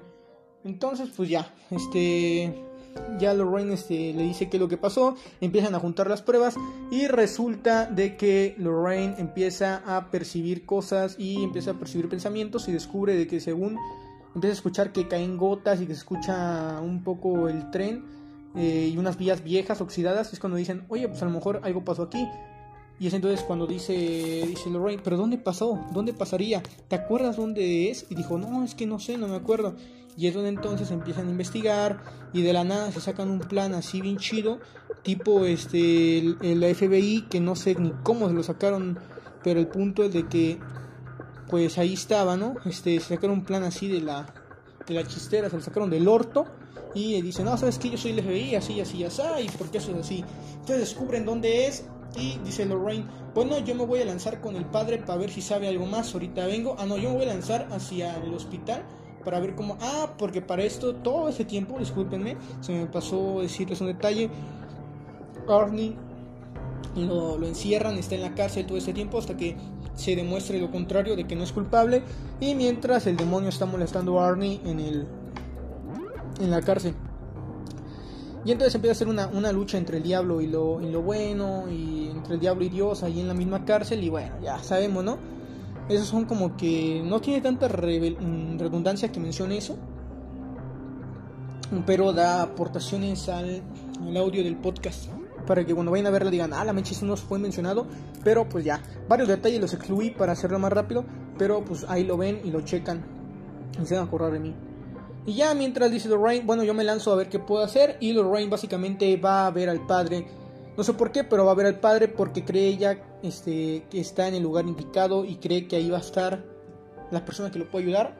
Entonces 0.65 1.09
pues 1.15 1.29
ya, 1.29 1.53
este 1.71 2.53
ya 3.19 3.33
Lorraine 3.33 3.73
este, 3.73 4.13
le 4.13 4.23
dice 4.23 4.49
qué 4.49 4.57
es 4.57 4.61
lo 4.61 4.67
que 4.67 4.77
pasó, 4.77 5.15
empiezan 5.41 5.75
a 5.75 5.79
juntar 5.79 6.09
las 6.09 6.21
pruebas 6.21 6.55
y 6.91 7.07
resulta 7.07 7.85
de 7.85 8.17
que 8.17 8.55
Lorraine 8.57 9.15
empieza 9.17 9.83
a 9.85 10.09
percibir 10.11 10.65
cosas 10.65 11.15
y 11.17 11.43
empieza 11.43 11.71
a 11.71 11.73
percibir 11.75 12.09
pensamientos 12.09 12.67
y 12.67 12.71
descubre 12.71 13.15
de 13.15 13.27
que 13.27 13.39
según 13.39 13.77
empieza 14.33 14.53
a 14.53 14.57
escuchar 14.57 14.91
que 14.91 15.07
caen 15.07 15.37
gotas 15.37 15.81
y 15.81 15.87
que 15.87 15.93
se 15.93 15.99
escucha 15.99 16.79
un 16.81 17.03
poco 17.03 17.47
el 17.47 17.69
tren 17.71 18.03
eh, 18.55 18.89
y 18.93 18.97
unas 18.97 19.17
vías 19.17 19.43
viejas 19.43 19.81
oxidadas, 19.81 20.31
es 20.33 20.39
cuando 20.39 20.57
dicen, 20.57 20.85
oye, 20.87 21.07
pues 21.07 21.21
a 21.21 21.25
lo 21.25 21.31
mejor 21.31 21.61
algo 21.63 21.83
pasó 21.83 22.03
aquí. 22.03 22.25
Y 22.99 23.07
es 23.07 23.13
entonces 23.13 23.41
cuando 23.41 23.67
dice, 23.67 23.93
dice 24.47 24.69
Lorraine, 24.69 25.01
pero 25.03 25.17
¿dónde 25.17 25.37
pasó? 25.37 25.85
¿Dónde 25.93 26.13
pasaría? 26.13 26.63
¿Te 26.87 26.95
acuerdas 26.95 27.35
dónde 27.35 27.89
es? 27.89 28.05
Y 28.09 28.15
dijo, 28.15 28.37
no, 28.37 28.63
es 28.63 28.73
que 28.73 28.85
no 28.85 28.99
sé, 28.99 29.17
no 29.17 29.27
me 29.27 29.35
acuerdo. 29.35 29.75
Y 30.17 30.27
es 30.27 30.33
donde 30.33 30.49
entonces 30.49 30.91
empiezan 30.91 31.27
a 31.27 31.31
investigar 31.31 32.01
y 32.31 32.41
de 32.41 32.53
la 32.53 32.63
nada 32.63 32.91
se 32.91 33.01
sacan 33.01 33.29
un 33.29 33.39
plan 33.39 33.73
así 33.73 33.99
bien 33.99 34.17
chido, 34.17 34.59
tipo 35.03 35.43
este 35.43 36.19
el, 36.19 36.75
FBI, 36.75 37.25
que 37.29 37.41
no 37.41 37.55
sé 37.55 37.75
ni 37.75 37.91
cómo 38.03 38.29
se 38.29 38.33
lo 38.33 38.43
sacaron, 38.43 38.97
pero 39.43 39.59
el 39.59 39.67
punto 39.67 40.03
es 40.03 40.13
de 40.13 40.27
que 40.27 40.57
pues 41.49 41.77
ahí 41.77 41.93
estaba, 41.93 42.37
¿no? 42.37 42.55
Este, 42.65 42.99
se 43.01 43.15
sacaron 43.15 43.39
un 43.39 43.45
plan 43.45 43.63
así 43.63 43.89
de 43.89 43.99
la, 43.99 44.33
de 44.87 44.93
la 44.93 45.05
chistera, 45.05 45.49
se 45.49 45.57
lo 45.57 45.61
sacaron 45.61 45.89
del 45.89 46.07
orto 46.07 46.45
y 46.95 47.21
dicen, 47.21 47.45
no, 47.45 47.57
sabes 47.57 47.77
que 47.77 47.89
yo 47.89 47.97
soy 47.97 48.11
el 48.11 48.23
FBI, 48.23 48.55
así, 48.55 48.79
así, 48.79 49.03
así, 49.03 49.21
y 49.43 49.49
por 49.49 49.69
qué 49.69 49.79
eso 49.79 49.91
es 49.91 49.97
así. 49.97 50.23
Entonces 50.53 50.79
descubren 50.79 51.25
dónde 51.25 51.67
es 51.67 51.85
y 52.17 52.39
dice 52.43 52.65
Lorraine, 52.65 53.05
bueno, 53.33 53.57
yo 53.59 53.75
me 53.75 53.85
voy 53.85 54.01
a 54.01 54.05
lanzar 54.05 54.41
con 54.41 54.55
el 54.55 54.65
padre 54.65 54.99
para 54.99 55.17
ver 55.17 55.29
si 55.29 55.41
sabe 55.41 55.67
algo 55.67 55.85
más, 55.85 56.13
ahorita 56.13 56.45
vengo. 56.45 56.75
Ah, 56.79 56.85
no, 56.85 56.97
yo 56.97 57.09
me 57.09 57.15
voy 57.15 57.25
a 57.25 57.29
lanzar 57.29 57.67
hacia 57.71 58.15
el 58.17 58.33
hospital 58.33 58.83
para 59.23 59.39
ver 59.39 59.55
cómo... 59.55 59.77
Ah, 59.81 60.13
porque 60.17 60.41
para 60.41 60.63
esto, 60.63 60.95
todo 60.95 61.27
ese 61.27 61.45
tiempo, 61.45 61.77
discúlpenme, 61.79 62.37
se 62.61 62.71
me 62.73 62.85
pasó 62.85 63.41
decirles 63.41 63.81
un 63.81 63.87
detalle. 63.87 64.29
Arnie 65.49 65.95
lo, 66.95 67.37
lo 67.37 67.47
encierran, 67.47 67.97
está 67.97 68.15
en 68.15 68.21
la 68.21 68.33
cárcel 68.33 68.65
todo 68.65 68.77
ese 68.77 68.93
tiempo 68.93 69.17
hasta 69.17 69.35
que 69.35 69.57
se 69.95 70.15
demuestre 70.15 70.59
lo 70.59 70.71
contrario 70.71 71.15
de 71.15 71.25
que 71.25 71.35
no 71.35 71.43
es 71.43 71.51
culpable. 71.51 72.03
Y 72.39 72.55
mientras 72.55 73.07
el 73.07 73.17
demonio 73.17 73.49
está 73.49 73.65
molestando 73.65 74.19
a 74.19 74.27
Arnie 74.27 74.61
en, 74.65 74.79
el, 74.79 75.07
en 76.39 76.51
la 76.51 76.61
cárcel. 76.61 76.95
Y 78.45 78.51
entonces 78.51 78.75
empieza 78.75 78.91
a 78.91 78.95
ser 78.95 79.07
una, 79.07 79.27
una 79.27 79.51
lucha 79.51 79.77
entre 79.77 79.97
el 79.97 80.03
diablo 80.03 80.39
y 80.39 80.47
lo, 80.47 80.79
y 80.79 80.91
lo 80.91 81.01
bueno, 81.01 81.65
y 81.67 82.09
entre 82.11 82.35
el 82.35 82.39
diablo 82.39 82.63
y 82.63 82.69
Dios 82.69 83.01
ahí 83.01 83.19
en 83.19 83.27
la 83.27 83.33
misma 83.33 83.65
cárcel. 83.65 84.03
Y 84.03 84.09
bueno, 84.09 84.35
ya 84.41 84.59
sabemos, 84.59 85.03
¿no? 85.03 85.17
Esos 85.89 86.07
son 86.07 86.25
como 86.25 86.55
que 86.55 87.01
no 87.03 87.21
tiene 87.21 87.41
tanta 87.41 87.67
mm, 87.67 88.57
redundancia 88.59 89.11
que 89.11 89.19
mencione 89.19 89.57
eso, 89.57 89.77
pero 91.85 92.13
da 92.13 92.41
aportaciones 92.41 93.29
al, 93.29 93.61
audio 94.15 94.43
del 94.43 94.57
podcast 94.57 95.09
para 95.45 95.63
que 95.63 95.73
cuando 95.73 95.91
vayan 95.91 96.07
a 96.07 96.09
verla 96.09 96.31
digan, 96.31 96.53
ah, 96.53 96.65
la 96.65 96.73
mecha 96.73 96.95
no 97.03 97.15
fue 97.17 97.37
mencionado, 97.37 97.85
pero 98.23 98.49
pues 98.49 98.65
ya, 98.65 98.81
varios 99.07 99.27
detalles 99.27 99.61
los 99.61 99.73
excluí 99.73 100.09
para 100.09 100.31
hacerlo 100.31 100.57
más 100.57 100.73
rápido, 100.73 101.05
pero 101.37 101.63
pues 101.63 101.85
ahí 101.87 102.03
lo 102.03 102.17
ven 102.17 102.41
y 102.43 102.49
lo 102.49 102.61
checan 102.61 103.03
y 103.81 103.85
se 103.85 103.93
van 103.93 104.05
a 104.05 104.07
acordar 104.07 104.31
de 104.31 104.39
mí. 104.39 104.55
Y 105.25 105.33
ya 105.33 105.53
mientras 105.53 105.91
dice 105.91 106.07
Lorraine, 106.07 106.45
bueno, 106.45 106.63
yo 106.63 106.73
me 106.73 106.83
lanzo 106.83 107.11
a 107.11 107.15
ver 107.15 107.29
qué 107.29 107.39
puedo 107.39 107.63
hacer 107.63 107.97
y 107.99 108.13
Lorraine 108.13 108.49
básicamente 108.49 109.15
va 109.17 109.47
a 109.47 109.51
ver 109.51 109.69
al 109.69 109.85
padre 109.85 110.25
no 110.77 110.83
sé 110.83 110.93
por 110.93 111.11
qué, 111.11 111.23
pero 111.23 111.45
va 111.45 111.51
a 111.51 111.55
ver 111.55 111.67
al 111.67 111.79
padre 111.79 112.07
porque 112.07 112.43
cree 112.43 112.67
ella 112.67 113.01
este, 113.23 113.85
que 113.89 113.99
está 114.01 114.27
en 114.27 114.35
el 114.35 114.43
lugar 114.43 114.65
indicado 114.67 115.23
y 115.23 115.37
cree 115.37 115.67
que 115.67 115.77
ahí 115.77 115.89
va 115.89 115.97
a 115.97 116.01
estar 116.01 116.43
la 117.11 117.23
persona 117.23 117.49
que 117.49 117.59
lo 117.59 117.69
puede 117.69 117.85
ayudar. 117.85 118.17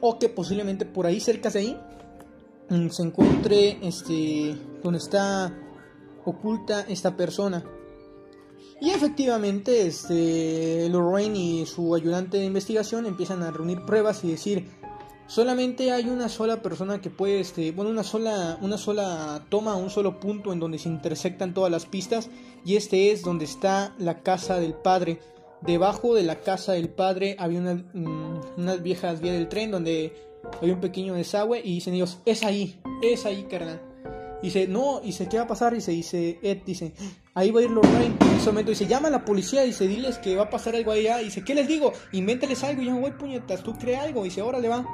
O 0.00 0.18
que 0.18 0.28
posiblemente 0.28 0.86
por 0.86 1.06
ahí, 1.06 1.20
cerca 1.20 1.50
de 1.50 1.58
ahí, 1.58 1.80
mm, 2.70 2.88
se 2.88 3.02
encuentre 3.02 3.78
este, 3.82 4.56
donde 4.82 4.98
está 4.98 5.54
oculta 6.24 6.86
esta 6.88 7.14
persona. 7.14 7.62
Y 8.80 8.90
efectivamente, 8.90 9.86
este, 9.86 10.88
Lorraine 10.88 11.38
y 11.38 11.66
su 11.66 11.94
ayudante 11.94 12.38
de 12.38 12.44
investigación 12.46 13.06
empiezan 13.06 13.42
a 13.42 13.50
reunir 13.50 13.84
pruebas 13.84 14.24
y 14.24 14.30
decir, 14.30 14.70
solamente 15.26 15.92
hay 15.92 16.08
una 16.08 16.28
sola 16.28 16.62
persona 16.62 17.00
que 17.00 17.10
puede, 17.10 17.40
este, 17.40 17.72
bueno, 17.72 17.90
una 17.90 18.04
sola, 18.04 18.58
una 18.60 18.78
sola 18.78 19.44
toma, 19.48 19.76
un 19.76 19.90
solo 19.90 20.20
punto 20.20 20.52
en 20.52 20.60
donde 20.60 20.78
se 20.78 20.88
intersectan 20.88 21.54
todas 21.54 21.70
las 21.70 21.86
pistas 21.86 22.28
y 22.64 22.76
este 22.76 23.10
es 23.10 23.22
donde 23.22 23.44
está 23.44 23.94
la 23.98 24.22
casa 24.22 24.58
del 24.60 24.74
padre. 24.74 25.20
Debajo 25.60 26.14
de 26.14 26.24
la 26.24 26.40
casa 26.40 26.72
del 26.72 26.90
padre 26.90 27.36
había 27.38 27.60
mm, 27.60 28.40
unas 28.58 28.82
viejas 28.82 29.20
vías 29.20 29.34
del 29.34 29.48
tren 29.48 29.70
donde 29.70 30.12
había 30.60 30.74
un 30.74 30.80
pequeño 30.80 31.14
desagüe 31.14 31.60
y 31.64 31.74
dicen 31.74 31.94
ellos, 31.94 32.18
es 32.26 32.42
ahí, 32.42 32.80
es 33.02 33.24
ahí, 33.24 33.44
carnal. 33.44 33.80
Y 34.42 34.48
dice, 34.48 34.68
no, 34.68 35.00
y 35.02 35.06
dice, 35.06 35.26
¿qué 35.26 35.38
va 35.38 35.44
a 35.44 35.46
pasar? 35.46 35.72
Y 35.72 35.80
se 35.80 35.92
dice, 35.92 36.38
Ed, 36.42 36.58
dice, 36.66 36.92
ahí 37.32 37.50
va 37.50 37.60
a 37.60 37.62
ir 37.62 37.70
Lorraine. 37.70 38.14
En 38.20 38.36
ese 38.36 38.50
momento 38.50 38.72
dice, 38.72 38.86
llama 38.86 39.08
a 39.08 39.10
la 39.10 39.24
policía, 39.24 39.62
dice, 39.62 39.88
diles 39.88 40.18
que 40.18 40.36
va 40.36 40.42
a 40.42 40.50
pasar 40.50 40.76
algo 40.76 40.92
allá. 40.92 41.22
Y 41.22 41.26
dice, 41.26 41.42
¿qué 41.42 41.54
les 41.54 41.66
digo? 41.66 41.94
Invéntales 42.12 42.62
algo. 42.62 42.82
Y 42.82 42.86
yo, 42.86 42.96
güey, 42.96 43.16
puñetas, 43.16 43.62
tú 43.62 43.72
crea 43.72 44.02
algo. 44.02 44.20
Y 44.20 44.28
dice, 44.28 44.42
órale 44.42 44.68
va 44.68 44.84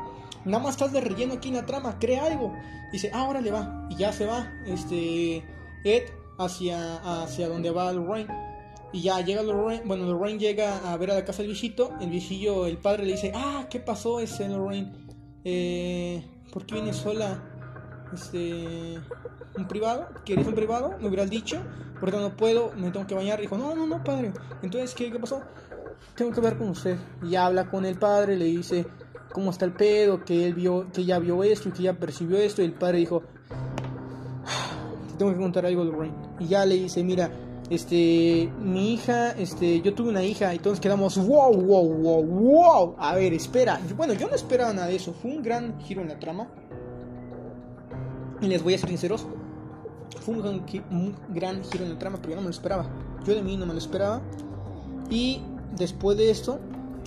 nada 0.44 0.62
más 0.62 0.72
estás 0.72 0.92
de 0.92 1.00
relleno 1.00 1.34
aquí 1.34 1.48
en 1.48 1.56
la 1.56 1.66
trama, 1.66 1.98
crea 1.98 2.24
algo. 2.26 2.54
Dice, 2.92 3.10
ah, 3.12 3.32
le 3.40 3.50
va. 3.50 3.86
Y 3.90 3.96
ya 3.96 4.12
se 4.12 4.26
va, 4.26 4.52
este, 4.66 5.44
Ed 5.84 6.02
hacia, 6.38 7.22
hacia 7.22 7.48
donde 7.48 7.70
va 7.70 7.92
Lorraine. 7.92 8.32
Y 8.92 9.02
ya 9.02 9.20
llega 9.20 9.42
Lorraine, 9.42 9.84
bueno, 9.84 10.04
Lorraine 10.04 10.38
llega 10.38 10.78
a 10.90 10.96
ver 10.96 11.12
a 11.12 11.14
la 11.14 11.24
casa 11.24 11.42
del 11.42 11.52
viejito. 11.52 11.92
El 12.00 12.10
viejillo, 12.10 12.66
el 12.66 12.78
padre 12.78 13.04
le 13.04 13.12
dice, 13.12 13.32
ah, 13.34 13.66
¿qué 13.70 13.78
pasó 13.78 14.20
ese 14.20 14.48
Lorraine? 14.48 14.92
Eh, 15.44 16.24
¿Por 16.52 16.66
qué 16.66 16.74
viene 16.74 16.92
sola? 16.92 17.44
Este, 18.12 18.98
un 19.56 19.68
privado, 19.68 20.08
¿quieres 20.24 20.46
un 20.46 20.54
privado? 20.54 20.96
Me 20.98 21.06
hubieras 21.06 21.30
dicho, 21.30 21.62
porque 22.00 22.16
no 22.16 22.36
puedo, 22.36 22.72
me 22.76 22.90
tengo 22.90 23.06
que 23.06 23.14
bañar. 23.14 23.40
Dijo, 23.40 23.56
no, 23.56 23.74
no, 23.74 23.86
no, 23.86 24.02
padre. 24.02 24.32
Entonces, 24.62 24.94
¿qué, 24.94 25.12
qué 25.12 25.18
pasó? 25.20 25.42
Tengo 26.16 26.32
que 26.32 26.40
ver 26.40 26.58
con 26.58 26.70
usted. 26.70 26.98
Y 27.22 27.36
habla 27.36 27.70
con 27.70 27.84
el 27.84 27.96
padre, 27.96 28.36
le 28.36 28.46
dice, 28.46 28.86
cómo 29.32 29.50
está 29.50 29.64
el 29.64 29.72
pedo, 29.72 30.24
que 30.24 30.46
él 30.46 30.54
vio, 30.54 30.86
que 30.92 31.04
ya 31.04 31.18
vio 31.18 31.42
esto 31.42 31.68
y 31.68 31.72
que 31.72 31.82
ya 31.84 31.94
percibió 31.94 32.38
esto. 32.38 32.62
Y 32.62 32.66
el 32.66 32.72
padre 32.72 32.98
dijo, 32.98 33.22
te 35.08 35.14
tengo 35.18 35.32
que 35.32 35.38
contar 35.38 35.66
algo, 35.66 35.84
Lorraine. 35.84 36.14
Y 36.38 36.46
ya 36.46 36.64
le 36.64 36.76
dice, 36.76 37.02
mira, 37.04 37.30
este, 37.70 38.52
mi 38.60 38.94
hija, 38.94 39.30
este, 39.32 39.80
yo 39.80 39.94
tuve 39.94 40.08
una 40.08 40.24
hija, 40.24 40.52
y 40.54 40.58
todos 40.58 40.80
quedamos, 40.80 41.16
wow, 41.16 41.54
wow, 41.54 41.88
wow, 41.88 42.24
wow. 42.24 42.96
A 42.98 43.14
ver, 43.14 43.32
espera. 43.32 43.80
Bueno, 43.96 44.14
yo 44.14 44.28
no 44.28 44.34
esperaba 44.34 44.72
nada 44.72 44.88
de 44.88 44.96
eso. 44.96 45.12
Fue 45.12 45.30
un 45.30 45.42
gran 45.42 45.80
giro 45.80 46.02
en 46.02 46.08
la 46.08 46.18
trama. 46.18 46.48
Y 48.40 48.46
les 48.46 48.62
voy 48.62 48.74
a 48.74 48.78
ser 48.78 48.88
sinceros. 48.88 49.26
Fue 50.20 50.34
un 50.34 50.42
gran, 50.42 50.66
un 50.90 51.14
gran 51.28 51.62
giro 51.62 51.84
en 51.84 51.92
la 51.92 51.98
trama, 51.98 52.18
pero 52.20 52.30
yo 52.30 52.36
no 52.36 52.42
me 52.42 52.48
lo 52.48 52.54
esperaba. 52.54 52.86
Yo 53.24 53.34
de 53.34 53.42
mí 53.42 53.56
no 53.56 53.66
me 53.66 53.72
lo 53.72 53.78
esperaba. 53.78 54.20
Y 55.08 55.40
después 55.76 56.16
de 56.16 56.30
esto, 56.30 56.58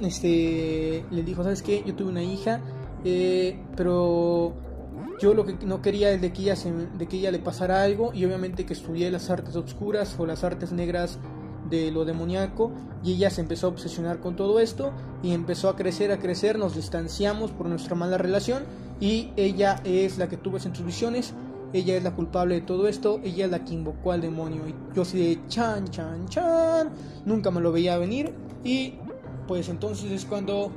este, 0.04 1.06
le 1.12 1.24
dijo, 1.24 1.44
¿sabes 1.44 1.62
qué? 1.62 1.84
Yo 1.86 1.96
tuve 1.96 2.10
una 2.10 2.24
hija, 2.24 2.62
eh, 3.04 3.60
pero 3.76 4.54
yo 5.20 5.34
lo 5.34 5.46
que 5.46 5.54
no 5.66 5.82
quería 5.82 6.12
es 6.12 6.22
de 6.22 6.34
que, 6.34 6.42
ella 6.42 6.56
de 6.98 7.08
que 7.08 7.18
ella 7.18 7.32
le 7.32 7.40
pasara 7.40 7.84
algo 7.84 8.14
y 8.14 8.26
obviamente 8.26 8.66
que 8.66 8.74
estudié 8.74 9.10
las 9.12 9.30
artes 9.30 9.56
oscuras 9.56 10.16
o 10.18 10.26
las 10.26 10.44
artes 10.44 10.72
negras 10.72 11.20
de 11.70 11.92
lo 11.92 12.06
demoníaco 12.06 12.72
y 13.04 13.14
ella 13.14 13.30
se 13.30 13.42
empezó 13.42 13.68
a 13.68 13.70
obsesionar 13.72 14.20
con 14.20 14.36
todo 14.36 14.60
esto 14.60 14.92
y 15.22 15.32
empezó 15.32 15.70
a 15.70 15.76
crecer, 15.76 16.12
a 16.12 16.20
crecer, 16.20 16.58
nos 16.58 16.76
distanciamos 16.76 17.52
por 17.52 17.68
nuestra 17.68 17.96
mala 17.96 18.18
relación 18.18 18.64
y 19.00 19.32
ella 19.36 19.82
es 19.84 20.18
la 20.18 20.28
que 20.28 20.38
tuvo 20.38 20.58
esas 20.58 20.84
visiones, 20.86 21.34
ella 21.74 21.96
es 21.96 22.04
la 22.04 22.12
culpable 22.12 22.56
de 22.56 22.62
todo 22.62 22.88
esto, 22.88 23.20
ella 23.24 23.46
es 23.46 23.52
la 23.52 23.66
que 23.66 23.74
invocó 23.74 24.12
al 24.12 24.22
demonio 24.22 24.68
y 24.68 24.76
yo 24.96 25.02
así 25.02 25.18
de 25.18 25.40
chan, 25.48 25.88
chan, 25.90 26.28
chan, 26.28 26.90
nunca 27.26 27.50
me 27.50 27.62
lo 27.62 27.72
veía 27.72 27.98
venir 27.98 28.34
y 28.64 28.96
pues 29.48 29.70
entonces 29.70 30.12
es 30.12 30.26
cuando 30.26 30.72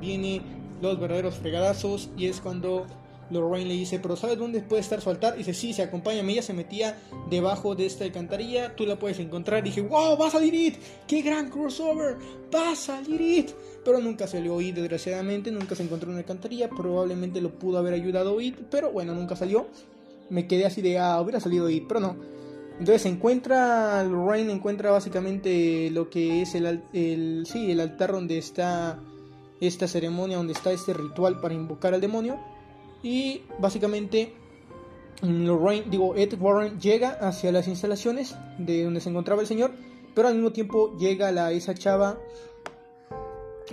vienen 0.00 0.42
los 0.80 0.98
verdaderos 0.98 1.34
fregadazos 1.36 2.10
y 2.16 2.26
es 2.26 2.40
cuando 2.40 2.86
Lorraine 3.30 3.68
le 3.68 3.74
dice, 3.74 3.98
pero 4.00 4.16
¿sabes 4.16 4.38
dónde 4.38 4.60
puede 4.60 4.82
estar 4.82 5.00
su 5.00 5.10
altar? 5.10 5.34
Y 5.34 5.38
dice, 5.38 5.54
sí, 5.54 5.72
se 5.72 5.82
acompáñame. 5.82 6.32
Ella 6.32 6.42
se 6.42 6.52
metía 6.52 6.98
debajo 7.28 7.74
de 7.74 7.86
esta 7.86 8.04
alcantarilla, 8.04 8.74
tú 8.74 8.86
la 8.86 8.98
puedes 8.98 9.18
encontrar. 9.18 9.60
Y 9.60 9.70
dije, 9.70 9.82
wow, 9.82 10.18
va 10.18 10.26
a 10.26 10.30
salir 10.30 10.54
It, 10.54 10.76
qué 11.06 11.22
gran 11.22 11.48
crossover, 11.48 12.16
va 12.54 12.72
a 12.72 12.76
salir 12.76 13.20
It. 13.20 13.50
Pero 13.84 13.98
nunca 14.00 14.26
salió 14.26 14.60
It, 14.60 14.74
desgraciadamente, 14.74 15.50
nunca 15.50 15.74
se 15.74 15.84
encontró 15.84 16.08
en 16.08 16.12
una 16.12 16.20
alcantarilla. 16.20 16.68
Probablemente 16.68 17.40
lo 17.40 17.50
pudo 17.50 17.78
haber 17.78 17.94
ayudado 17.94 18.40
It, 18.40 18.56
pero 18.70 18.90
bueno, 18.90 19.14
nunca 19.14 19.36
salió. 19.36 19.66
Me 20.28 20.46
quedé 20.46 20.66
así 20.66 20.82
de, 20.82 20.98
ah, 20.98 21.20
hubiera 21.20 21.40
salido 21.40 21.68
It, 21.70 21.84
pero 21.86 22.00
no. 22.00 22.39
Entonces 22.80 23.04
encuentra, 23.04 24.02
Lorraine 24.04 24.50
encuentra 24.50 24.90
básicamente 24.90 25.90
lo 25.90 26.08
que 26.08 26.40
es 26.40 26.54
el, 26.54 27.44
sí, 27.44 27.70
el 27.70 27.78
altar 27.78 28.12
donde 28.12 28.38
está 28.38 28.98
esta 29.60 29.86
ceremonia, 29.86 30.38
donde 30.38 30.54
está 30.54 30.72
este 30.72 30.94
ritual 30.94 31.42
para 31.42 31.52
invocar 31.52 31.92
al 31.92 32.00
demonio. 32.00 32.40
Y 33.02 33.42
básicamente 33.58 34.32
mm, 35.20 35.44
Lorraine, 35.44 35.90
digo, 35.90 36.16
Ed 36.16 36.32
Warren 36.40 36.80
llega 36.80 37.10
hacia 37.20 37.52
las 37.52 37.68
instalaciones 37.68 38.34
de 38.56 38.84
donde 38.84 39.02
se 39.02 39.10
encontraba 39.10 39.42
el 39.42 39.46
señor, 39.46 39.72
pero 40.14 40.28
al 40.28 40.34
mismo 40.34 40.52
tiempo 40.52 40.96
llega 40.96 41.30
la, 41.32 41.52
esa 41.52 41.74
chava 41.74 42.18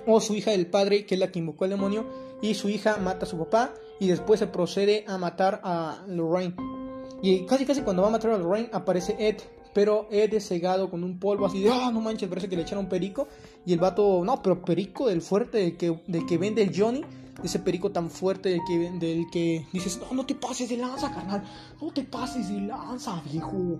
o 0.06 0.20
su 0.20 0.36
hija 0.36 0.52
del 0.52 0.68
padre, 0.68 1.06
que 1.06 1.16
es 1.16 1.22
la 1.22 1.32
que 1.32 1.40
invocó 1.40 1.64
al 1.64 1.70
demonio, 1.70 2.06
y 2.42 2.56
su 2.56 2.68
hija 2.68 2.98
mata 2.98 3.26
a 3.26 3.30
su 3.30 3.38
papá 3.38 3.74
y 4.02 4.10
después 4.10 4.42
se 4.42 4.48
procede 4.48 5.06
a 5.08 5.18
matar 5.18 5.62
a 5.64 6.04
Lorraine. 6.08 6.87
Y 7.22 7.46
casi 7.46 7.66
casi 7.66 7.82
cuando 7.82 8.04
va 8.04 8.10
a 8.10 8.12
matar 8.12 8.32
a 8.32 8.38
Lorraine 8.38 8.70
aparece 8.72 9.16
Ed, 9.20 9.38
pero 9.74 10.08
Ed 10.12 10.34
es 10.34 10.48
cegado 10.48 10.90
con 10.90 11.04
un 11.04 11.20
polvo 11.20 11.46
así 11.46 11.62
de, 11.62 11.70
ah, 11.70 11.92
no 11.92 12.02
manches, 12.02 12.30
parece 12.30 12.50
que 12.50 12.56
le 12.56 12.64
echaron 12.64 12.88
perico. 12.88 13.28
Y 13.66 13.74
el 13.74 13.80
vato, 13.80 14.24
no, 14.24 14.42
pero 14.42 14.62
perico 14.62 15.08
del 15.08 15.22
fuerte, 15.22 15.58
del 15.58 15.78
que, 15.78 16.02
del 16.08 16.26
que 16.26 16.38
vende 16.38 16.62
el 16.62 16.72
Johnny 16.76 17.04
ese 17.44 17.60
perico 17.60 17.92
tan 17.92 18.10
fuerte 18.10 18.50
del 18.50 18.62
que, 18.68 18.92
del 18.92 19.30
que 19.32 19.68
dices, 19.72 20.00
no, 20.00 20.16
no 20.16 20.26
te 20.26 20.36
pases 20.36 20.70
de 20.70 20.78
lanza, 20.78 21.14
carnal, 21.14 21.44
no 21.82 21.92
te 21.92 22.04
pases 22.04 22.50
de 22.50 22.62
lanza, 22.62 23.22
viejo. 23.32 23.80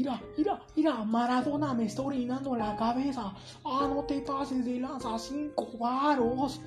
Mira, 0.00 0.18
mira, 0.38 0.58
mira, 0.76 1.04
Maradona 1.04 1.74
me 1.74 1.84
está 1.84 2.00
orinando 2.00 2.56
la 2.56 2.74
cabeza. 2.74 3.34
Ah, 3.66 3.86
no 3.86 4.02
te 4.04 4.22
pases 4.22 4.64
de 4.64 4.80
lanza, 4.80 5.18
cinco 5.18 5.68
varos. 5.78 6.58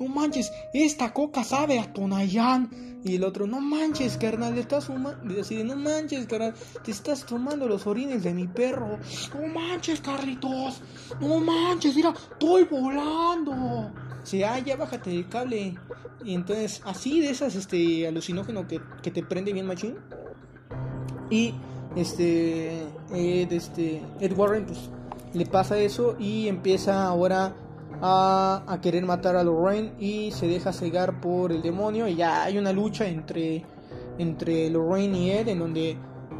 No 0.00 0.08
manches, 0.08 0.50
esta 0.74 1.12
coca 1.12 1.44
sabe 1.44 1.78
a 1.78 1.92
Tonayán. 1.92 3.00
Y 3.04 3.14
el 3.14 3.22
otro, 3.22 3.46
no 3.46 3.60
manches, 3.60 4.16
carnal, 4.16 4.56
le 4.56 4.62
estás. 4.62 4.90
Así 5.40 5.62
no 5.62 5.76
manches, 5.76 6.26
carnal, 6.26 6.52
te 6.82 6.90
estás 6.90 7.24
tomando 7.24 7.68
los 7.68 7.86
orines 7.86 8.24
de 8.24 8.34
mi 8.34 8.48
perro. 8.48 8.98
No 9.38 9.46
manches, 9.46 10.00
Carlitos. 10.00 10.82
No 11.20 11.38
manches, 11.38 11.94
mira, 11.94 12.12
estoy 12.32 12.64
volando. 12.64 13.92
Si, 14.24 14.42
ah, 14.42 14.58
ya 14.58 14.74
bájate 14.74 15.14
el 15.14 15.28
cable. 15.28 15.78
Y 16.24 16.34
entonces, 16.34 16.82
así 16.84 17.20
de 17.20 17.30
esas, 17.30 17.54
este, 17.54 18.08
alucinógeno 18.08 18.66
que, 18.66 18.80
que 19.00 19.12
te 19.12 19.22
prende 19.22 19.52
bien 19.52 19.66
machín. 19.66 19.94
Y 21.30 21.54
este 21.96 22.82
Ed, 23.12 23.52
este 23.52 24.02
Ed 24.20 24.36
Warren 24.36 24.66
pues 24.66 24.90
le 25.32 25.46
pasa 25.46 25.78
eso 25.78 26.16
y 26.18 26.48
empieza 26.48 27.06
ahora 27.06 27.54
a, 28.02 28.62
a, 28.66 28.80
querer 28.80 29.04
matar 29.04 29.36
a 29.36 29.44
Lorraine 29.44 29.92
y 29.98 30.30
se 30.32 30.46
deja 30.48 30.72
cegar 30.72 31.20
por 31.20 31.52
el 31.52 31.62
demonio 31.62 32.08
y 32.08 32.16
ya 32.16 32.44
hay 32.44 32.58
una 32.58 32.72
lucha 32.72 33.06
entre 33.06 33.64
entre 34.18 34.70
Lorraine 34.70 35.18
y 35.18 35.30
Ed 35.30 35.48
en 35.48 35.58
donde 35.58 35.96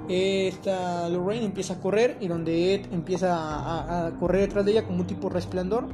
esta 0.09 1.09
Lorraine 1.09 1.45
empieza 1.45 1.75
a 1.75 1.81
correr 1.81 2.17
y 2.21 2.29
donde 2.29 2.75
Ed 2.75 2.93
empieza 2.93 4.07
a, 4.07 4.11
correr 4.19 4.43
detrás 4.43 4.65
de 4.65 4.73
ella 4.73 4.85
como 4.85 5.01
un 5.01 5.07
tipo 5.07 5.29
resplandor 5.29 5.87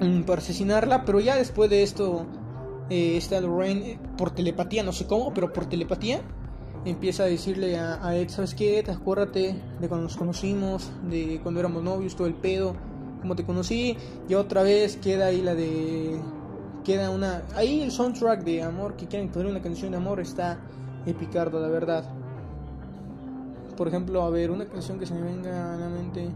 mm, 0.00 0.22
para 0.22 0.40
asesinarla 0.40 1.04
pero 1.04 1.20
ya 1.20 1.36
después 1.36 1.68
de 1.70 1.82
esto 1.82 2.26
eh, 2.90 3.16
esta 3.16 3.40
Lorraine 3.40 3.92
eh, 3.92 3.98
por 4.16 4.30
telepatía 4.30 4.82
no 4.82 4.92
sé 4.92 5.06
cómo 5.06 5.32
pero 5.34 5.52
por 5.52 5.66
telepatía 5.66 6.20
empieza 6.84 7.24
a 7.24 7.26
decirle 7.26 7.78
a, 7.78 8.16
Ed, 8.16 8.28
¿sabes 8.28 8.54
qué? 8.54 8.78
Ed? 8.78 8.90
Acuérdate 8.90 9.54
de 9.80 9.88
cuando 9.88 10.04
nos 10.04 10.16
conocimos, 10.16 10.90
de 11.08 11.40
cuando 11.42 11.60
éramos 11.60 11.82
novios, 11.82 12.14
todo 12.14 12.26
el 12.26 12.34
pedo, 12.34 12.74
cómo 13.20 13.34
te 13.36 13.44
conocí. 13.44 13.96
Y 14.28 14.34
otra 14.34 14.62
vez 14.62 14.96
queda 14.96 15.26
ahí 15.26 15.42
la 15.42 15.54
de... 15.54 16.20
Queda 16.84 17.10
una... 17.10 17.42
Ahí 17.54 17.80
el 17.80 17.90
soundtrack 17.90 18.44
de 18.44 18.62
Amor, 18.62 18.96
que 18.96 19.06
quieren 19.06 19.30
poner 19.30 19.50
una 19.50 19.62
canción 19.62 19.92
de 19.92 19.96
amor, 19.96 20.20
está 20.20 20.58
epicardo, 21.06 21.58
la 21.60 21.68
verdad. 21.68 22.04
Por 23.76 23.88
ejemplo, 23.88 24.22
a 24.22 24.30
ver, 24.30 24.50
una 24.50 24.66
canción 24.66 24.98
que 24.98 25.06
se 25.06 25.14
me 25.14 25.22
venga 25.22 25.74
a 25.74 25.76
la 25.78 25.88
mente... 25.88 26.28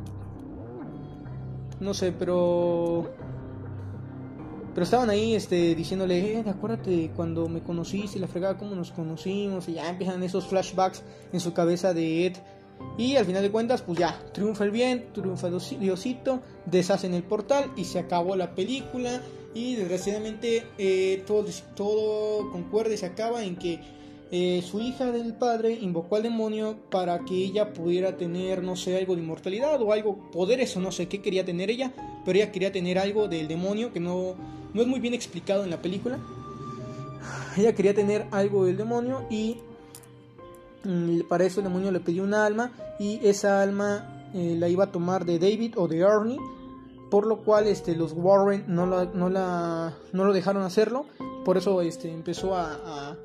No 1.81 1.95
sé, 1.95 2.11
pero 2.11 3.09
pero 4.79 4.85
estaban 4.85 5.11
ahí 5.11 5.35
este, 5.35 5.75
diciéndole, 5.75 6.35
eh, 6.35 6.45
acuérdate 6.47 7.11
cuando 7.17 7.49
me 7.49 7.65
conociste 7.65 8.17
y 8.17 8.21
la 8.21 8.29
fregada, 8.29 8.57
cómo 8.57 8.77
nos 8.77 8.93
conocimos. 8.93 9.69
Y 9.69 9.73
ya 9.73 9.89
empiezan 9.89 10.23
esos 10.23 10.47
flashbacks 10.47 11.03
en 11.33 11.41
su 11.41 11.53
cabeza 11.53 11.93
de 11.93 12.27
Ed. 12.27 12.37
Y 12.97 13.17
al 13.17 13.25
final 13.25 13.43
de 13.43 13.51
cuentas, 13.51 13.83
pues 13.83 13.99
ya, 13.99 14.17
triunfa 14.33 14.63
el 14.63 14.71
bien, 14.71 15.07
triunfa 15.13 15.51
Diosito, 15.51 16.43
deshacen 16.65 17.13
el 17.15 17.25
portal 17.25 17.73
y 17.75 17.87
se 17.87 17.99
acabó 17.99 18.37
la 18.37 18.55
película. 18.55 19.21
Y 19.53 19.75
desgraciadamente 19.75 20.65
eh, 20.79 21.25
todo, 21.27 21.47
todo 21.75 22.49
concuerda 22.53 22.95
y 22.95 22.99
se 22.99 23.07
acaba 23.07 23.43
en 23.43 23.57
que 23.57 23.81
eh, 24.31 24.63
su 24.63 24.79
hija 24.79 25.11
del 25.11 25.35
padre 25.35 25.73
invocó 25.73 26.15
al 26.15 26.23
demonio 26.23 26.77
para 26.89 27.19
que 27.25 27.35
ella 27.35 27.73
pudiera 27.73 28.17
tener, 28.17 28.63
no 28.63 28.77
sé, 28.77 28.97
algo 28.97 29.17
de 29.17 29.23
inmortalidad 29.23 29.83
o 29.83 29.91
algo, 29.91 30.31
poderes 30.31 30.77
o 30.77 30.81
no 30.81 30.93
sé 30.93 31.09
qué 31.09 31.21
quería 31.21 31.45
tener 31.45 31.69
ella, 31.69 31.93
pero 32.25 32.39
ella 32.39 32.53
quería 32.53 32.71
tener 32.71 32.97
algo 32.99 33.27
del 33.27 33.49
demonio 33.49 33.93
que 33.93 34.01
no, 34.01 34.37
no 34.75 34.83
es 34.83 34.89
muy 34.89 35.01
bien 35.01 35.15
explicado 35.15 35.65
en 35.65 35.71
la 35.71 35.81
película. 35.81 36.19
Ella 37.57 37.75
quería 37.75 37.95
tener 37.95 38.27
algo 38.31 38.65
del 38.65 38.77
demonio 38.77 39.27
y 39.31 39.59
mm, 40.85 41.21
para 41.29 41.45
eso 41.45 41.61
el 41.61 41.65
demonio 41.65 41.91
le 41.91 42.01
pidió 42.01 42.23
una 42.23 42.45
alma 42.45 42.73
y 42.99 43.21
esa 43.27 43.63
alma 43.63 44.31
eh, 44.35 44.57
la 44.59 44.69
iba 44.69 44.85
a 44.85 44.93
tomar 44.93 45.25
de 45.25 45.39
David 45.39 45.75
o 45.77 45.89
de 45.89 46.01
Ernie, 46.01 46.39
por 47.11 47.27
lo 47.27 47.39
cual 47.39 47.67
este, 47.67 47.97
los 47.97 48.13
Warren 48.13 48.65
no, 48.69 48.87
la, 48.87 49.07
no, 49.07 49.29
la, 49.29 49.95
no 50.13 50.25
lo 50.25 50.33
dejaron 50.33 50.63
hacerlo, 50.63 51.07
por 51.45 51.57
eso 51.57 51.81
este, 51.81 52.13
empezó 52.13 52.55
a 52.55 53.17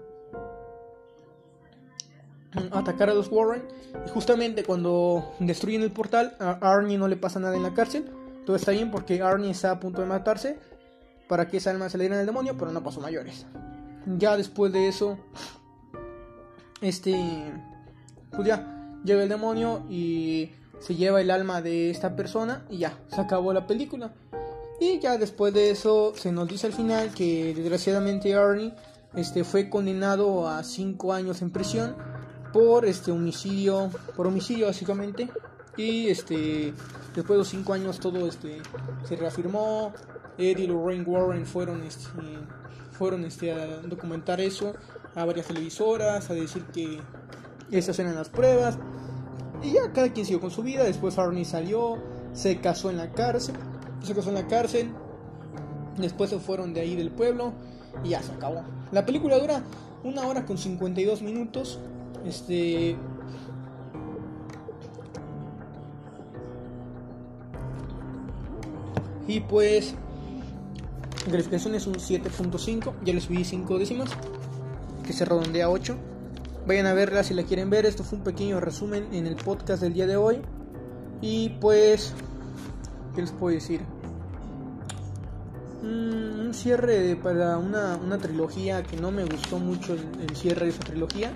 atacar 2.71 3.09
a 3.09 3.13
los 3.13 3.29
Warren. 3.31 3.63
Y 4.05 4.09
justamente 4.09 4.63
cuando 4.63 5.33
destruyen 5.39 5.81
el 5.81 5.91
portal, 5.91 6.35
a 6.39 6.57
Arnie 6.61 6.97
no 6.97 7.07
le 7.07 7.15
pasa 7.15 7.39
nada 7.39 7.55
en 7.55 7.63
la 7.63 7.73
cárcel. 7.73 8.05
Todo 8.45 8.55
está 8.55 8.71
bien 8.71 8.91
porque 8.91 9.21
Arnie 9.21 9.51
está 9.51 9.71
a 9.71 9.79
punto 9.79 10.01
de 10.01 10.07
matarse 10.07 10.57
para 11.27 11.47
que 11.47 11.57
esa 11.57 11.71
alma 11.71 11.89
se 11.89 11.97
le 11.97 12.05
diera 12.05 12.19
al 12.19 12.25
demonio, 12.25 12.55
pero 12.57 12.71
no 12.71 12.83
pasó 12.83 12.99
mayores. 13.01 13.45
Ya 14.17 14.35
después 14.37 14.71
de 14.73 14.87
eso, 14.87 15.17
este, 16.81 17.15
pues 18.31 18.47
ya, 18.47 18.99
llega 19.03 19.23
el 19.23 19.29
demonio 19.29 19.83
y 19.89 20.51
se 20.79 20.95
lleva 20.95 21.21
el 21.21 21.31
alma 21.31 21.61
de 21.61 21.89
esta 21.89 22.15
persona 22.15 22.65
y 22.69 22.79
ya, 22.79 22.97
se 23.07 23.21
acabó 23.21 23.53
la 23.53 23.67
película. 23.67 24.13
Y 24.79 24.99
ya 24.99 25.17
después 25.17 25.53
de 25.53 25.71
eso 25.71 26.13
se 26.15 26.31
nos 26.31 26.47
dice 26.47 26.67
al 26.67 26.73
final 26.73 27.13
que 27.13 27.53
desgraciadamente 27.53 28.35
Arnie 28.35 28.73
este, 29.15 29.43
fue 29.43 29.69
condenado 29.69 30.49
a 30.49 30.63
5 30.63 31.13
años 31.13 31.41
en 31.41 31.51
prisión 31.51 31.95
por 32.53 32.85
este 32.85 33.11
homicidio, 33.11 33.89
por 34.15 34.27
homicidio 34.27 34.67
básicamente. 34.67 35.29
Y 35.75 36.07
este 36.07 36.73
después 37.15 37.35
de 37.35 37.37
los 37.37 37.47
cinco 37.47 37.73
años 37.73 37.99
todo 37.99 38.27
este 38.27 38.61
se 39.07 39.15
reafirmó. 39.15 39.91
Eddie 40.37 40.65
y 40.65 40.67
Lorraine 40.67 41.03
Warren 41.03 41.45
fueron 41.45 41.83
este, 41.83 42.09
fueron 42.91 43.25
este 43.25 43.51
a 43.51 43.77
documentar 43.81 44.41
eso 44.41 44.73
a 45.15 45.25
varias 45.25 45.47
televisoras, 45.47 46.29
a 46.29 46.33
decir 46.33 46.63
que 46.73 46.99
esas 47.71 47.97
eran 47.99 48.15
las 48.15 48.29
pruebas. 48.29 48.77
Y 49.61 49.73
ya 49.73 49.91
cada 49.93 50.11
quien 50.11 50.25
siguió 50.25 50.41
con 50.41 50.51
su 50.51 50.63
vida. 50.63 50.83
Después 50.83 51.17
Arnie 51.17 51.45
salió, 51.45 51.97
se 52.33 52.59
casó 52.59 52.89
en 52.89 52.97
la 52.97 53.11
cárcel, 53.11 53.55
se 54.03 54.13
casó 54.13 54.29
en 54.29 54.35
la 54.35 54.47
cárcel. 54.47 54.91
Después 55.97 56.29
se 56.29 56.39
fueron 56.39 56.73
de 56.73 56.81
ahí 56.81 56.95
del 56.95 57.11
pueblo 57.11 57.53
y 58.03 58.09
ya 58.09 58.23
se 58.23 58.31
acabó. 58.31 58.63
La 58.91 59.05
película 59.05 59.37
dura 59.39 59.63
una 60.03 60.27
hora 60.27 60.45
con 60.45 60.57
52 60.57 61.21
minutos. 61.21 61.79
Este. 62.25 62.95
Y 69.27 69.39
pues. 69.41 69.95
La 71.25 71.31
calificación 71.31 71.75
es 71.75 71.87
un 71.87 71.95
7.5. 71.95 72.93
Ya 73.03 73.13
les 73.13 73.23
subí 73.23 73.43
5 73.43 73.79
décimas. 73.79 74.09
Que 75.05 75.13
se 75.13 75.25
redondea 75.25 75.65
a 75.65 75.69
8. 75.69 75.95
Vayan 76.67 76.85
a 76.85 76.93
verla 76.93 77.23
si 77.23 77.33
la 77.33 77.43
quieren 77.43 77.69
ver. 77.69 77.85
Esto 77.85 78.03
fue 78.03 78.17
un 78.17 78.23
pequeño 78.23 78.59
resumen 78.59 79.13
en 79.13 79.27
el 79.27 79.35
podcast 79.35 79.81
del 79.81 79.93
día 79.93 80.07
de 80.07 80.17
hoy. 80.17 80.41
Y 81.21 81.49
pues. 81.61 82.13
¿Qué 83.15 83.21
les 83.21 83.31
puedo 83.31 83.53
decir? 83.53 83.81
Mm, 85.81 86.47
un 86.47 86.53
cierre 86.53 87.15
para 87.15 87.57
una, 87.57 87.97
una, 87.97 88.17
trilogía 88.17 88.83
que 88.83 88.97
no 88.97 89.11
me 89.11 89.23
gustó 89.25 89.59
mucho 89.59 89.93
el 89.93 90.35
cierre 90.35 90.65
de 90.65 90.71
esa 90.71 90.79
trilogía 90.79 91.31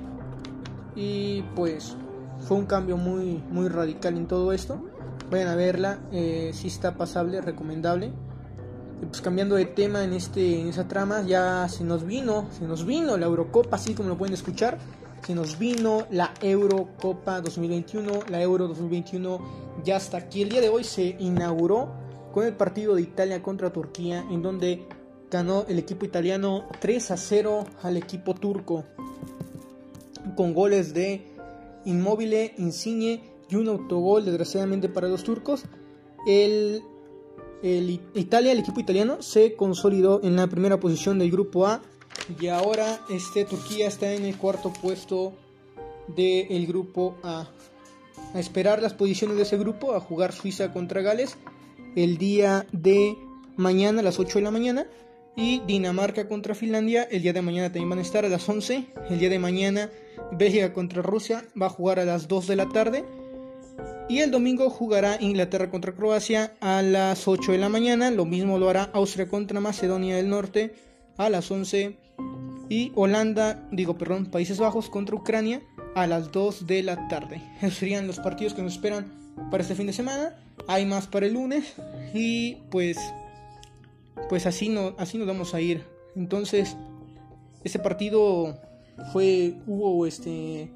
y 0.97 1.43
pues 1.55 1.95
fue 2.39 2.57
un 2.57 2.65
cambio 2.65 2.97
muy, 2.97 3.43
muy 3.49 3.69
radical 3.69 4.17
en 4.17 4.27
todo 4.27 4.51
esto. 4.51 4.83
Vayan 5.29 5.49
a 5.49 5.55
verla, 5.55 5.99
eh, 6.11 6.51
si 6.53 6.67
está 6.67 6.95
pasable, 6.95 7.39
recomendable. 7.41 8.11
Pues 9.05 9.21
cambiando 9.21 9.55
de 9.55 9.65
tema 9.65 10.03
en 10.03 10.13
este 10.13 10.59
en 10.59 10.69
esa 10.69 10.87
trama, 10.87 11.23
ya 11.23 11.67
se 11.69 11.83
nos 11.83 12.05
vino, 12.05 12.47
se 12.57 12.65
nos 12.65 12.85
vino 12.85 13.17
la 13.17 13.27
Eurocopa, 13.27 13.75
así 13.75 13.93
como 13.93 14.09
lo 14.09 14.17
pueden 14.17 14.33
escuchar. 14.33 14.77
Se 15.25 15.35
nos 15.35 15.59
vino 15.59 16.07
la 16.09 16.33
Eurocopa 16.41 17.41
2021, 17.41 18.21
la 18.29 18.41
Euro 18.41 18.67
2021 18.67 19.39
ya 19.83 19.97
hasta 19.97 20.17
aquí. 20.17 20.41
El 20.41 20.49
día 20.49 20.61
de 20.61 20.69
hoy 20.69 20.83
se 20.83 21.15
inauguró 21.19 21.91
con 22.33 22.45
el 22.45 22.53
partido 22.53 22.95
de 22.95 23.01
Italia 23.01 23.43
contra 23.43 23.73
Turquía, 23.73 24.25
en 24.31 24.41
donde 24.41 24.87
ganó 25.29 25.65
el 25.67 25.79
equipo 25.79 26.05
italiano 26.05 26.65
3 26.79 27.11
a 27.11 27.17
0 27.17 27.65
al 27.83 27.97
equipo 27.97 28.35
turco, 28.35 28.85
con 30.35 30.53
goles 30.53 30.93
de 30.93 31.25
Inmóvil, 31.85 32.51
Insigne 32.57 33.21
y 33.49 33.55
un 33.55 33.67
autogol, 33.67 34.25
desgraciadamente 34.25 34.87
para 34.89 35.07
los 35.07 35.23
turcos. 35.23 35.63
El 36.25 36.83
el 37.63 38.01
Italia, 38.13 38.51
el 38.51 38.59
equipo 38.59 38.79
italiano, 38.79 39.21
se 39.21 39.55
consolidó 39.55 40.21
en 40.23 40.35
la 40.35 40.47
primera 40.47 40.79
posición 40.79 41.19
del 41.19 41.31
grupo 41.31 41.65
A 41.65 41.81
y 42.39 42.47
ahora 42.47 42.99
este 43.09 43.45
Turquía 43.45 43.87
está 43.87 44.13
en 44.13 44.25
el 44.25 44.37
cuarto 44.37 44.71
puesto 44.81 45.33
del 46.15 46.67
grupo 46.67 47.15
A. 47.23 47.47
A 48.33 48.39
esperar 48.39 48.81
las 48.81 48.93
posiciones 48.93 49.37
de 49.37 49.43
ese 49.43 49.57
grupo, 49.57 49.93
a 49.93 49.99
jugar 49.99 50.33
Suiza 50.33 50.73
contra 50.73 51.01
Gales 51.01 51.37
el 51.95 52.17
día 52.17 52.65
de 52.71 53.17
mañana 53.55 54.01
a 54.01 54.03
las 54.03 54.19
8 54.19 54.39
de 54.39 54.43
la 54.43 54.51
mañana 54.51 54.87
y 55.35 55.59
Dinamarca 55.61 56.27
contra 56.27 56.55
Finlandia 56.55 57.03
el 57.03 57.21
día 57.21 57.33
de 57.33 57.41
mañana 57.41 57.67
también 57.67 57.89
van 57.89 57.99
a 57.99 58.01
estar 58.01 58.25
a 58.25 58.29
las 58.29 58.47
11. 58.47 58.87
El 59.09 59.19
día 59.19 59.29
de 59.29 59.39
mañana 59.39 59.89
Bélgica 60.31 60.73
contra 60.73 61.01
Rusia 61.01 61.45
va 61.59 61.67
a 61.67 61.69
jugar 61.69 61.99
a 61.99 62.05
las 62.05 62.27
2 62.27 62.47
de 62.47 62.55
la 62.55 62.69
tarde 62.69 63.05
y 64.09 64.19
el 64.19 64.31
domingo 64.31 64.69
jugará 64.69 65.17
Inglaterra 65.19 65.69
contra 65.69 65.93
Croacia 65.93 66.53
a 66.61 66.81
las 66.81 67.27
8 67.27 67.51
de 67.51 67.57
la 67.57 67.67
mañana. 67.67 68.09
Lo 68.09 68.25
mismo 68.25 68.57
lo 68.57 68.69
hará 68.69 68.89
Austria 68.93 69.27
contra 69.27 69.59
Macedonia 69.59 70.15
del 70.15 70.29
Norte 70.29 70.75
a 71.17 71.29
las 71.29 71.51
11. 71.51 71.97
Y 72.69 72.91
Holanda, 72.95 73.67
digo, 73.71 73.97
perdón, 73.97 74.27
Países 74.27 74.59
Bajos 74.59 74.89
contra 74.89 75.15
Ucrania 75.15 75.61
a 75.93 76.07
las 76.07 76.31
2 76.31 76.67
de 76.67 76.83
la 76.83 77.09
tarde. 77.09 77.41
Esos 77.61 77.79
serían 77.79 78.07
los 78.07 78.19
partidos 78.19 78.53
que 78.53 78.61
nos 78.61 78.73
esperan 78.73 79.11
para 79.51 79.61
este 79.61 79.75
fin 79.75 79.87
de 79.87 79.93
semana. 79.93 80.35
Hay 80.67 80.85
más 80.85 81.07
para 81.07 81.25
el 81.25 81.33
lunes. 81.33 81.73
Y 82.13 82.55
pues, 82.71 82.97
pues 84.29 84.45
así, 84.45 84.69
no, 84.69 84.95
así 84.97 85.17
nos 85.17 85.27
vamos 85.27 85.53
a 85.53 85.59
ir. 85.59 85.83
Entonces, 86.15 86.77
ese 87.65 87.79
partido 87.79 88.57
fue, 89.11 89.55
hubo 89.67 90.05
este 90.07 90.71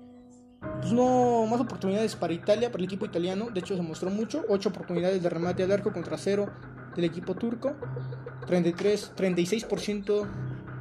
pues 0.62 0.94
no 0.94 1.46
más 1.48 1.60
oportunidades 1.60 2.16
para 2.16 2.34
Italia, 2.34 2.72
para 2.72 2.82
el 2.82 2.86
equipo 2.86 3.06
italiano. 3.06 3.50
De 3.52 3.60
hecho, 3.60 3.76
se 3.76 3.82
mostró 3.82 4.10
mucho. 4.10 4.44
8 4.48 4.70
oportunidades 4.70 5.22
de 5.22 5.30
remate 5.30 5.64
al 5.64 5.72
arco 5.72 5.92
contra 5.92 6.18
0 6.18 6.48
del 6.96 7.06
equipo 7.06 7.36
turco. 7.36 7.74
33, 8.48 9.14
36% 9.16 10.28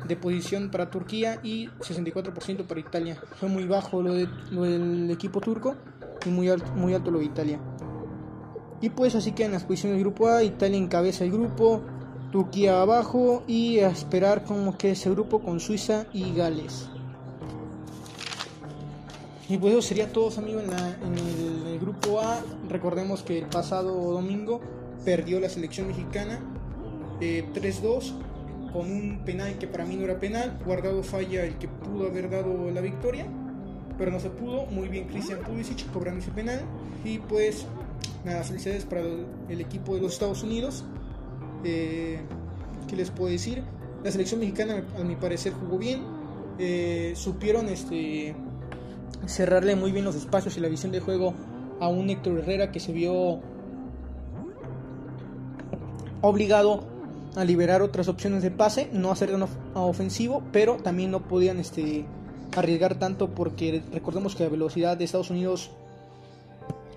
de 0.07 0.17
posición 0.17 0.71
para 0.71 0.91
Turquía 0.91 1.41
y 1.43 1.69
64% 1.69 2.67
para 2.67 2.81
Italia. 2.81 3.19
Fue 3.37 3.49
muy 3.49 3.65
bajo 3.65 4.03
lo, 4.03 4.15
del 4.15 5.11
equipo 5.11 5.41
turco 5.41 5.77
y 6.27 6.31
muy 6.31 6.49
alto, 6.49 6.73
muy 6.73 6.95
alto 6.95 7.11
lo 7.11 7.19
de 7.19 7.27
Italia. 7.27 7.61
Y 8.81 8.91
pues 8.91 9.15
así 9.15 9.33
que 9.33 9.49
las 9.49 9.65
posiciones 9.65 9.97
del 9.99 10.05
grupo 10.05 10.29
A, 10.29 10.43
Italia 10.43 10.79
encabeza 10.79 11.25
el 11.25 11.33
grupo, 11.33 11.83
Turquía 12.33 12.81
abajo 12.81 13.43
y 13.47 13.81
a 13.81 13.89
esperar 13.89 14.45
como 14.45 14.79
que 14.79 14.93
ese 14.93 15.11
grupo 15.11 15.41
con 15.41 15.61
Suiza 15.61 16.07
y 16.13 16.35
Gales. 16.35 16.89
Y 19.51 19.59
pues 19.59 19.73
eso 19.73 19.83
sería 19.83 20.13
todo, 20.13 20.31
amigos, 20.39 20.63
en, 20.63 21.67
el, 21.67 21.81
grupo 21.81 22.21
A. 22.21 22.41
Recordemos 22.69 23.25
que 23.25 23.37
el 23.39 23.47
pasado 23.47 24.13
domingo 24.13 24.61
perdió 25.05 25.41
la 25.41 25.49
selección 25.49 25.89
mexicana 25.89 26.39
3-2 27.21 28.13
con 28.73 28.93
un 28.93 29.23
penal 29.25 29.59
que 29.59 29.67
para 29.67 29.85
mí 29.85 29.97
no 29.97 30.05
era 30.05 30.21
penal. 30.21 30.57
Guardado 30.65 31.03
falla 31.03 31.45
el 31.45 31.59
que 31.59 31.67
pudo 31.67 32.07
haber 32.07 32.31
dado 32.31 32.71
la 32.71 32.81
victoria, 32.81 33.27
pero 33.99 34.13
no 34.13 34.21
se 34.21 34.31
pudo. 34.31 34.67
Muy 34.67 34.87
bien 34.87 35.09
Cristian 35.09 35.41
Pulisic 35.41 35.91
cobrando 35.91 36.21
ese 36.21 36.31
penal. 36.31 36.61
Y 37.05 37.19
pues 37.19 37.67
nada, 38.25 38.45
felicidades 38.45 38.85
para 38.85 39.01
el, 39.01 39.61
equipo 39.61 39.97
de 39.97 40.03
los 40.03 40.13
Estados 40.13 40.45
Unidos. 40.45 40.85
Eh, 41.65 42.21
¿Qué 42.87 42.95
les 42.95 43.11
puedo 43.11 43.33
decir? 43.33 43.65
La 44.05 44.13
selección 44.13 44.39
mexicana 44.39 44.85
a 44.97 45.03
mi 45.03 45.17
parecer 45.17 45.53
jugó 45.55 45.77
bien. 45.77 46.03
Eh, 46.61 47.15
supieron 47.17 47.69
este 47.69 48.37
cerrarle 49.27 49.77
muy 49.77 49.93
bien 49.93 50.05
los 50.05 50.17
espacios 50.17 50.57
y 50.57 50.61
la 50.61 50.69
visión 50.69 50.93
de 50.93 51.01
juego 51.01 51.35
a 51.81 51.89
un 51.89 52.11
Héctor 52.11 52.39
Herrera 52.39 52.73
que 52.73 52.81
se 52.81 52.93
vio 52.93 53.41
obligado 56.21 56.85
a 57.37 57.45
liberar 57.45 57.83
otras 57.83 58.09
opciones 58.09 58.43
de 58.43 58.51
pase, 58.51 58.89
no 58.93 59.11
hacer 59.11 59.31
tan 59.31 59.49
ofensivo, 59.75 60.43
pero 60.53 60.77
también 60.77 61.11
no 61.11 61.21
podían 61.21 61.59
este, 61.59 62.05
arriesgar 62.57 62.99
tanto 62.99 63.29
porque 63.31 63.83
recordemos 63.93 64.35
que 64.35 64.45
la 64.45 64.51
velocidad 64.51 64.97
de 64.97 65.05
Estados 65.05 65.31
Unidos 65.31 65.71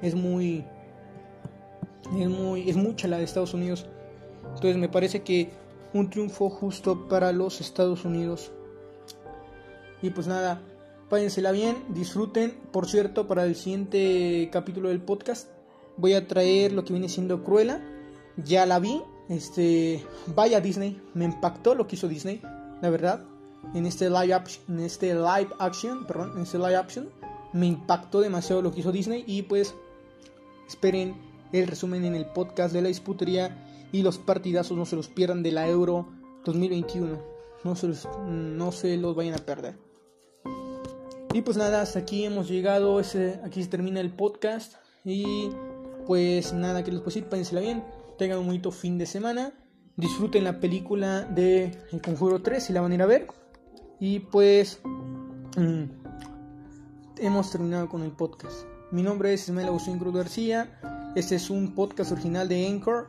es 0.02 0.16
muy 0.16 0.66
es 2.20 2.28
muy 2.28 2.70
es 2.70 2.76
mucha 2.76 3.08
la 3.08 3.18
de 3.18 3.24
Estados 3.24 3.54
Unidos. 3.54 3.86
Entonces 4.56 4.78
me 4.78 4.90
parece 4.90 5.22
que 5.22 5.52
un 5.94 6.10
triunfo 6.10 6.50
justo 6.50 7.08
para 7.08 7.32
los 7.32 7.62
Estados 7.62 8.04
Unidos. 8.04 8.52
Y 10.02 10.10
pues 10.10 10.28
nada, 10.28 10.62
Páyensela 11.14 11.52
bien, 11.52 11.78
disfruten. 11.90 12.58
Por 12.72 12.90
cierto, 12.90 13.28
para 13.28 13.46
el 13.46 13.56
siguiente 13.56 14.50
capítulo 14.52 14.90
del 14.90 15.00
podcast 15.00 15.48
voy 15.96 16.16
a 16.16 16.28
traer 16.28 16.72
lo 16.72 16.84
que 16.84 16.94
viene 16.94 17.08
siendo 17.08 17.44
Cruella. 17.44 17.86
Ya 18.36 18.66
la 18.66 18.80
vi. 18.80 19.04
Este, 19.30 20.04
vaya 20.36 20.60
Disney, 20.60 21.00
me 21.14 21.26
impactó 21.26 21.76
lo 21.76 21.86
que 21.86 21.98
hizo 21.98 22.08
Disney, 22.08 22.42
la 22.82 22.90
verdad. 22.90 23.26
En 23.76 23.86
este 23.86 24.10
live 24.10 24.34
action, 24.34 24.80
este 24.80 25.16
action, 25.60 26.08
perdón, 26.08 26.32
en 26.36 26.42
este 26.42 26.58
live 26.58 26.78
action 26.78 27.12
me 27.54 27.68
impactó 27.68 28.20
demasiado 28.20 28.64
lo 28.64 28.72
que 28.72 28.80
hizo 28.80 28.92
Disney 28.92 29.24
y 29.28 29.44
pues 29.44 29.76
esperen 30.68 31.14
el 31.52 31.68
resumen 31.68 32.06
en 32.06 32.16
el 32.16 32.26
podcast 32.26 32.74
de 32.74 32.82
la 32.82 32.88
disputería 32.88 33.88
y 33.92 34.02
los 34.02 34.18
partidazos 34.18 34.76
no 34.76 34.88
se 34.88 34.96
los 34.96 35.10
pierdan 35.10 35.44
de 35.44 35.52
la 35.52 35.70
Euro 35.70 36.08
2021. 36.44 37.20
No 37.64 37.76
se 37.76 37.94
no 38.26 38.72
se 38.72 38.98
los 38.98 39.16
vayan 39.16 39.36
a 39.36 39.46
perder. 39.46 39.93
Y 41.34 41.42
pues 41.42 41.58
nada, 41.58 41.82
hasta 41.82 41.98
aquí 41.98 42.26
hemos 42.26 42.48
llegado, 42.48 43.00
aquí 43.00 43.64
se 43.64 43.68
termina 43.68 44.00
el 44.00 44.12
podcast. 44.12 44.76
Y 45.04 45.50
pues 46.06 46.54
nada, 46.54 46.84
que 46.84 46.92
les 46.92 47.00
puedo 47.00 47.10
decir, 47.10 47.26
pánsela 47.26 47.60
bien, 47.60 47.84
tengan 48.20 48.38
un 48.38 48.46
bonito 48.46 48.70
fin 48.72 49.00
de 49.00 49.08
semana, 49.08 49.52
disfruten 49.98 50.44
la 50.44 50.60
película 50.60 51.24
de 51.24 51.76
El 51.92 52.02
Conjuro 52.04 52.44
3 52.44 52.64
si 52.64 52.72
la 52.72 52.82
van 52.82 52.92
a 52.92 52.96
ir 52.96 53.02
a 53.02 53.08
ver. 53.08 53.28
Y 54.00 54.20
pues 54.20 54.80
mm, 55.58 55.86
hemos 57.18 57.50
terminado 57.50 57.90
con 57.90 58.04
el 58.04 58.12
podcast. 58.12 58.68
Mi 58.92 59.02
nombre 59.02 59.34
es 59.34 59.50
Ismael 59.50 59.70
Agustín 59.70 59.98
Cruz 59.98 60.14
García, 60.14 60.80
este 61.16 61.38
es 61.38 61.50
un 61.50 61.74
podcast 61.74 62.12
original 62.12 62.48
de 62.48 62.68
Anchor. 62.68 63.08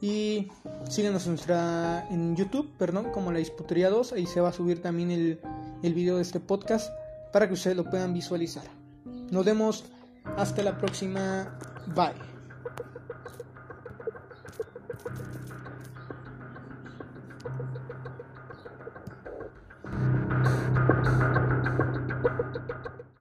Y 0.00 0.48
síganos 0.90 1.24
en, 1.26 1.34
nuestra, 1.34 2.08
YouTube, 2.34 2.68
perdón, 2.76 3.12
como 3.12 3.30
La 3.30 3.38
Disputería 3.38 3.90
2, 3.90 4.14
ahí 4.14 4.26
se 4.26 4.40
va 4.40 4.48
a 4.48 4.52
subir 4.52 4.82
también 4.82 5.12
el, 5.12 5.40
el 5.84 5.94
video 5.94 6.16
de 6.16 6.22
este 6.22 6.40
podcast 6.40 6.90
para 7.34 7.48
que 7.48 7.54
ustedes 7.54 7.76
lo 7.76 7.82
puedan 7.82 8.12
visualizar. 8.14 8.62
Nos 9.32 9.44
vemos 9.44 9.84
hasta 10.36 10.62
la 10.62 10.78
próxima. 10.78 11.58
Bye. 11.88 12.14